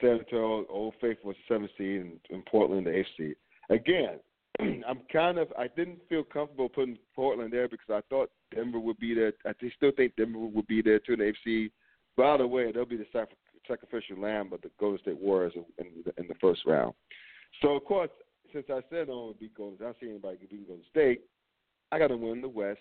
San 0.00 0.18
Antonio, 0.18 0.64
Old 0.70 0.94
Faithful 1.00 1.28
was 1.28 1.36
the 1.48 1.54
seventh 1.54 1.70
seed, 1.76 2.00
and, 2.00 2.20
and 2.30 2.44
Portland 2.46 2.86
the 2.86 2.96
eighth 2.96 3.08
seed. 3.16 3.36
Again, 3.68 4.18
I'm 4.60 5.00
kind 5.12 5.38
of 5.38 5.52
I 5.58 5.68
didn't 5.68 6.00
feel 6.08 6.24
comfortable 6.24 6.68
putting 6.68 6.98
Portland 7.14 7.52
there 7.52 7.68
because 7.68 7.90
I 7.90 8.00
thought 8.08 8.30
Denver 8.54 8.80
would 8.80 8.98
be 8.98 9.14
there. 9.14 9.32
I 9.46 9.52
still 9.76 9.92
think 9.96 10.16
Denver 10.16 10.38
would 10.38 10.66
be 10.66 10.82
there 10.82 10.98
too 10.98 11.14
in 11.14 11.18
the 11.18 11.32
AFC. 11.48 11.70
By 12.16 12.36
the 12.36 12.46
way, 12.46 12.72
they'll 12.72 12.84
be 12.84 12.96
the 12.96 13.06
sacrificial 13.66 14.20
lamb 14.20 14.52
of 14.52 14.60
the 14.62 14.70
Golden 14.78 15.00
State 15.00 15.18
Warriors 15.18 15.52
in, 15.54 15.64
in, 15.78 16.04
in 16.18 16.28
the 16.28 16.34
first 16.40 16.62
round. 16.66 16.94
So 17.62 17.76
of 17.76 17.84
course, 17.84 18.10
since 18.52 18.66
I 18.68 18.80
said 18.90 19.02
I 19.02 19.06
don't 19.06 19.38
beat 19.38 19.54
Golden, 19.54 19.78
I 19.80 19.84
don't 19.90 19.96
see 20.00 20.08
anybody 20.08 20.38
can 20.38 20.48
beat 20.50 20.68
Golden 20.68 20.84
State. 20.90 21.22
I 21.92 21.98
got 21.98 22.08
to 22.08 22.16
win 22.16 22.40
the 22.40 22.48
West, 22.48 22.80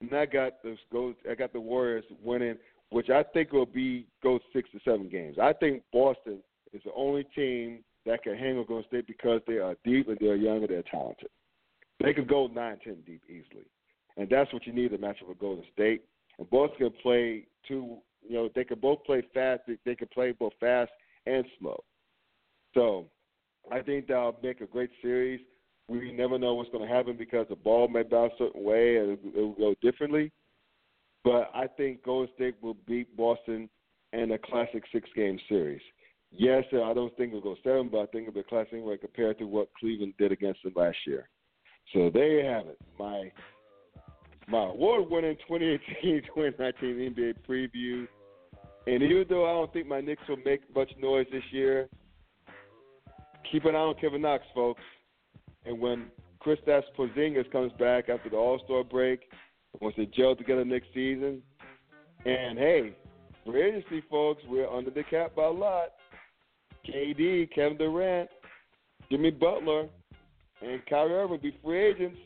and 0.00 0.12
I 0.12 0.26
got 0.26 0.62
the 0.62 0.76
go. 0.92 1.14
I 1.30 1.34
got 1.34 1.52
the 1.52 1.60
Warriors 1.60 2.04
winning, 2.22 2.56
which 2.90 3.10
I 3.10 3.22
think 3.22 3.52
will 3.52 3.66
be 3.66 4.06
go 4.22 4.38
six 4.52 4.70
to 4.72 4.80
seven 4.84 5.08
games. 5.08 5.36
I 5.40 5.52
think 5.52 5.82
Boston 5.92 6.38
is 6.72 6.82
the 6.84 6.92
only 6.96 7.24
team 7.34 7.80
that 8.06 8.22
can 8.22 8.36
hang 8.36 8.58
with 8.58 8.68
Golden 8.68 8.86
State 8.88 9.06
because 9.06 9.40
they 9.46 9.58
are 9.58 9.76
deep 9.84 10.08
and 10.08 10.18
they're 10.20 10.36
young 10.36 10.58
and 10.58 10.68
they're 10.68 10.82
talented. 10.90 11.28
They 12.02 12.14
could 12.14 12.28
go 12.28 12.46
nine, 12.46 12.78
ten 12.82 12.98
deep 13.04 13.22
easily, 13.28 13.66
and 14.16 14.28
that's 14.28 14.52
what 14.52 14.66
you 14.66 14.72
need 14.72 14.90
to 14.92 14.98
match 14.98 15.18
up 15.22 15.28
with 15.28 15.40
Golden 15.40 15.64
State. 15.72 16.02
And 16.38 16.48
Boston 16.50 16.90
can 16.90 17.00
play 17.02 17.46
two. 17.66 17.98
You 18.26 18.34
know, 18.34 18.48
they 18.54 18.64
could 18.64 18.80
both 18.80 19.04
play 19.04 19.22
fast. 19.34 19.62
They, 19.66 19.78
they 19.84 19.94
can 19.94 20.08
play 20.08 20.32
both 20.32 20.52
fast 20.60 20.90
and 21.26 21.44
slow. 21.58 21.82
So, 22.74 23.06
I 23.70 23.80
think 23.80 24.06
that'll 24.06 24.38
make 24.42 24.60
a 24.60 24.66
great 24.66 24.90
series. 25.02 25.40
We 25.88 26.12
never 26.12 26.38
know 26.38 26.54
what's 26.54 26.70
going 26.70 26.86
to 26.86 26.94
happen 26.94 27.16
because 27.16 27.46
the 27.48 27.56
ball 27.56 27.88
may 27.88 28.02
bounce 28.02 28.32
a 28.34 28.44
certain 28.44 28.62
way 28.62 28.96
and 28.96 29.12
it 29.12 29.34
will 29.34 29.52
go 29.52 29.74
differently. 29.82 30.32
But 31.24 31.50
I 31.54 31.66
think 31.66 32.02
Golden 32.04 32.32
State 32.34 32.54
will 32.62 32.76
beat 32.86 33.14
Boston 33.16 33.68
in 34.12 34.32
a 34.32 34.38
classic 34.38 34.84
six-game 34.92 35.38
series. 35.48 35.80
Yes, 36.30 36.64
I 36.72 36.92
don't 36.92 37.14
think 37.16 37.30
it'll 37.30 37.40
go 37.40 37.56
seven, 37.64 37.88
but 37.88 37.98
I 37.98 38.06
think 38.06 38.28
it'll 38.28 38.34
be 38.34 38.40
a 38.40 38.44
classic 38.44 38.74
anyway 38.74 38.98
compared 38.98 39.38
to 39.38 39.44
what 39.44 39.68
Cleveland 39.78 40.14
did 40.18 40.30
against 40.30 40.62
them 40.62 40.74
last 40.76 40.98
year. 41.06 41.28
So 41.94 42.10
there 42.12 42.38
you 42.38 42.46
have 42.46 42.66
it. 42.66 42.78
My 42.98 43.32
my 44.48 44.64
award-winning 44.64 45.36
2018-2019 45.48 45.78
NBA 46.82 47.34
preview. 47.48 48.06
And 48.86 49.02
even 49.02 49.24
though 49.28 49.44
I 49.44 49.52
don't 49.52 49.72
think 49.72 49.86
my 49.86 50.00
Knicks 50.00 50.22
will 50.28 50.38
make 50.44 50.60
much 50.74 50.90
noise 50.98 51.26
this 51.30 51.42
year, 51.52 51.88
keep 53.50 53.64
an 53.66 53.74
eye 53.74 53.78
on 53.78 53.94
Kevin 54.00 54.22
Knox, 54.22 54.44
folks. 54.54 54.80
And 55.66 55.78
when 55.78 56.06
Kristaps 56.44 56.84
Porzingis 56.96 57.50
comes 57.52 57.72
back 57.78 58.08
after 58.08 58.30
the 58.30 58.36
All 58.36 58.60
Star 58.64 58.82
break, 58.82 59.20
wants 59.80 59.96
to 59.96 60.06
gel 60.06 60.34
together 60.34 60.64
next 60.64 60.86
season, 60.94 61.42
and 62.24 62.58
hey, 62.58 62.96
free 63.44 63.62
agency, 63.62 64.02
folks, 64.10 64.42
we're 64.48 64.68
under 64.68 64.90
the 64.90 65.02
cap 65.04 65.36
by 65.36 65.44
a 65.44 65.50
lot. 65.50 65.88
KD, 66.88 67.52
Kevin 67.54 67.76
Durant, 67.76 68.30
Jimmy 69.10 69.30
Butler, 69.30 69.88
and 70.62 70.84
Kyrie 70.86 71.12
Irving 71.12 71.40
be 71.42 71.56
free 71.62 71.90
agents. 71.90 72.18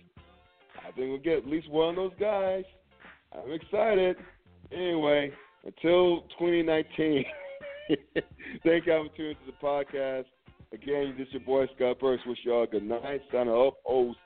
Think 0.97 1.09
we'll 1.09 1.19
get 1.19 1.39
at 1.39 1.47
least 1.47 1.71
one 1.71 1.91
of 1.91 1.97
those 1.97 2.13
guys. 2.21 2.65
I'm 3.33 3.53
excited. 3.53 4.17
Anyway, 4.73 5.33
until 5.65 6.23
2019, 6.39 7.25
thank 8.65 8.87
you 8.87 9.09
for 9.11 9.17
tuning 9.17 9.35
to 9.35 9.47
the 9.47 9.53
podcast. 9.63 10.25
Again, 10.73 11.15
this 11.19 11.29
is 11.29 11.35
your 11.35 11.43
boy 11.43 11.67
Scott 11.77 12.01
Burks. 12.01 12.23
Wish 12.27 12.39
y'all 12.45 12.65
a 12.65 12.67
good 12.67 12.85
night. 12.85 13.21
Signing 13.31 13.49
off 13.49 13.75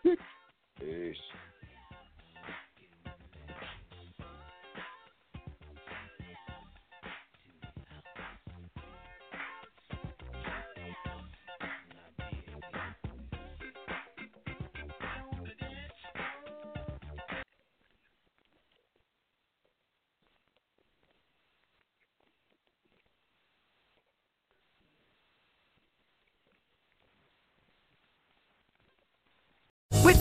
06. 0.05 0.21
Peace. 0.79 1.17